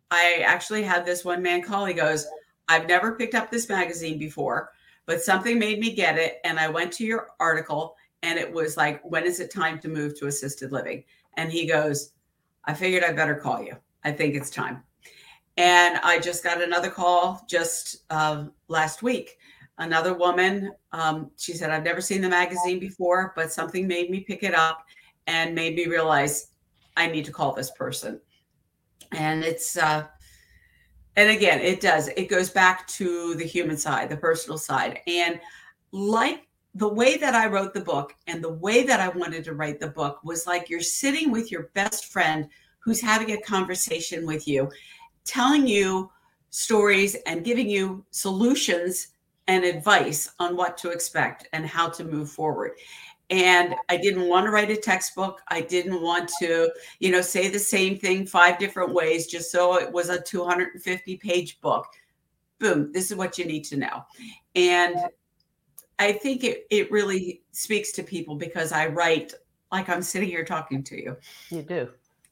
I 0.10 0.44
actually 0.46 0.82
had 0.82 1.06
this 1.06 1.24
one 1.24 1.42
man 1.42 1.62
call. 1.62 1.86
He 1.86 1.94
goes, 1.94 2.26
I've 2.68 2.88
never 2.88 3.16
picked 3.16 3.36
up 3.36 3.52
this 3.52 3.70
magazine 3.70 4.18
before, 4.18 4.72
but 5.06 5.22
something 5.22 5.60
made 5.60 5.80
me 5.80 5.94
get 5.94 6.18
it. 6.18 6.40
And 6.44 6.60
I 6.60 6.70
went 6.70 6.92
to 6.94 7.06
your 7.06 7.28
article 7.40 7.96
and 8.24 8.40
it 8.40 8.52
was 8.52 8.76
like, 8.78 9.02
when 9.04 9.26
is 9.26 9.40
it 9.40 9.54
time 9.54 9.80
to 9.80 9.88
move 9.88 10.18
to 10.20 10.28
assisted 10.28 10.72
living? 10.72 11.04
And 11.36 11.52
he 11.52 11.68
goes, 11.68 12.12
I 12.66 12.74
figured 12.74 13.04
I 13.04 13.14
better 13.14 13.36
call 13.36 13.62
you. 13.62 13.76
I 14.04 14.12
think 14.12 14.36
it's 14.36 14.50
time. 14.50 14.84
And 15.58 15.98
I 16.04 16.20
just 16.20 16.44
got 16.44 16.62
another 16.62 16.90
call 16.90 17.46
just 17.50 18.04
uh, 18.10 18.46
last 18.68 19.04
week. 19.04 19.38
Another 19.78 20.14
woman, 20.14 20.72
um, 20.92 21.32
she 21.38 21.54
said, 21.54 21.70
I've 21.70 21.84
never 21.84 22.02
seen 22.02 22.22
the 22.22 22.30
magazine 22.30 22.80
before, 22.80 23.34
but 23.36 23.52
something 23.52 23.88
made 23.88 24.10
me 24.10 24.22
pick 24.22 24.44
it 24.44 24.56
up 24.56 24.86
and 25.28 25.54
made 25.54 25.76
me 25.76 25.86
realize 25.86 26.52
I 26.98 27.08
need 27.08 27.26
to 27.26 27.32
call 27.32 27.54
this 27.54 27.72
person. 27.72 28.20
And 29.12 29.44
it's, 29.44 29.78
uh, 29.78 30.08
and 31.16 31.30
again, 31.30 31.60
it 31.60 31.80
does, 31.80 32.10
it 32.10 32.30
goes 32.30 32.50
back 32.50 32.88
to 32.88 33.36
the 33.36 33.46
human 33.46 33.78
side, 33.78 34.10
the 34.10 34.18
personal 34.18 34.58
side. 34.58 35.00
And 35.08 35.40
like 35.92 36.48
the 36.74 36.88
way 36.88 37.16
that 37.18 37.34
I 37.34 37.48
wrote 37.48 37.74
the 37.74 37.82
book 37.82 38.14
and 38.28 38.44
the 38.44 38.54
way 38.54 38.84
that 38.84 39.00
I 39.00 39.10
wanted 39.10 39.46
to 39.46 39.54
write 39.54 39.80
the 39.80 39.88
book 39.88 40.20
was 40.24 40.46
like 40.46 40.70
you're 40.70 40.82
sitting 40.82 41.32
with 41.32 41.52
your 41.52 41.70
best 41.74 42.08
friend 42.08 42.50
who's 42.80 43.00
having 43.00 43.32
a 43.32 43.42
conversation 43.42 44.26
with 44.26 44.48
you, 44.48 44.70
telling 45.24 45.66
you 45.66 46.12
stories 46.50 47.16
and 47.26 47.46
giving 47.46 47.70
you 47.70 48.06
solutions 48.12 49.08
and 49.48 49.64
advice 49.64 50.32
on 50.40 50.58
what 50.58 50.78
to 50.80 50.90
expect 50.90 51.48
and 51.54 51.66
how 51.66 51.88
to 51.90 52.04
move 52.04 52.30
forward 52.30 52.72
and 53.30 53.76
i 53.90 53.98
didn't 53.98 54.28
want 54.28 54.46
to 54.46 54.52
write 54.52 54.70
a 54.70 54.76
textbook. 54.76 55.42
I 55.48 55.62
didn't 55.62 56.02
want 56.02 56.30
to 56.40 56.72
you 57.00 57.12
know 57.12 57.22
say 57.22 57.50
the 57.50 57.60
same 57.60 57.98
thing 57.98 58.26
five 58.26 58.60
different 58.60 58.94
ways 58.94 59.28
just 59.28 59.52
so 59.52 59.80
it 59.80 59.92
was 59.92 60.10
a 60.10 60.22
250 60.22 61.18
page 61.18 61.60
book. 61.62 61.88
Boom 62.60 62.92
this 62.92 63.12
is 63.12 63.18
what 63.18 63.38
you 63.38 63.46
need 63.46 63.64
to 63.66 63.78
know. 63.78 64.04
And 64.56 64.98
i 65.98 66.12
think 66.12 66.44
it, 66.44 66.68
it 66.70 66.92
really 66.92 67.42
speaks 67.52 67.92
to 67.94 68.04
people 68.04 68.36
because 68.36 68.72
i 68.72 68.86
write 68.86 69.34
like 69.72 69.88
i'm 69.90 70.02
sitting 70.02 70.30
here 70.30 70.46
talking 70.46 70.84
to 70.84 71.02
you. 71.02 71.18
You 71.50 71.62
do. 71.62 71.90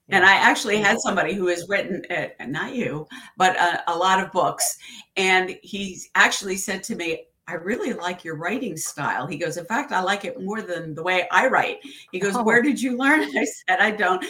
And 0.10 0.26
I 0.26 0.34
actually 0.34 0.78
had 0.78 1.00
somebody 1.00 1.34
who 1.34 1.48
has 1.48 1.68
written, 1.70 2.04
uh, 2.12 2.28
not 2.46 2.76
you, 2.76 3.08
but 3.38 3.56
a, 3.56 3.90
a 3.92 3.96
lot 3.96 4.22
of 4.22 4.32
books. 4.32 4.78
And 5.16 5.58
he 5.64 6.02
actually 6.16 6.58
said 6.58 6.84
to 6.84 6.96
me, 6.96 7.26
I 7.48 7.54
really 7.56 7.94
like 7.94 8.24
your 8.24 8.36
writing 8.36 8.78
style. 8.78 9.28
He 9.28 9.38
goes, 9.38 9.58
In 9.58 9.66
fact, 9.66 9.92
I 9.92 10.02
like 10.02 10.26
it 10.26 10.42
more 10.42 10.62
than 10.62 10.96
the 10.96 11.04
way 11.04 11.28
I 11.32 11.48
write. 11.48 11.80
He 12.12 12.20
goes, 12.20 12.36
Oh. 12.36 12.44
Where 12.44 12.62
did 12.62 12.82
you 12.82 12.98
learn? 12.98 13.22
I 13.38 13.46
said, 13.46 13.80
I 13.80 13.92
don't. 13.92 14.24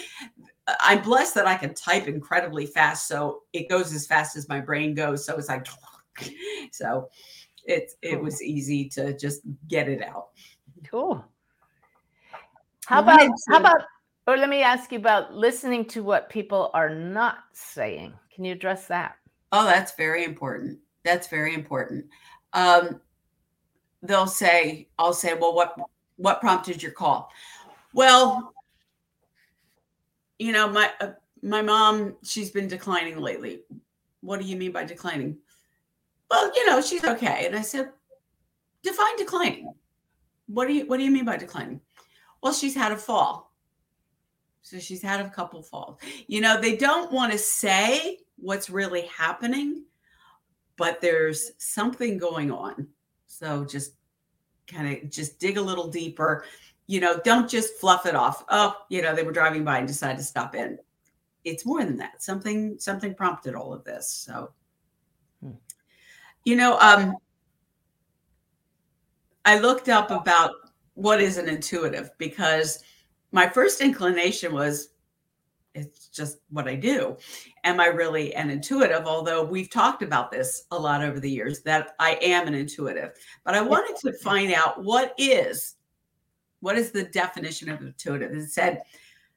I'm 0.79 1.01
blessed 1.01 1.35
that 1.35 1.45
I 1.45 1.55
can 1.55 1.73
type 1.73 2.07
incredibly 2.07 2.65
fast. 2.65 3.07
So 3.07 3.41
it 3.51 3.69
goes 3.69 3.93
as 3.93 4.07
fast 4.07 4.37
as 4.37 4.47
my 4.47 4.61
brain 4.61 4.95
goes. 4.95 5.25
So 5.25 5.35
it's 5.35 5.49
like, 5.49 5.67
so 6.71 7.09
it, 7.65 7.91
it 8.01 8.21
was 8.21 8.41
easy 8.41 8.87
to 8.89 9.17
just 9.17 9.41
get 9.67 9.89
it 9.89 10.01
out. 10.01 10.29
cool 10.89 11.23
how 12.85 13.01
about 13.01 13.21
how 13.47 13.57
about 13.57 13.81
or 14.27 14.35
let 14.35 14.49
me 14.49 14.61
ask 14.61 14.91
you 14.91 14.99
about 14.99 15.33
listening 15.33 15.85
to 15.85 16.03
what 16.03 16.29
people 16.29 16.69
are 16.73 16.89
not 16.89 17.37
saying 17.53 18.13
can 18.35 18.43
you 18.43 18.51
address 18.51 18.87
that 18.87 19.15
Oh, 19.55 19.65
that's 19.65 19.95
very 19.95 20.25
important. 20.25 20.79
That's 21.05 21.27
very 21.27 21.53
important. 21.53 22.05
Um, 22.53 23.01
they'll 24.01 24.27
say, 24.27 24.87
"I'll 24.99 25.13
say, 25.13 25.33
well, 25.33 25.53
what 25.53 25.75
what 26.17 26.41
prompted 26.41 26.81
your 26.81 26.91
call?" 26.91 27.29
Well, 27.93 28.53
you 30.39 30.51
know, 30.51 30.67
my 30.69 30.91
uh, 30.99 31.11
my 31.41 31.61
mom, 31.61 32.15
she's 32.23 32.51
been 32.51 32.67
declining 32.67 33.19
lately. 33.19 33.61
What 34.21 34.39
do 34.39 34.45
you 34.45 34.55
mean 34.55 34.71
by 34.71 34.85
declining? 34.85 35.37
Well, 36.29 36.51
you 36.55 36.65
know, 36.65 36.81
she's 36.81 37.03
okay. 37.03 37.45
And 37.45 37.55
I 37.55 37.61
said, 37.61 37.91
define 38.81 39.17
declining. 39.17 39.73
What 40.47 40.67
do 40.67 40.73
you 40.73 40.85
what 40.87 40.97
do 40.97 41.03
you 41.03 41.11
mean 41.11 41.25
by 41.25 41.37
declining? 41.37 41.81
Well, 42.41 42.53
she's 42.53 42.75
had 42.75 42.91
a 42.91 42.97
fall. 42.97 43.53
So 44.61 44.79
she's 44.79 45.01
had 45.01 45.19
a 45.19 45.29
couple 45.29 45.61
falls. 45.61 45.99
You 46.27 46.41
know, 46.41 46.59
they 46.59 46.77
don't 46.77 47.11
want 47.11 47.33
to 47.33 47.37
say 47.37 48.19
what's 48.37 48.69
really 48.69 49.01
happening, 49.07 49.83
but 50.77 51.01
there's 51.01 51.51
something 51.57 52.17
going 52.17 52.51
on. 52.51 52.87
So 53.27 53.65
just 53.65 53.93
kind 54.67 54.97
of 54.97 55.09
just 55.09 55.39
dig 55.39 55.57
a 55.57 55.61
little 55.61 55.87
deeper. 55.87 56.45
You 56.87 56.99
know, 56.99 57.19
don't 57.23 57.49
just 57.49 57.77
fluff 57.79 58.05
it 58.05 58.15
off. 58.15 58.43
Oh, 58.49 58.75
you 58.89 59.01
know, 59.01 59.15
they 59.15 59.23
were 59.23 59.31
driving 59.31 59.63
by 59.63 59.77
and 59.79 59.87
decided 59.87 60.17
to 60.17 60.23
stop 60.23 60.55
in. 60.55 60.77
It's 61.43 61.65
more 61.65 61.83
than 61.83 61.97
that. 61.97 62.23
Something 62.23 62.77
something 62.79 63.13
prompted 63.13 63.55
all 63.55 63.73
of 63.73 63.83
this. 63.83 64.09
So 64.09 64.51
Hmm. 65.41 65.51
you 66.45 66.55
know, 66.55 66.77
um 66.79 67.15
I 69.45 69.59
looked 69.59 69.89
up 69.89 70.09
about 70.09 70.51
what 70.93 71.19
is 71.19 71.37
an 71.37 71.49
intuitive 71.49 72.11
because 72.17 72.83
my 73.31 73.49
first 73.49 73.81
inclination 73.81 74.53
was 74.53 74.89
it's 75.75 76.07
just 76.07 76.37
what 76.49 76.67
I 76.67 76.75
do. 76.75 77.17
Am 77.63 77.79
I 77.79 77.87
really 77.87 78.33
an 78.35 78.49
intuitive? 78.49 79.05
Although 79.05 79.43
we've 79.43 79.69
talked 79.69 80.03
about 80.03 80.31
this 80.31 80.65
a 80.71 80.77
lot 80.77 81.03
over 81.03 81.19
the 81.19 81.29
years 81.29 81.61
that 81.63 81.95
I 81.99 82.17
am 82.21 82.47
an 82.47 82.53
intuitive, 82.53 83.11
but 83.43 83.55
I 83.55 83.61
wanted 83.61 83.95
to 84.01 84.17
find 84.19 84.53
out 84.53 84.83
what 84.83 85.13
is 85.17 85.75
what 86.59 86.77
is 86.77 86.91
the 86.91 87.03
definition 87.03 87.69
of 87.69 87.81
intuitive? 87.81 88.31
It 88.31 88.49
said 88.49 88.83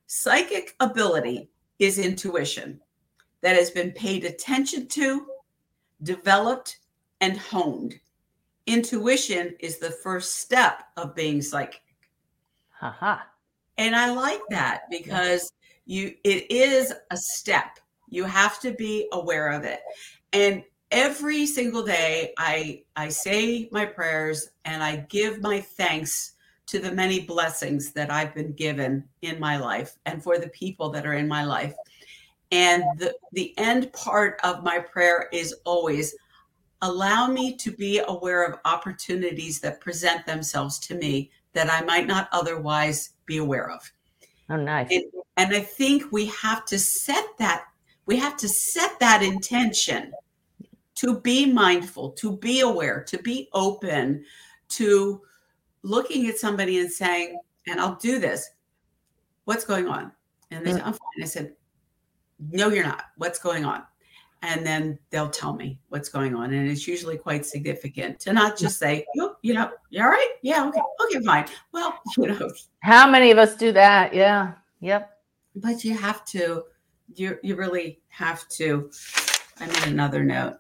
psychic 0.07 0.77
ability 0.79 1.51
is 1.81 1.99
intuition 1.99 2.81
that 3.41 3.57
has 3.57 3.71
been 3.71 3.91
paid 3.91 4.25
attention 4.25 4.87
to, 4.89 5.27
developed, 6.05 6.79
and 7.21 7.37
honed. 7.37 7.99
Intuition 8.67 9.55
is 9.59 9.79
the 9.79 9.91
first 9.91 10.37
step 10.37 10.85
of 10.97 11.17
being 11.17 11.43
psychic. 11.43 11.83
haha 12.71 13.19
And 13.77 13.97
I 13.97 14.13
like 14.13 14.43
that 14.51 14.83
because 14.89 15.53
you 15.87 16.15
it 16.25 16.51
is 16.51 16.93
a 17.11 17.17
step. 17.17 17.79
You 18.09 18.25
have 18.25 18.61
to 18.61 18.73
be 18.73 19.09
aware 19.13 19.51
of 19.51 19.65
it. 19.65 19.81
And 20.33 20.63
every 20.91 21.47
single 21.47 21.83
day 21.83 22.35
I 22.37 22.83
I 22.97 23.09
say 23.09 23.69
my 23.73 23.87
prayers 23.87 24.51
and 24.65 24.83
I 24.83 24.97
give 25.09 25.41
my 25.41 25.61
thanks 25.61 26.33
to 26.67 26.81
the 26.81 26.93
many 26.93 27.21
blessings 27.21 27.93
that 27.93 28.11
I've 28.11 28.35
been 28.35 28.53
given 28.53 29.05
in 29.23 29.39
my 29.39 29.57
life 29.57 29.97
and 30.05 30.23
for 30.23 30.39
the 30.39 30.49
people 30.49 30.91
that 30.91 31.07
are 31.07 31.15
in 31.15 31.29
my 31.29 31.45
life. 31.45 31.75
And 32.51 32.83
the, 32.99 33.15
the 33.33 33.57
end 33.57 33.93
part 33.93 34.41
of 34.43 34.65
my 34.65 34.81
prayer 34.81 35.29
is 35.33 35.55
always 35.65 36.15
allow 36.83 37.29
me 37.29 37.57
to 37.57 37.71
be 37.71 38.01
aware 38.07 38.45
of 38.45 38.59
opportunities 38.65 39.61
that 39.61 39.81
present 39.81 40.27
themselves 40.27 40.79
to 40.81 40.95
me 40.95 41.31
that 41.53 41.73
I 41.73 41.83
might 41.83 42.07
not 42.07 42.29
otherwise 42.33 43.11
be 43.25 43.39
aware 43.39 43.71
of. 43.71 43.91
Oh, 44.49 44.57
nice. 44.57 44.89
And, 44.91 45.05
and 45.37 45.55
I 45.55 45.61
think 45.61 46.13
we 46.13 46.27
have 46.27 46.65
to 46.67 46.79
set 46.79 47.25
that 47.39 47.65
we 48.07 48.17
have 48.17 48.37
to 48.39 48.49
set 48.49 48.99
that 49.01 49.23
intention 49.23 50.13
to 50.97 51.21
be 51.21 51.45
mindful, 51.45 52.11
to 52.13 52.37
be 52.37 52.61
aware, 52.61 53.03
to 53.03 53.19
be 53.19 53.49
open 53.53 54.25
to 54.69 55.21
looking 55.83 56.27
at 56.29 56.39
somebody 56.39 56.79
and 56.79 56.91
saying, 56.91 57.39
and 57.67 57.81
I'll 57.81 57.97
do 57.97 58.19
this. 58.19 58.49
What's 59.45 59.65
going 59.65 59.89
on? 59.89 60.13
And 60.51 60.65
they 60.65 60.71
mm. 60.71 60.75
said, 60.75 60.83
I'm 60.83 60.93
fine. 60.93 61.23
I 61.23 61.27
said, 61.27 61.55
No, 62.51 62.69
you're 62.69 62.85
not. 62.85 63.05
What's 63.17 63.39
going 63.39 63.65
on? 63.65 63.83
And 64.47 64.65
then 64.65 64.97
they'll 65.11 65.29
tell 65.29 65.55
me 65.55 65.81
what's 65.89 66.09
going 66.09 66.37
on. 66.37 66.53
And 66.53 66.71
it's 66.71 66.87
usually 66.87 67.17
quite 67.17 67.45
significant 67.45 68.21
to 68.21 68.33
not 68.33 68.57
just 68.57 68.79
say, 68.79 69.05
you, 69.17 69.35
you 69.43 69.53
know, 69.53 69.73
you 69.91 70.01
all 70.01 70.09
right? 70.09 70.35
Yeah, 70.41 70.69
okay, 70.69 70.81
okay, 71.05 71.25
fine. 71.25 71.47
Well, 71.73 71.99
you 72.17 72.29
know. 72.29 72.51
How 72.79 73.11
many 73.11 73.33
of 73.33 73.39
us 73.39 73.57
do 73.57 73.73
that? 73.73 74.15
Yeah. 74.15 74.53
Yep. 74.81 75.11
But 75.57 75.85
you 75.85 75.95
have 75.95 76.25
to, 76.27 76.63
you 77.13 77.39
you 77.43 77.57
really 77.57 78.01
have 78.07 78.49
to. 78.51 78.89
I 79.59 79.67
made 79.67 79.89
another 79.89 80.23
note. 80.23 80.59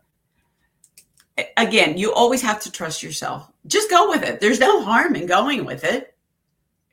Again, 1.56 1.96
you 1.96 2.12
always 2.12 2.42
have 2.42 2.60
to 2.62 2.72
trust 2.72 3.04
yourself. 3.04 3.52
Just 3.68 3.88
go 3.88 4.08
with 4.08 4.24
it. 4.24 4.40
There's 4.40 4.58
no 4.58 4.82
harm 4.82 5.14
in 5.14 5.26
going 5.26 5.64
with 5.64 5.84
it. 5.84 6.16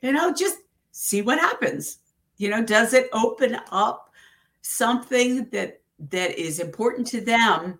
You 0.00 0.12
know, 0.12 0.32
just 0.32 0.58
see 0.92 1.22
what 1.22 1.40
happens. 1.40 1.98
You 2.36 2.50
know, 2.50 2.64
does 2.64 2.94
it 2.94 3.08
open 3.12 3.58
up 3.72 4.12
something 4.60 5.48
that 5.50 5.80
that 6.10 6.38
is 6.38 6.58
important 6.58 7.06
to 7.08 7.20
them 7.20 7.78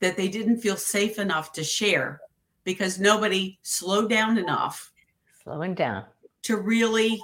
that 0.00 0.16
they 0.16 0.28
didn't 0.28 0.58
feel 0.60 0.76
safe 0.76 1.18
enough 1.18 1.52
to 1.52 1.64
share 1.64 2.20
because 2.64 2.98
nobody 2.98 3.58
slowed 3.62 4.10
down 4.10 4.38
enough 4.38 4.92
slowing 5.42 5.74
down. 5.74 6.04
to 6.42 6.56
really 6.56 7.22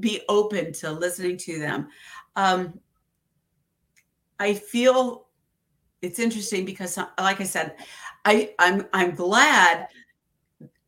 be 0.00 0.22
open 0.28 0.72
to 0.72 0.90
listening 0.90 1.36
to 1.36 1.58
them. 1.58 1.88
Um, 2.36 2.80
i 4.42 4.52
feel 4.54 5.28
it's 6.02 6.18
interesting 6.18 6.64
because 6.64 6.98
like 7.18 7.40
i 7.40 7.44
said 7.44 7.76
i 8.24 8.52
i'm 8.58 8.86
i'm 8.92 9.14
glad 9.14 9.86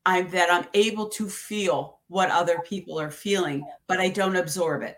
i'm 0.05 0.28
that 0.30 0.53
i'm 0.53 0.66
able 0.74 1.09
to 1.09 1.28
feel 1.28 2.01
what 2.09 2.30
other 2.30 2.59
people 2.66 2.99
are 2.99 3.11
feeling 3.11 3.64
but 3.86 4.01
i 4.01 4.09
don't 4.09 4.36
absorb 4.36 4.82
it 4.82 4.97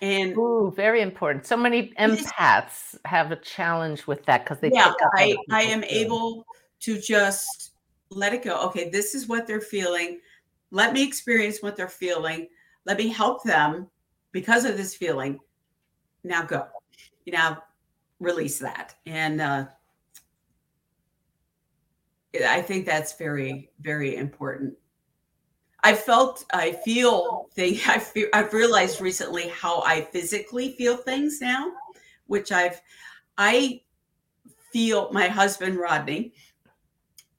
and 0.00 0.36
Ooh, 0.36 0.72
very 0.74 1.02
important. 1.02 1.46
So 1.46 1.56
many 1.56 1.92
empaths 1.98 2.96
have 3.04 3.30
a 3.32 3.36
challenge 3.36 4.06
with 4.06 4.24
that 4.26 4.44
because 4.44 4.58
they 4.60 4.70
yeah, 4.72 4.92
I, 5.14 5.36
I 5.50 5.62
am 5.62 5.84
able 5.84 6.44
to 6.80 7.00
just 7.00 7.72
let 8.10 8.32
it 8.32 8.44
go. 8.44 8.60
Okay, 8.66 8.90
this 8.90 9.14
is 9.14 9.26
what 9.26 9.46
they're 9.46 9.60
feeling. 9.60 10.20
Let 10.70 10.92
me 10.92 11.06
experience 11.06 11.62
what 11.62 11.76
they're 11.76 11.88
feeling. 11.88 12.48
Let 12.84 12.98
me 12.98 13.08
help 13.08 13.42
them 13.42 13.88
because 14.32 14.64
of 14.64 14.76
this 14.76 14.94
feeling. 14.94 15.38
Now 16.24 16.42
go. 16.42 16.66
You 17.24 17.32
now 17.32 17.62
release 18.20 18.58
that. 18.58 18.94
And 19.06 19.40
uh 19.40 19.66
I 22.46 22.62
think 22.62 22.86
that's 22.86 23.14
very, 23.14 23.70
very 23.80 24.16
important. 24.16 24.74
I 25.84 25.94
felt, 25.94 26.44
I 26.52 26.72
feel 26.84 27.48
thing. 27.54 27.78
I 27.86 27.98
feel, 27.98 28.28
I've 28.32 28.52
realized 28.52 29.00
recently 29.00 29.48
how 29.48 29.82
I 29.82 30.02
physically 30.02 30.72
feel 30.72 30.96
things 30.96 31.40
now, 31.40 31.72
which 32.26 32.52
I've, 32.52 32.80
I 33.36 33.82
feel 34.72 35.10
my 35.12 35.28
husband 35.28 35.76
Rodney. 35.76 36.34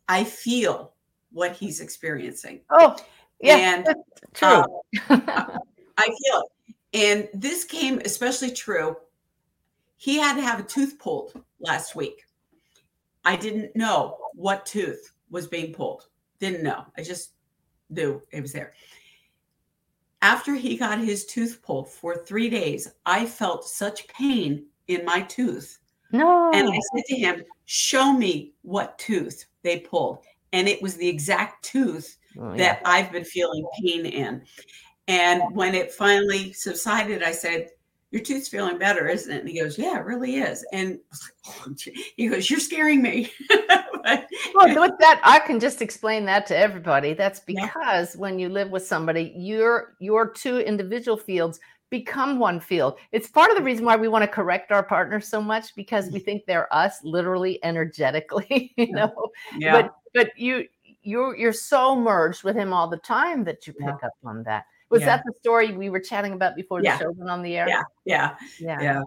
I 0.07 0.23
feel 0.23 0.93
what 1.31 1.51
he's 1.53 1.81
experiencing. 1.81 2.61
Oh, 2.69 2.97
yeah, 3.41 3.55
And, 3.55 3.87
true. 4.33 4.47
uh, 4.47 4.63
I 5.97 6.05
feel. 6.05 6.43
And 6.93 7.29
this 7.33 7.63
came 7.63 7.99
especially 8.03 8.51
true. 8.51 8.95
He 9.97 10.17
had 10.17 10.35
to 10.35 10.41
have 10.41 10.59
a 10.59 10.63
tooth 10.63 10.97
pulled 10.97 11.43
last 11.59 11.95
week. 11.95 12.23
I 13.25 13.35
didn't 13.35 13.75
know 13.75 14.17
what 14.33 14.65
tooth 14.65 15.11
was 15.29 15.45
being 15.45 15.73
pulled. 15.73 16.07
Didn't 16.39 16.63
know. 16.63 16.85
I 16.97 17.03
just 17.03 17.33
knew 17.89 18.21
it 18.31 18.41
was 18.41 18.53
there. 18.53 18.73
After 20.21 20.53
he 20.55 20.75
got 20.77 20.99
his 20.99 21.25
tooth 21.25 21.61
pulled 21.63 21.89
for 21.89 22.15
three 22.15 22.49
days, 22.49 22.91
I 23.05 23.25
felt 23.25 23.65
such 23.67 24.07
pain 24.09 24.65
in 24.87 25.05
my 25.05 25.21
tooth. 25.21 25.79
no. 26.11 26.51
And 26.53 26.67
I 26.69 26.79
said 26.93 27.03
to 27.07 27.15
him, 27.15 27.43
Show 27.65 28.11
me 28.13 28.53
what 28.63 28.97
tooth 28.97 29.45
they 29.61 29.79
pulled. 29.79 30.19
And 30.51 30.67
it 30.67 30.81
was 30.81 30.95
the 30.97 31.07
exact 31.07 31.63
tooth 31.63 32.17
Oh, 32.39 32.51
yeah. 32.51 32.57
that 32.57 32.81
I've 32.85 33.11
been 33.11 33.23
feeling 33.23 33.65
pain 33.81 34.05
in. 34.05 34.41
And 35.07 35.41
when 35.55 35.73
it 35.75 35.91
finally 35.93 36.51
subsided, 36.53 37.23
I 37.23 37.31
said, 37.31 37.69
Your 38.11 38.21
tooth's 38.21 38.47
feeling 38.49 38.77
better, 38.79 39.07
isn't 39.07 39.31
it? 39.31 39.39
And 39.39 39.49
he 39.49 39.59
goes, 39.59 39.77
Yeah, 39.77 39.97
it 39.99 40.05
really 40.05 40.35
is. 40.37 40.65
And 40.73 40.93
I 40.93 40.99
was 41.11 41.31
like, 41.67 41.77
gee." 41.77 42.05
he 42.17 42.27
goes, 42.27 42.49
You're 42.49 42.59
scaring 42.59 43.01
me. 43.01 43.31
Well, 44.55 44.67
with 44.89 44.97
that, 44.99 45.19
I 45.23 45.39
can 45.39 45.59
just 45.59 45.81
explain 45.81 46.25
that 46.25 46.45
to 46.47 46.57
everybody. 46.57 47.13
That's 47.13 47.41
Yeah. 47.47 47.65
because 47.65 48.15
when 48.15 48.39
you 48.39 48.49
live 48.49 48.69
with 48.71 48.85
somebody, 48.85 49.33
your 49.37 49.95
your 49.99 50.29
two 50.29 50.59
individual 50.59 51.17
fields 51.17 51.59
become 51.89 52.37
one 52.37 52.59
field. 52.59 52.97
It's 53.11 53.27
part 53.29 53.49
of 53.49 53.57
the 53.57 53.63
reason 53.63 53.83
why 53.83 53.95
we 53.95 54.07
want 54.07 54.21
to 54.23 54.27
correct 54.27 54.71
our 54.71 54.83
partners 54.83 55.27
so 55.27 55.41
much 55.41 55.75
because 55.75 56.11
we 56.11 56.19
think 56.19 56.45
they're 56.45 56.71
us, 56.73 56.99
literally 57.03 57.59
energetically. 57.63 58.73
You 58.77 58.91
know, 58.91 59.13
yeah. 59.57 59.71
but 59.81 59.95
but 60.13 60.37
you 60.37 60.65
you're 61.01 61.35
you're 61.35 61.53
so 61.53 61.95
merged 61.95 62.43
with 62.43 62.55
him 62.55 62.73
all 62.73 62.87
the 62.87 62.97
time 62.97 63.43
that 63.45 63.65
you 63.65 63.73
pick 63.73 63.87
Yeah. 63.87 64.07
up 64.07 64.13
on 64.23 64.43
that. 64.43 64.65
Was 64.89 65.01
Yeah. 65.01 65.07
that 65.17 65.23
the 65.25 65.33
story 65.39 65.71
we 65.71 65.89
were 65.89 65.99
chatting 65.99 66.33
about 66.33 66.55
before 66.55 66.81
Yeah. 66.83 66.97
the 66.97 67.03
show 67.05 67.11
went 67.11 67.29
on 67.29 67.41
the 67.43 67.57
air? 67.57 67.67
yeah. 67.67 67.83
Yeah. 68.05 68.35
yeah. 68.59 69.03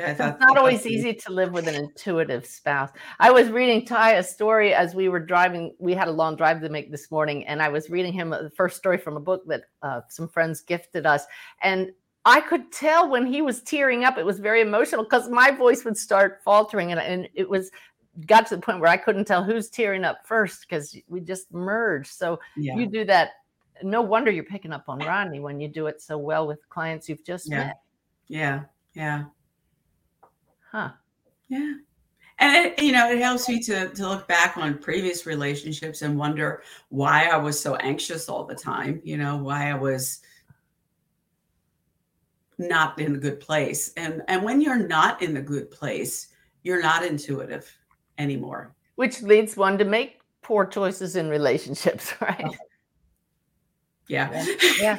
Yeah. 0.00 0.10
I 0.10 0.14
So 0.14 0.18
thought 0.24 0.30
it's 0.34 0.40
not 0.40 0.56
always 0.58 0.86
easy 0.86 1.14
to 1.14 1.32
live 1.32 1.52
with 1.52 1.68
an 1.68 1.74
intuitive 1.74 2.46
spouse. 2.46 2.90
I 3.18 3.30
was 3.30 3.50
reading 3.50 3.84
Ty 3.84 4.12
a 4.12 4.22
story 4.22 4.72
as 4.74 4.94
we 4.94 5.08
were 5.08 5.20
driving. 5.20 5.74
We 5.78 5.94
had 5.94 6.08
a 6.08 6.12
long 6.12 6.36
drive 6.36 6.60
to 6.62 6.68
make 6.68 6.90
this 6.90 7.10
morning, 7.10 7.46
and 7.46 7.62
I 7.62 7.68
was 7.68 7.90
reading 7.90 8.12
him 8.12 8.30
the 8.30 8.50
first 8.56 8.76
story 8.76 8.98
from 8.98 9.16
a 9.16 9.20
book 9.20 9.42
that 9.46 9.64
uh, 9.82 10.00
some 10.08 10.28
friends 10.28 10.60
gifted 10.62 11.06
us. 11.06 11.24
And 11.62 11.92
I 12.24 12.40
could 12.40 12.70
tell 12.72 13.08
when 13.08 13.26
he 13.26 13.42
was 13.42 13.62
tearing 13.62 14.04
up, 14.04 14.18
it 14.18 14.26
was 14.26 14.40
very 14.40 14.60
emotional 14.60 15.04
because 15.04 15.28
my 15.28 15.50
voice 15.50 15.84
would 15.84 15.96
start 15.96 16.40
faltering, 16.44 16.92
and, 16.92 17.00
and 17.00 17.28
it 17.34 17.48
was 17.48 17.70
got 18.26 18.46
to 18.48 18.56
the 18.56 18.62
point 18.62 18.80
where 18.80 18.90
I 18.90 18.96
couldn't 18.96 19.24
tell 19.26 19.42
who's 19.44 19.70
tearing 19.70 20.04
up 20.04 20.26
first 20.26 20.66
because 20.68 20.96
we 21.08 21.20
just 21.20 21.52
merged. 21.52 22.08
So 22.12 22.40
Yeah. 22.56 22.74
you 22.76 22.86
do 22.86 23.04
that. 23.04 23.30
No 23.82 24.02
wonder 24.02 24.30
you're 24.30 24.44
picking 24.44 24.72
up 24.72 24.84
on 24.88 24.98
Rodney 24.98 25.40
when 25.40 25.60
you 25.60 25.68
do 25.68 25.86
it 25.86 26.02
so 26.02 26.18
well 26.18 26.46
with 26.46 26.68
clients 26.68 27.08
you've 27.08 27.24
just 27.24 27.48
Yeah. 27.48 27.58
met. 27.58 27.80
Yeah. 28.26 28.64
Yeah. 28.94 29.24
Huh. 30.70 30.90
Yeah. 31.48 31.74
And 32.38 32.56
it, 32.66 32.82
you 32.82 32.92
know, 32.92 33.10
it 33.10 33.20
helps 33.20 33.48
me 33.48 33.60
to 33.60 33.90
to 33.90 34.08
look 34.08 34.28
back 34.28 34.56
on 34.56 34.78
previous 34.78 35.26
relationships 35.26 36.02
and 36.02 36.18
wonder 36.18 36.62
why 36.88 37.26
I 37.26 37.36
was 37.36 37.60
so 37.60 37.76
anxious 37.76 38.28
all 38.28 38.44
the 38.44 38.54
time, 38.54 39.00
you 39.04 39.16
know, 39.18 39.36
why 39.38 39.70
I 39.70 39.74
was 39.74 40.20
not 42.58 42.98
in 42.98 43.14
a 43.14 43.18
good 43.18 43.40
place. 43.40 43.92
And 43.96 44.22
and 44.28 44.42
when 44.42 44.60
you're 44.60 44.86
not 44.86 45.22
in 45.22 45.34
the 45.34 45.42
good 45.42 45.70
place, 45.70 46.28
you're 46.62 46.82
not 46.82 47.04
intuitive 47.04 47.70
anymore. 48.18 48.74
which 48.96 49.22
leads 49.22 49.56
one 49.56 49.78
to 49.78 49.84
make 49.84 50.20
poor 50.42 50.66
choices 50.66 51.16
in 51.16 51.28
relationships, 51.30 52.12
right? 52.20 52.54
Yeah. 54.08 54.44
Yeah. 54.80 54.98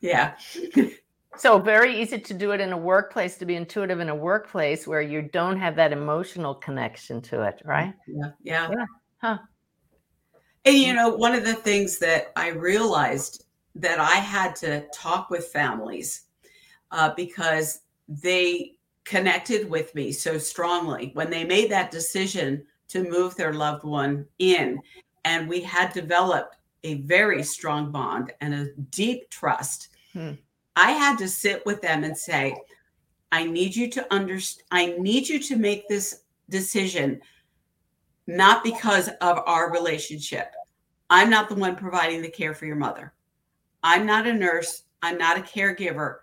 yeah. 0.00 0.34
So 1.36 1.58
very 1.58 2.00
easy 2.00 2.18
to 2.18 2.34
do 2.34 2.50
it 2.52 2.60
in 2.60 2.72
a 2.72 2.76
workplace, 2.76 3.38
to 3.38 3.46
be 3.46 3.56
intuitive 3.56 4.00
in 4.00 4.08
a 4.08 4.14
workplace 4.14 4.86
where 4.86 5.00
you 5.00 5.22
don't 5.22 5.58
have 5.58 5.76
that 5.76 5.92
emotional 5.92 6.54
connection 6.54 7.22
to 7.22 7.42
it, 7.42 7.62
right? 7.64 7.94
Yeah. 8.06 8.30
Yeah. 8.42 8.70
Yeah. 8.70 8.86
Huh. 9.18 9.38
And 10.64 10.76
you 10.76 10.92
know, 10.92 11.08
one 11.08 11.34
of 11.34 11.44
the 11.44 11.54
things 11.54 11.98
that 11.98 12.32
I 12.36 12.48
realized 12.48 13.44
that 13.74 13.98
I 13.98 14.16
had 14.16 14.54
to 14.56 14.86
talk 14.94 15.30
with 15.30 15.46
families 15.46 16.26
uh, 16.90 17.14
because 17.16 17.80
they 18.06 18.72
connected 19.04 19.68
with 19.68 19.94
me 19.94 20.12
so 20.12 20.38
strongly 20.38 21.10
when 21.14 21.30
they 21.30 21.44
made 21.44 21.70
that 21.70 21.90
decision 21.90 22.64
to 22.88 23.08
move 23.08 23.34
their 23.34 23.54
loved 23.54 23.84
one 23.84 24.26
in. 24.38 24.80
And 25.24 25.48
we 25.48 25.60
had 25.60 25.92
developed 25.92 26.56
a 26.84 26.94
very 27.02 27.42
strong 27.42 27.90
bond 27.90 28.32
and 28.40 28.54
a 28.54 28.66
deep 28.90 29.30
trust. 29.30 29.88
Hmm. 30.12 30.32
I 30.76 30.92
had 30.92 31.18
to 31.18 31.28
sit 31.28 31.64
with 31.66 31.82
them 31.82 32.04
and 32.04 32.16
say, 32.16 32.56
I 33.30 33.44
need 33.44 33.74
you 33.74 33.90
to 33.90 34.12
understand, 34.12 34.66
I 34.70 34.94
need 34.98 35.28
you 35.28 35.38
to 35.40 35.56
make 35.56 35.88
this 35.88 36.22
decision 36.50 37.20
not 38.26 38.62
because 38.62 39.08
of 39.20 39.40
our 39.46 39.72
relationship. 39.72 40.54
I'm 41.10 41.28
not 41.28 41.48
the 41.48 41.54
one 41.54 41.76
providing 41.76 42.22
the 42.22 42.30
care 42.30 42.54
for 42.54 42.66
your 42.66 42.76
mother. 42.76 43.12
I'm 43.82 44.06
not 44.06 44.26
a 44.26 44.32
nurse. 44.32 44.84
I'm 45.02 45.18
not 45.18 45.38
a 45.38 45.42
caregiver. 45.42 46.18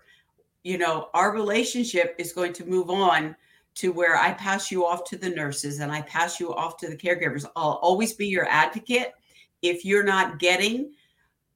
you 0.62 0.78
know, 0.78 1.08
our 1.14 1.32
relationship 1.32 2.14
is 2.18 2.32
going 2.32 2.52
to 2.54 2.66
move 2.66 2.90
on 2.90 3.34
to 3.76 3.92
where 3.92 4.16
I 4.16 4.32
pass 4.32 4.70
you 4.70 4.84
off 4.84 5.04
to 5.04 5.16
the 5.16 5.30
nurses 5.30 5.80
and 5.80 5.90
I 5.90 6.02
pass 6.02 6.38
you 6.40 6.54
off 6.54 6.76
to 6.78 6.88
the 6.88 6.96
caregivers. 6.96 7.46
I'll 7.56 7.78
always 7.82 8.12
be 8.12 8.26
your 8.26 8.46
advocate. 8.48 9.12
If 9.62 9.84
you're 9.84 10.02
not 10.02 10.38
getting 10.38 10.92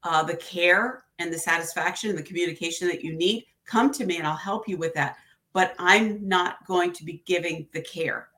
uh, 0.04 0.22
the 0.22 0.36
care 0.36 1.04
and 1.18 1.32
the 1.32 1.38
satisfaction 1.38 2.10
and 2.10 2.18
the 2.18 2.22
communication 2.22 2.86
that 2.88 3.02
you 3.02 3.14
need, 3.14 3.46
come 3.64 3.92
to 3.92 4.04
me 4.04 4.18
and 4.18 4.26
I'll 4.26 4.36
help 4.36 4.68
you 4.68 4.76
with 4.76 4.94
that. 4.94 5.16
But 5.52 5.74
I'm 5.78 6.26
not 6.26 6.66
going 6.66 6.92
to 6.92 7.04
be 7.04 7.22
giving 7.26 7.66
the 7.72 7.80
care. 7.80 8.28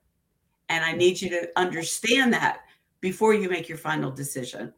And 0.69 0.83
I 0.83 0.91
need 0.93 1.21
you 1.21 1.29
to 1.29 1.49
understand 1.55 2.33
that 2.33 2.59
before 3.01 3.33
you 3.33 3.49
make 3.49 3.69
your 3.69 3.77
final 3.77 4.11
decision. 4.11 4.73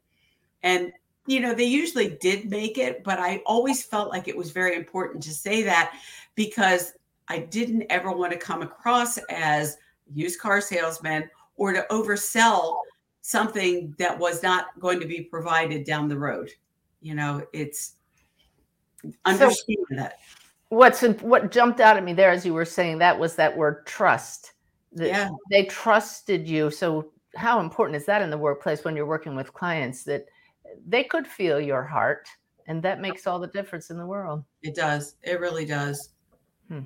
And, 0.64 0.92
you 1.26 1.40
know, 1.40 1.54
they 1.54 1.66
usually 1.66 2.18
did 2.22 2.50
make 2.50 2.78
it, 2.78 3.04
but 3.04 3.20
I 3.20 3.42
always 3.46 3.84
felt 3.84 4.10
like 4.10 4.28
it 4.28 4.38
was 4.38 4.52
very 4.52 4.76
important 4.76 5.24
to 5.24 5.32
say 5.32 5.64
that 5.64 5.94
because 6.36 6.94
I 7.28 7.40
didn't 7.40 7.86
ever 7.90 8.12
want 8.12 8.32
to 8.34 8.40
come 8.40 8.62
across 8.62 9.18
as 9.30 9.78
used 10.14 10.40
car 10.40 10.62
salesman 10.62 11.30
or 11.56 11.74
to 11.74 11.86
oversell 11.92 12.78
something 13.22 13.94
that 14.00 14.18
was 14.18 14.42
not 14.42 14.68
going 14.80 15.00
to 15.00 15.06
be 15.06 15.22
provided 15.22 15.86
down 15.86 16.08
the 16.08 16.18
road. 16.18 16.50
You 17.02 17.16
know, 17.16 17.46
it's 17.54 17.94
understand 19.26 19.78
so 19.90 19.96
that. 19.96 20.20
What's 20.70 21.02
what 21.02 21.52
jumped 21.52 21.80
out 21.80 21.98
at 21.98 22.04
me 22.04 22.14
there 22.14 22.32
as 22.32 22.46
you 22.46 22.54
were 22.54 22.66
saying 22.66 23.00
that 23.00 23.18
was 23.18 23.36
that 23.36 23.56
word 23.56 23.86
trust. 23.86 24.54
The, 24.94 25.08
yeah. 25.08 25.30
They 25.50 25.66
trusted 25.66 26.48
you. 26.48 26.70
So 26.70 27.12
how 27.36 27.60
important 27.60 27.96
is 27.96 28.06
that 28.06 28.22
in 28.22 28.30
the 28.30 28.38
workplace 28.38 28.84
when 28.84 28.96
you're 28.96 29.06
working 29.06 29.36
with 29.36 29.54
clients 29.54 30.04
that 30.04 30.26
they 30.88 31.04
could 31.04 31.28
feel 31.28 31.60
your 31.60 31.84
heart 31.84 32.28
and 32.68 32.84
that 32.84 33.02
makes 33.02 33.26
all 33.26 33.40
the 33.40 33.48
difference 33.48 33.90
in 33.90 33.98
the 33.98 34.06
world. 34.06 34.44
It 34.62 34.76
does. 34.76 35.16
It 35.24 35.40
really 35.40 35.66
does. 35.66 36.10
Hmm. 36.68 36.82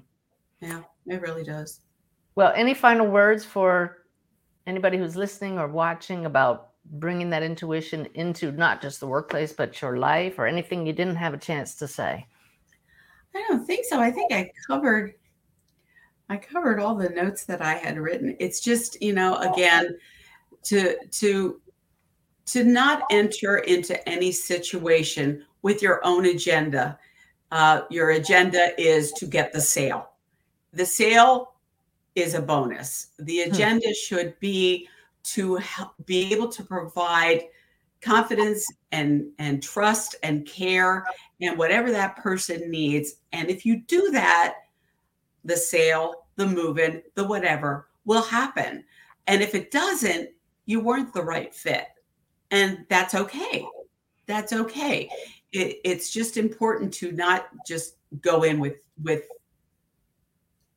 Yeah, 0.62 0.82
it 1.08 1.22
really 1.22 1.44
does. 1.44 1.82
Well, 2.36 2.54
any 2.56 2.74
final 2.74 3.08
words 3.08 3.44
for 3.44 4.06
anybody 4.66 4.98
who's 4.98 5.16
listening 5.16 5.60
or 5.60 5.68
watching 5.68 6.26
about 6.26 6.70
bringing 6.86 7.30
that 7.30 7.44
intuition 7.44 8.08
into 8.14 8.52
not 8.52 8.82
just 8.82 9.00
the 9.00 9.08
workplace 9.08 9.54
but 9.54 9.82
your 9.82 9.98
life 9.98 10.38
or 10.38 10.46
anything 10.46 10.86
you 10.86 10.94
didn't 10.94 11.16
have 11.16 11.34
a 11.34 11.38
chance 11.38 11.76
to 11.76 11.88
say? 11.88 12.26
I 13.36 13.44
don't 13.48 13.66
think 13.66 13.86
so. 13.86 14.00
I 14.00 14.12
think 14.12 14.32
i 14.32 14.52
covered 14.68 15.14
i 16.30 16.38
covered 16.38 16.80
all 16.80 16.96
the 16.96 17.10
notes 17.10 17.46
that 17.46 17.62
i 17.62 17.74
had 17.74 17.98
written. 17.98 18.36
It's 18.40 18.60
just 18.60 19.02
you 19.02 19.14
know 19.14 19.38
again 19.38 19.98
to 20.66 20.96
to 21.12 21.62
to 22.46 22.64
not 22.64 23.04
enter 23.10 23.60
into 23.60 24.08
any 24.08 24.32
situation 24.32 25.46
with 25.62 25.82
your 25.82 26.06
own 26.06 26.26
agenda. 26.26 27.00
Uh, 27.52 27.82
your 27.90 28.12
agenda 28.12 28.70
is 28.78 29.12
to 29.14 29.26
get 29.26 29.54
the 29.54 29.62
sale. 29.62 30.10
The 30.74 30.86
sale 30.86 31.54
is 32.16 32.34
a 32.34 32.42
bonus. 32.42 33.08
The 33.20 33.44
hmm. 33.44 33.52
agenda 33.52 33.88
hmm. 33.88 33.94
should 33.94 34.40
be 34.40 34.88
to 35.24 35.60
be 36.06 36.34
able 36.34 36.48
to 36.50 36.64
provide 36.64 37.44
confidence 38.04 38.72
and 38.92 39.26
and 39.40 39.64
trust 39.64 40.16
and 40.24 40.46
care 40.46 41.06
and 41.42 41.58
whatever 41.58 41.92
that 41.92 42.18
person 42.18 42.70
needs. 42.70 43.16
And 43.32 43.50
if 43.50 43.66
you 43.66 43.82
do 43.82 44.12
that 44.12 44.56
the 45.46 45.58
sale 45.58 46.26
the 46.36 46.46
move-in 46.46 47.02
the 47.16 47.26
whatever 47.26 47.88
will 48.06 48.22
happen. 48.22 48.84
And 49.28 49.42
if 49.42 49.56
it 49.56 49.72
doesn't 49.72 50.30
you 50.66 50.82
weren't 50.82 51.14
the 51.14 51.24
right 51.24 51.54
fit. 51.54 51.88
And 52.52 52.86
that's 52.90 53.16
okay. 53.16 53.66
That's 54.28 54.54
okay. 54.54 55.10
It, 55.52 55.78
it's 55.84 56.12
just 56.12 56.38
important 56.38 56.94
to 56.96 57.12
not 57.12 57.48
just 57.66 57.96
go 58.22 58.44
in 58.44 58.60
with 58.60 58.76
with 59.02 59.24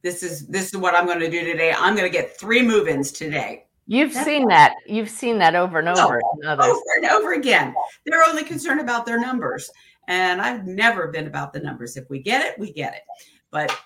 this 0.02 0.22
is 0.22 0.46
this 0.46 0.72
is 0.72 0.76
what 0.76 0.94
i'm 0.94 1.06
going 1.06 1.18
to 1.18 1.30
do 1.30 1.44
today. 1.44 1.74
I'm 1.76 1.96
going 1.96 2.10
to 2.10 2.16
get 2.16 2.38
three 2.38 2.62
move-ins 2.62 3.10
today 3.10 3.65
You've 3.86 4.12
That's 4.12 4.26
seen 4.26 4.48
that. 4.48 4.74
You've 4.86 5.10
seen 5.10 5.38
that 5.38 5.54
over 5.54 5.78
and 5.78 5.88
over. 5.88 6.20
Oh, 6.44 6.50
over 6.50 6.82
and 6.96 7.06
over 7.06 7.34
again. 7.34 7.74
They're 8.04 8.24
only 8.24 8.42
concerned 8.42 8.80
about 8.80 9.06
their 9.06 9.20
numbers. 9.20 9.70
And 10.08 10.40
I've 10.40 10.66
never 10.66 11.08
been 11.08 11.26
about 11.26 11.52
the 11.52 11.60
numbers. 11.60 11.96
If 11.96 12.10
we 12.10 12.20
get 12.20 12.44
it, 12.44 12.58
we 12.58 12.72
get 12.72 12.94
it. 12.94 13.02
But 13.50 13.76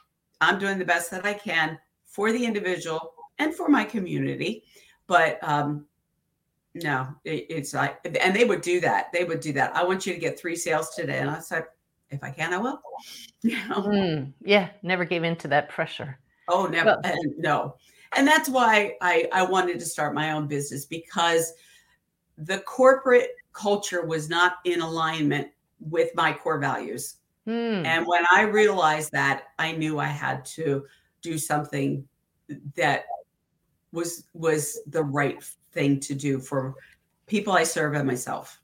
I'm 0.41 0.59
doing 0.59 0.79
the 0.79 0.85
best 0.85 1.11
that 1.11 1.27
I 1.27 1.35
can 1.35 1.79
for 2.07 2.33
the 2.33 2.45
individual 2.45 3.13
and 3.39 3.55
for 3.55 3.69
my 3.69 3.85
community. 3.85 4.65
But 5.07 5.39
um, 5.43 5.87
no, 6.75 7.09
it, 7.25 7.47
it's 7.51 7.75
like, 7.75 7.99
and 8.05 8.35
they 8.35 8.45
would 8.45 8.63
do 8.63 8.81
that. 8.81 9.13
They 9.13 9.25
would 9.25 9.41
do 9.41 9.53
that. 9.53 9.77
I 9.77 9.85
want 9.85 10.07
you 10.07 10.15
to 10.15 10.21
get 10.21 10.39
three 10.39 10.57
sales 10.57 10.91
today. 10.91 11.19
And 11.19 11.31
I 11.31 11.41
said, 11.41 11.65
if 12.09 12.25
I 12.25 12.31
can, 12.31 12.55
I 12.55 12.59
will. 12.59 12.81
You 13.43 13.57
know? 13.69 13.77
Mm, 13.77 14.33
yeah, 14.43 14.69
never 14.83 15.07
gave 15.07 15.25
in 15.25 15.35
to 15.37 15.49
that 15.49 15.71
pressure. 15.71 16.19
Oh, 16.47 16.67
never. 16.67 16.99
But, 17.03 17.15
no 17.39 17.77
and 18.17 18.27
that's 18.27 18.49
why 18.49 18.97
I, 19.01 19.29
I 19.33 19.43
wanted 19.43 19.79
to 19.79 19.87
start 19.87 20.15
my 20.15 20.33
own 20.33 20.47
business 20.47 20.85
because 20.85 21.53
the 22.39 22.59
corporate 22.61 23.31
culture 23.53 24.05
was 24.05 24.29
not 24.29 24.55
in 24.65 24.81
alignment 24.81 25.49
with 25.81 26.11
my 26.15 26.33
core 26.33 26.59
values. 26.59 27.17
Hmm. 27.47 27.85
And 27.85 28.07
when 28.07 28.25
I 28.31 28.43
realized 28.43 29.13
that, 29.13 29.45
I 29.59 29.73
knew 29.73 29.99
I 29.99 30.07
had 30.07 30.45
to 30.47 30.85
do 31.23 31.39
something 31.39 32.07
that 32.77 33.05
was 33.93 34.25
was 34.35 34.81
the 34.87 35.03
right 35.03 35.43
thing 35.73 36.01
to 36.01 36.15
do 36.15 36.39
for 36.39 36.75
people 37.27 37.53
I 37.53 37.65
serve 37.65 37.95
and 37.95 38.07
myself. 38.07 38.61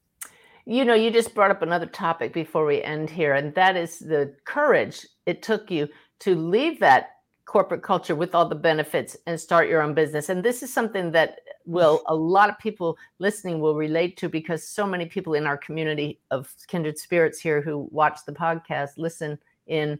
You 0.65 0.85
know, 0.85 0.95
you 0.95 1.13
just 1.13 1.35
brought 1.35 1.53
up 1.53 1.63
another 1.63 1.87
topic 1.87 2.33
before 2.33 2.67
we 2.67 2.83
end 2.83 3.09
here, 3.09 3.35
and 3.35 3.55
that 3.55 3.77
is 3.77 4.01
the 4.01 4.35
courage 4.45 5.07
it 5.25 5.43
took 5.43 5.71
you 5.71 5.89
to 6.21 6.35
leave 6.35 6.81
that 6.81 7.16
corporate 7.47 7.83
culture 7.83 8.17
with 8.17 8.35
all 8.35 8.49
the 8.49 8.55
benefits 8.55 9.17
and 9.27 9.41
start 9.41 9.69
your 9.69 9.81
own 9.81 9.95
business. 9.95 10.29
And 10.29 10.45
this 10.45 10.63
is 10.63 10.73
something 10.73 11.13
that 11.13 11.39
will 11.65 12.03
a 12.07 12.15
lot 12.15 12.51
of 12.51 12.59
people 12.59 12.99
listening 13.21 13.61
will 13.61 13.77
relate 13.77 14.17
to 14.19 14.29
because 14.29 14.67
so 14.69 14.85
many 14.85 15.07
people 15.07 15.35
in 15.35 15.47
our 15.47 15.57
community 15.57 16.21
of 16.31 16.53
kindred 16.67 16.99
spirits 16.99 17.41
here 17.41 17.63
who 17.63 17.89
watch 17.93 18.19
the 18.27 18.33
podcast, 18.33 18.91
listen 18.99 19.39
in, 19.67 19.99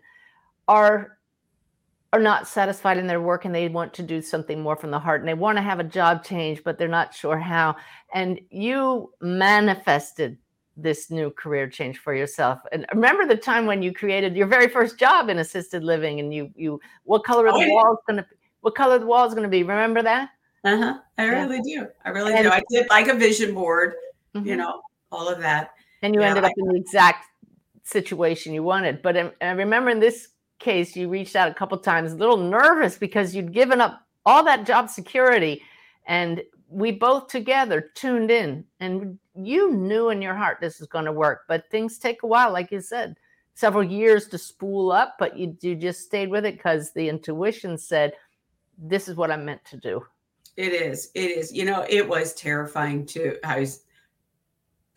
are 0.69 1.19
are 2.13 2.21
not 2.21 2.49
satisfied 2.49 2.99
in 2.99 3.07
their 3.07 3.21
work 3.21 3.45
and 3.45 3.55
they 3.55 3.69
want 3.69 3.93
to 3.93 4.03
do 4.03 4.23
something 4.23 4.61
more 4.61 4.77
from 4.77 4.91
the 4.91 4.99
heart 4.99 5.21
and 5.21 5.29
they 5.29 5.35
want 5.35 5.59
to 5.59 5.63
have 5.63 5.81
a 5.81 5.85
job 5.85 6.25
change 6.25 6.63
but 6.65 6.79
they're 6.79 6.89
not 6.89 7.13
sure 7.13 7.37
how 7.37 7.75
and 8.15 8.41
you 8.49 9.13
manifested 9.21 10.39
this 10.77 11.11
new 11.11 11.31
career 11.31 11.69
change 11.69 11.99
for 11.99 12.15
yourself? 12.15 12.61
And 12.73 12.87
remember 12.93 13.27
the 13.27 13.37
time 13.37 13.67
when 13.67 13.83
you 13.83 13.93
created 13.93 14.37
your 14.37 14.47
very 14.47 14.69
first 14.69 14.99
job 14.99 15.29
in 15.29 15.39
assisted 15.39 15.83
living 15.83 16.21
and 16.21 16.33
you 16.33 16.51
you 16.55 16.81
what 17.05 17.25
color 17.25 17.49
oh, 17.49 17.59
the 17.59 17.71
wall 17.71 17.95
is 17.95 17.99
going 18.07 18.19
to 18.19 18.27
what 18.61 18.75
color 18.75 18.99
the 18.99 19.07
wall 19.07 19.27
is 19.27 19.35
going 19.35 19.45
to 19.45 19.51
be? 19.51 19.63
Remember 19.63 20.03
that? 20.03 20.31
Uh-huh. 20.65 20.99
I 21.19 21.25
yeah. 21.25 21.43
really 21.43 21.61
do. 21.63 21.87
I 22.05 22.11
really 22.11 22.35
and, 22.35 22.45
do. 22.45 22.51
I 22.51 22.63
did 22.71 22.87
like 22.91 23.09
a 23.09 23.15
vision 23.15 23.55
board 23.55 23.95
mm-hmm. 24.37 24.47
you 24.47 24.57
know 24.57 24.83
all 25.13 25.29
of 25.29 25.39
that. 25.41 25.71
And 26.03 26.15
you 26.15 26.21
yeah, 26.21 26.29
ended 26.29 26.45
up 26.45 26.51
I, 26.51 26.61
in 26.61 26.69
the 26.69 26.77
exact 26.77 27.27
situation 27.85 28.53
you 28.53 28.63
wanted. 28.63 29.03
But 29.03 29.17
um, 29.17 29.33
i 29.41 29.51
remember 29.51 29.91
in 29.91 30.01
this 30.01 30.29
case 30.59 30.97
you 30.97 31.09
reached 31.09 31.37
out 31.37 31.51
a 31.51 31.55
couple 31.55 31.77
times 31.79 32.13
a 32.13 32.17
little 32.17 32.37
nervous 32.37 32.97
because 32.97 33.35
you'd 33.35 33.53
given 33.53 33.81
up 33.81 34.01
all 34.25 34.43
that 34.45 34.67
job 34.67 34.89
security 34.89 35.63
and 36.07 36.43
we 36.69 36.91
both 36.91 37.29
together 37.29 37.91
tuned 37.95 38.31
in 38.31 38.65
and 38.81 39.19
you 39.37 39.73
knew 39.73 40.11
in 40.11 40.23
your 40.23 40.35
heart 40.35 40.59
this 40.61 40.81
is 40.81 40.87
going 40.87 41.05
to 41.05 41.13
work 41.13 41.43
but 41.49 41.69
things 41.71 41.99
take 41.99 42.23
a 42.23 42.27
while 42.27 42.53
like 42.53 42.71
you 42.71 42.81
said 42.81 43.17
several 43.55 43.83
years 43.83 44.29
to 44.29 44.39
spool 44.39 44.93
up 44.93 45.17
but 45.19 45.37
you, 45.37 45.57
you 45.61 45.75
just 45.75 46.03
stayed 46.03 46.29
with 46.29 46.45
it 46.45 46.57
because 46.57 46.93
the 46.93 47.09
intuition 47.09 47.77
said 47.77 48.13
this 48.79 49.09
is 49.09 49.17
what 49.17 49.31
i'm 49.31 49.45
meant 49.45 49.65
to 49.65 49.77
do. 49.77 50.05
It 50.57 50.73
is 50.73 51.11
it 51.15 51.31
is. 51.31 51.53
You 51.53 51.65
know 51.65 51.85
it 51.89 52.07
was 52.07 52.35
terrifying 52.35 53.07
too 53.07 53.37
i 53.45 53.61
was 53.61 53.83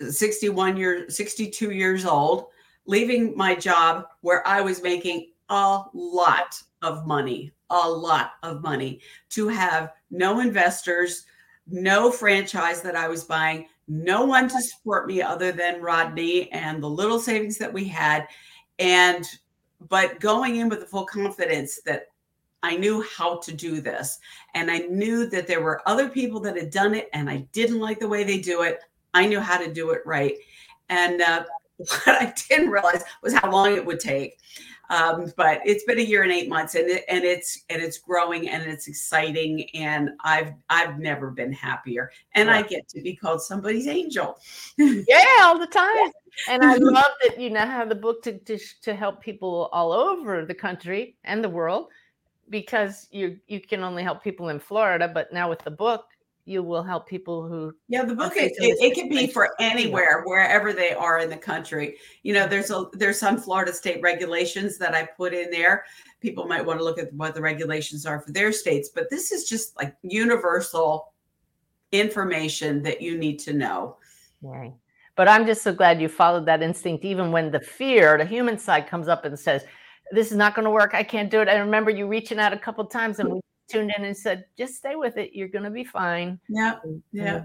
61 0.02 0.78
years 0.78 1.16
62 1.16 1.72
years 1.72 2.06
old 2.06 2.48
leaving 2.86 3.36
my 3.36 3.56
job 3.56 4.06
where 4.22 4.46
i 4.48 4.62
was 4.62 4.82
making 4.82 5.32
a 5.50 5.84
lot 5.94 6.62
of 6.82 7.06
money 7.06 7.52
a 7.70 7.90
lot 7.90 8.32
of 8.44 8.62
money 8.62 9.02
to 9.30 9.48
have 9.48 9.92
no 10.10 10.40
investors 10.40 11.26
no 11.72 12.12
franchise 12.12 12.82
that 12.82 12.96
I 12.96 13.08
was 13.08 13.24
buying, 13.24 13.68
no 13.90 14.24
one 14.24 14.48
to 14.48 14.62
support 14.62 15.08
me 15.08 15.22
other 15.22 15.52
than 15.52 15.82
Rodney 15.82 16.52
and 16.52 16.82
the 16.82 16.90
little 16.90 17.20
savings 17.20 17.58
that 17.58 17.74
we 17.74 17.86
had. 17.86 18.28
And, 18.78 19.26
but 19.90 20.20
going 20.20 20.58
in 20.58 20.70
with 20.70 20.80
the 20.80 20.86
full 20.86 21.06
confidence 21.06 21.82
that 21.86 22.04
I 22.62 22.78
knew 22.78 23.04
how 23.18 23.38
to 23.38 23.52
do 23.52 23.82
this. 23.82 24.20
And 24.54 24.70
I 24.70 24.80
knew 24.80 25.28
that 25.30 25.48
there 25.48 25.62
were 25.62 25.82
other 25.88 26.08
people 26.08 26.40
that 26.42 26.56
had 26.56 26.70
done 26.70 26.94
it 26.94 27.10
and 27.14 27.30
I 27.30 27.48
didn't 27.52 27.80
like 27.80 28.00
the 28.00 28.08
way 28.08 28.24
they 28.24 28.40
do 28.40 28.62
it. 28.62 28.80
I 29.14 29.26
knew 29.26 29.40
how 29.40 29.58
to 29.58 29.74
do 29.74 29.90
it 29.92 30.02
right. 30.06 30.36
And 30.90 31.22
uh, 31.22 31.46
what 31.78 32.08
I 32.08 32.34
didn't 32.48 32.70
realize 32.70 33.04
was 33.24 33.34
how 33.34 33.52
long 33.52 33.76
it 33.76 33.86
would 33.86 34.00
take. 34.00 34.40
Um, 34.90 35.32
but 35.38 35.62
it's 35.66 35.84
been 35.84 36.00
a 36.00 36.04
year 36.04 36.24
and 36.24 36.32
eight 36.32 36.50
months, 36.50 36.76
and 36.76 36.90
it, 36.90 37.06
and 37.08 37.24
it's 37.24 37.64
and 37.70 37.82
it's 37.82 38.00
growing 38.00 38.50
and 38.50 38.64
it's 38.64 38.88
exciting, 38.88 39.70
and 39.76 40.12
I've 40.24 40.54
I've 40.70 40.98
never 40.98 41.30
been 41.30 41.54
happier, 41.54 42.12
and 42.34 42.50
I 42.50 42.64
get 42.64 42.88
to 42.90 43.02
be 43.02 43.16
called 43.16 43.42
somebody's 43.42 43.88
angel. 43.88 44.40
yeah, 44.78 45.44
all 45.44 45.60
the 45.60 45.68
time. 45.68 46.12
And 46.50 46.64
I 46.64 46.76
love 46.80 47.12
that 47.24 47.40
you 47.40 47.52
now 47.52 47.68
have 47.68 47.90
the 47.90 47.96
book 47.96 48.24
to, 48.24 48.40
to 48.40 48.58
to 48.82 48.96
help 48.96 49.22
people 49.22 49.70
all 49.72 49.92
over 49.92 50.44
the 50.46 50.56
country 50.56 51.18
and 51.24 51.44
the 51.44 51.50
world, 51.50 51.90
because 52.50 53.08
you 53.12 53.40
you 53.48 53.62
can 53.62 53.84
only 53.84 54.02
help 54.02 54.24
people 54.24 54.50
in 54.50 54.60
Florida, 54.60 55.08
but 55.08 55.32
now 55.32 55.50
with 55.50 55.60
the 55.60 55.72
book, 55.72 56.06
you 56.50 56.64
will 56.64 56.82
help 56.82 57.08
people 57.08 57.48
who 57.48 57.72
yeah 57.88 58.04
the 58.04 58.16
book 58.16 58.34
it, 58.36 58.52
it, 58.58 58.78
it, 58.82 58.96
can 58.96 59.08
be 59.08 59.28
for 59.28 59.52
anywhere 59.60 60.24
wherever 60.26 60.74
they 60.74 60.94
are 60.94 61.20
in 61.20 61.30
the 61.30 61.38
country. 61.38 61.98
You 62.24 62.34
know 62.34 62.48
there's 62.48 62.72
a 62.72 62.86
there's 62.94 63.20
some 63.20 63.38
florida 63.38 63.72
state 63.72 64.02
regulations 64.02 64.78
that 64.80 64.96
i 64.96 65.04
put 65.06 65.34
in 65.34 65.52
there. 65.52 65.86
People 66.22 66.48
might 66.48 66.66
want 66.66 66.80
to 66.80 66.84
look 66.84 66.98
at 66.98 67.14
what 67.14 67.36
the 67.36 67.42
regulations 67.42 68.06
are 68.06 68.20
for 68.20 68.32
their 68.32 68.52
states 68.52 68.90
but 68.90 69.10
this 69.10 69.32
is 69.32 69.48
just 69.48 69.78
like 69.78 69.96
universal 70.02 71.14
information 71.92 72.82
that 72.84 73.02
you 73.02 73.18
need 73.18 73.38
to 73.40 73.54
know. 73.54 73.98
Right. 74.42 74.74
But 75.16 75.28
i'm 75.28 75.46
just 75.46 75.62
so 75.62 75.74
glad 75.74 76.02
you 76.02 76.10
followed 76.10 76.46
that 76.48 76.64
instinct 76.64 77.06
even 77.06 77.32
when 77.32 77.52
the 77.52 77.60
fear 77.60 78.18
the 78.18 78.26
human 78.26 78.58
side 78.58 78.88
comes 78.88 79.08
up 79.08 79.24
and 79.26 79.38
says 79.38 79.66
this 80.12 80.32
is 80.32 80.38
not 80.38 80.56
going 80.56 80.66
to 80.66 80.72
work 80.72 80.96
i 80.96 81.04
can't 81.04 81.30
do 81.30 81.42
it. 81.42 81.48
I 81.48 81.58
remember 81.58 81.92
you 81.92 82.08
reaching 82.08 82.40
out 82.40 82.54
a 82.54 82.58
couple 82.58 82.84
times 82.86 83.20
and 83.20 83.30
we 83.30 83.40
tuned 83.70 83.94
in 83.96 84.06
and 84.06 84.16
said, 84.16 84.46
just 84.58 84.76
stay 84.76 84.96
with 84.96 85.18
it. 85.18 85.32
You're 85.34 85.48
going 85.48 85.64
to 85.64 85.70
be 85.70 85.84
fine. 85.84 86.40
Yeah. 86.50 86.76
Yeah. 87.12 87.44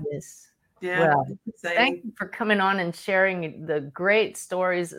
Yeah. 0.81 1.01
Well, 1.01 1.27
thank 1.63 2.05
you 2.05 2.13
for 2.17 2.29
coming 2.29 2.61
on 2.61 2.81
and 2.81 2.95
sharing 2.95 3.65
the 3.65 3.81
great 3.81 4.37
stories 4.37 4.95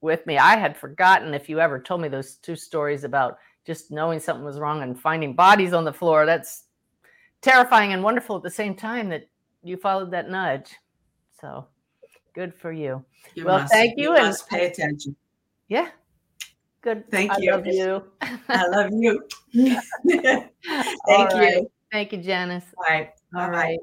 with 0.00 0.24
me. 0.26 0.38
I 0.38 0.56
had 0.56 0.76
forgotten 0.76 1.34
if 1.34 1.48
you 1.48 1.58
ever 1.60 1.80
told 1.80 2.02
me 2.02 2.08
those 2.08 2.36
two 2.36 2.54
stories 2.54 3.04
about 3.04 3.38
just 3.66 3.90
knowing 3.90 4.20
something 4.20 4.44
was 4.44 4.60
wrong 4.60 4.82
and 4.82 5.00
finding 5.00 5.34
bodies 5.34 5.72
on 5.72 5.84
the 5.84 5.92
floor. 5.92 6.26
That's 6.26 6.64
terrifying 7.40 7.92
and 7.92 8.02
wonderful 8.02 8.36
at 8.36 8.42
the 8.42 8.50
same 8.50 8.74
time 8.74 9.08
that 9.08 9.28
you 9.62 9.76
followed 9.76 10.10
that 10.12 10.30
nudge. 10.30 10.76
So 11.40 11.66
good 12.34 12.54
for 12.54 12.70
you. 12.70 13.04
you 13.34 13.44
well, 13.44 13.60
must, 13.60 13.72
thank 13.72 13.98
you. 13.98 14.10
you 14.10 14.16
and 14.16 14.36
pay 14.48 14.66
attention. 14.66 15.16
Yeah. 15.68 15.88
Good. 16.84 17.10
Thank 17.10 17.32
I 17.32 17.38
you. 17.38 17.50
Love 17.50 17.66
you. 17.66 18.02
I 18.20 18.66
love 18.68 18.90
you. 18.92 19.26
Thank 19.54 21.32
right. 21.32 21.56
you. 21.56 21.70
Thank 21.90 22.12
you, 22.12 22.18
Janice. 22.18 22.66
All 22.76 22.84
right. 22.86 23.10
All 23.34 23.48
right. 23.48 23.78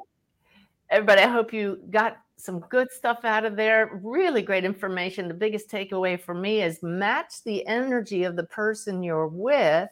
Everybody, 0.92 1.22
I 1.22 1.28
hope 1.28 1.52
you 1.52 1.80
got 1.90 2.18
some 2.38 2.60
good 2.70 2.92
stuff 2.92 3.26
out 3.26 3.44
of 3.44 3.56
there. 3.56 4.00
Really 4.04 4.44
great 4.44 4.66
information. 4.66 5.28
The 5.28 5.34
biggest 5.34 5.68
takeaway 5.68 6.22
for 6.22 6.36
me 6.36 6.62
is 6.62 6.84
match 6.84 7.44
the 7.44 7.66
energy 7.66 8.24
of 8.24 8.36
the 8.36 8.44
person 8.44 9.02
you're 9.02 9.26
with, 9.26 9.90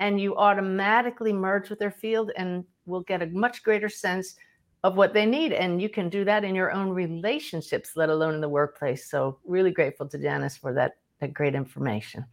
and 0.00 0.20
you 0.20 0.36
automatically 0.36 1.32
merge 1.32 1.70
with 1.70 1.78
their 1.78 1.92
field 1.92 2.32
and 2.36 2.64
will 2.86 3.02
get 3.02 3.22
a 3.22 3.26
much 3.26 3.62
greater 3.62 3.88
sense 3.88 4.34
of 4.82 4.96
what 4.96 5.14
they 5.14 5.26
need. 5.26 5.52
And 5.52 5.80
you 5.80 5.88
can 5.88 6.08
do 6.08 6.24
that 6.24 6.42
in 6.42 6.56
your 6.56 6.72
own 6.72 6.88
relationships, 6.88 7.92
let 7.94 8.10
alone 8.10 8.34
in 8.34 8.40
the 8.40 8.48
workplace. 8.48 9.08
So, 9.08 9.38
really 9.44 9.70
grateful 9.70 10.08
to 10.08 10.18
Janice 10.18 10.56
for 10.56 10.72
that, 10.74 10.96
that 11.20 11.34
great 11.34 11.54
information. 11.54 12.24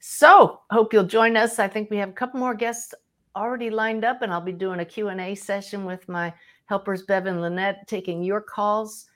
So, 0.00 0.60
hope 0.70 0.92
you'll 0.92 1.04
join 1.04 1.36
us. 1.36 1.58
I 1.58 1.68
think 1.68 1.90
we 1.90 1.96
have 1.98 2.08
a 2.08 2.12
couple 2.12 2.40
more 2.40 2.54
guests 2.54 2.94
already 3.36 3.70
lined 3.70 4.04
up, 4.04 4.22
and 4.22 4.32
I'll 4.32 4.40
be 4.40 4.52
doing 4.52 4.80
a 4.80 4.84
Q&A 4.84 5.34
session 5.34 5.84
with 5.84 6.08
my 6.08 6.32
helpers, 6.66 7.02
Bev 7.02 7.26
and 7.26 7.40
Lynette, 7.40 7.86
taking 7.86 8.22
your 8.22 8.40
calls 8.40 9.06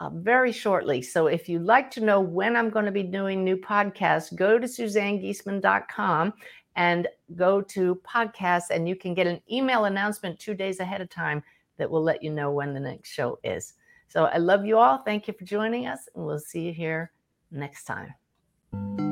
uh, 0.00 0.10
very 0.10 0.50
shortly. 0.50 1.00
So 1.00 1.26
if 1.28 1.48
you'd 1.48 1.62
like 1.62 1.90
to 1.92 2.00
know 2.00 2.20
when 2.20 2.56
I'm 2.56 2.70
going 2.70 2.86
to 2.86 2.90
be 2.90 3.02
doing 3.02 3.44
new 3.44 3.56
podcasts, 3.56 4.34
go 4.34 4.58
to 4.58 4.66
suzannegiesemann.com 4.66 6.32
and 6.74 7.08
go 7.36 7.60
to 7.60 8.00
podcasts, 8.04 8.70
and 8.70 8.88
you 8.88 8.96
can 8.96 9.14
get 9.14 9.26
an 9.26 9.40
email 9.50 9.84
announcement 9.84 10.38
two 10.38 10.54
days 10.54 10.80
ahead 10.80 11.00
of 11.00 11.10
time 11.10 11.42
that 11.76 11.90
will 11.90 12.02
let 12.02 12.22
you 12.22 12.30
know 12.30 12.50
when 12.50 12.74
the 12.74 12.80
next 12.80 13.10
show 13.10 13.38
is. 13.44 13.74
So 14.08 14.24
I 14.24 14.38
love 14.38 14.66
you 14.66 14.78
all. 14.78 14.98
Thank 14.98 15.28
you 15.28 15.34
for 15.34 15.44
joining 15.44 15.86
us, 15.86 16.08
and 16.14 16.24
we'll 16.24 16.38
see 16.38 16.62
you 16.62 16.72
here 16.72 17.12
next 17.50 17.84
time. 17.84 18.21
I'm 18.74 19.11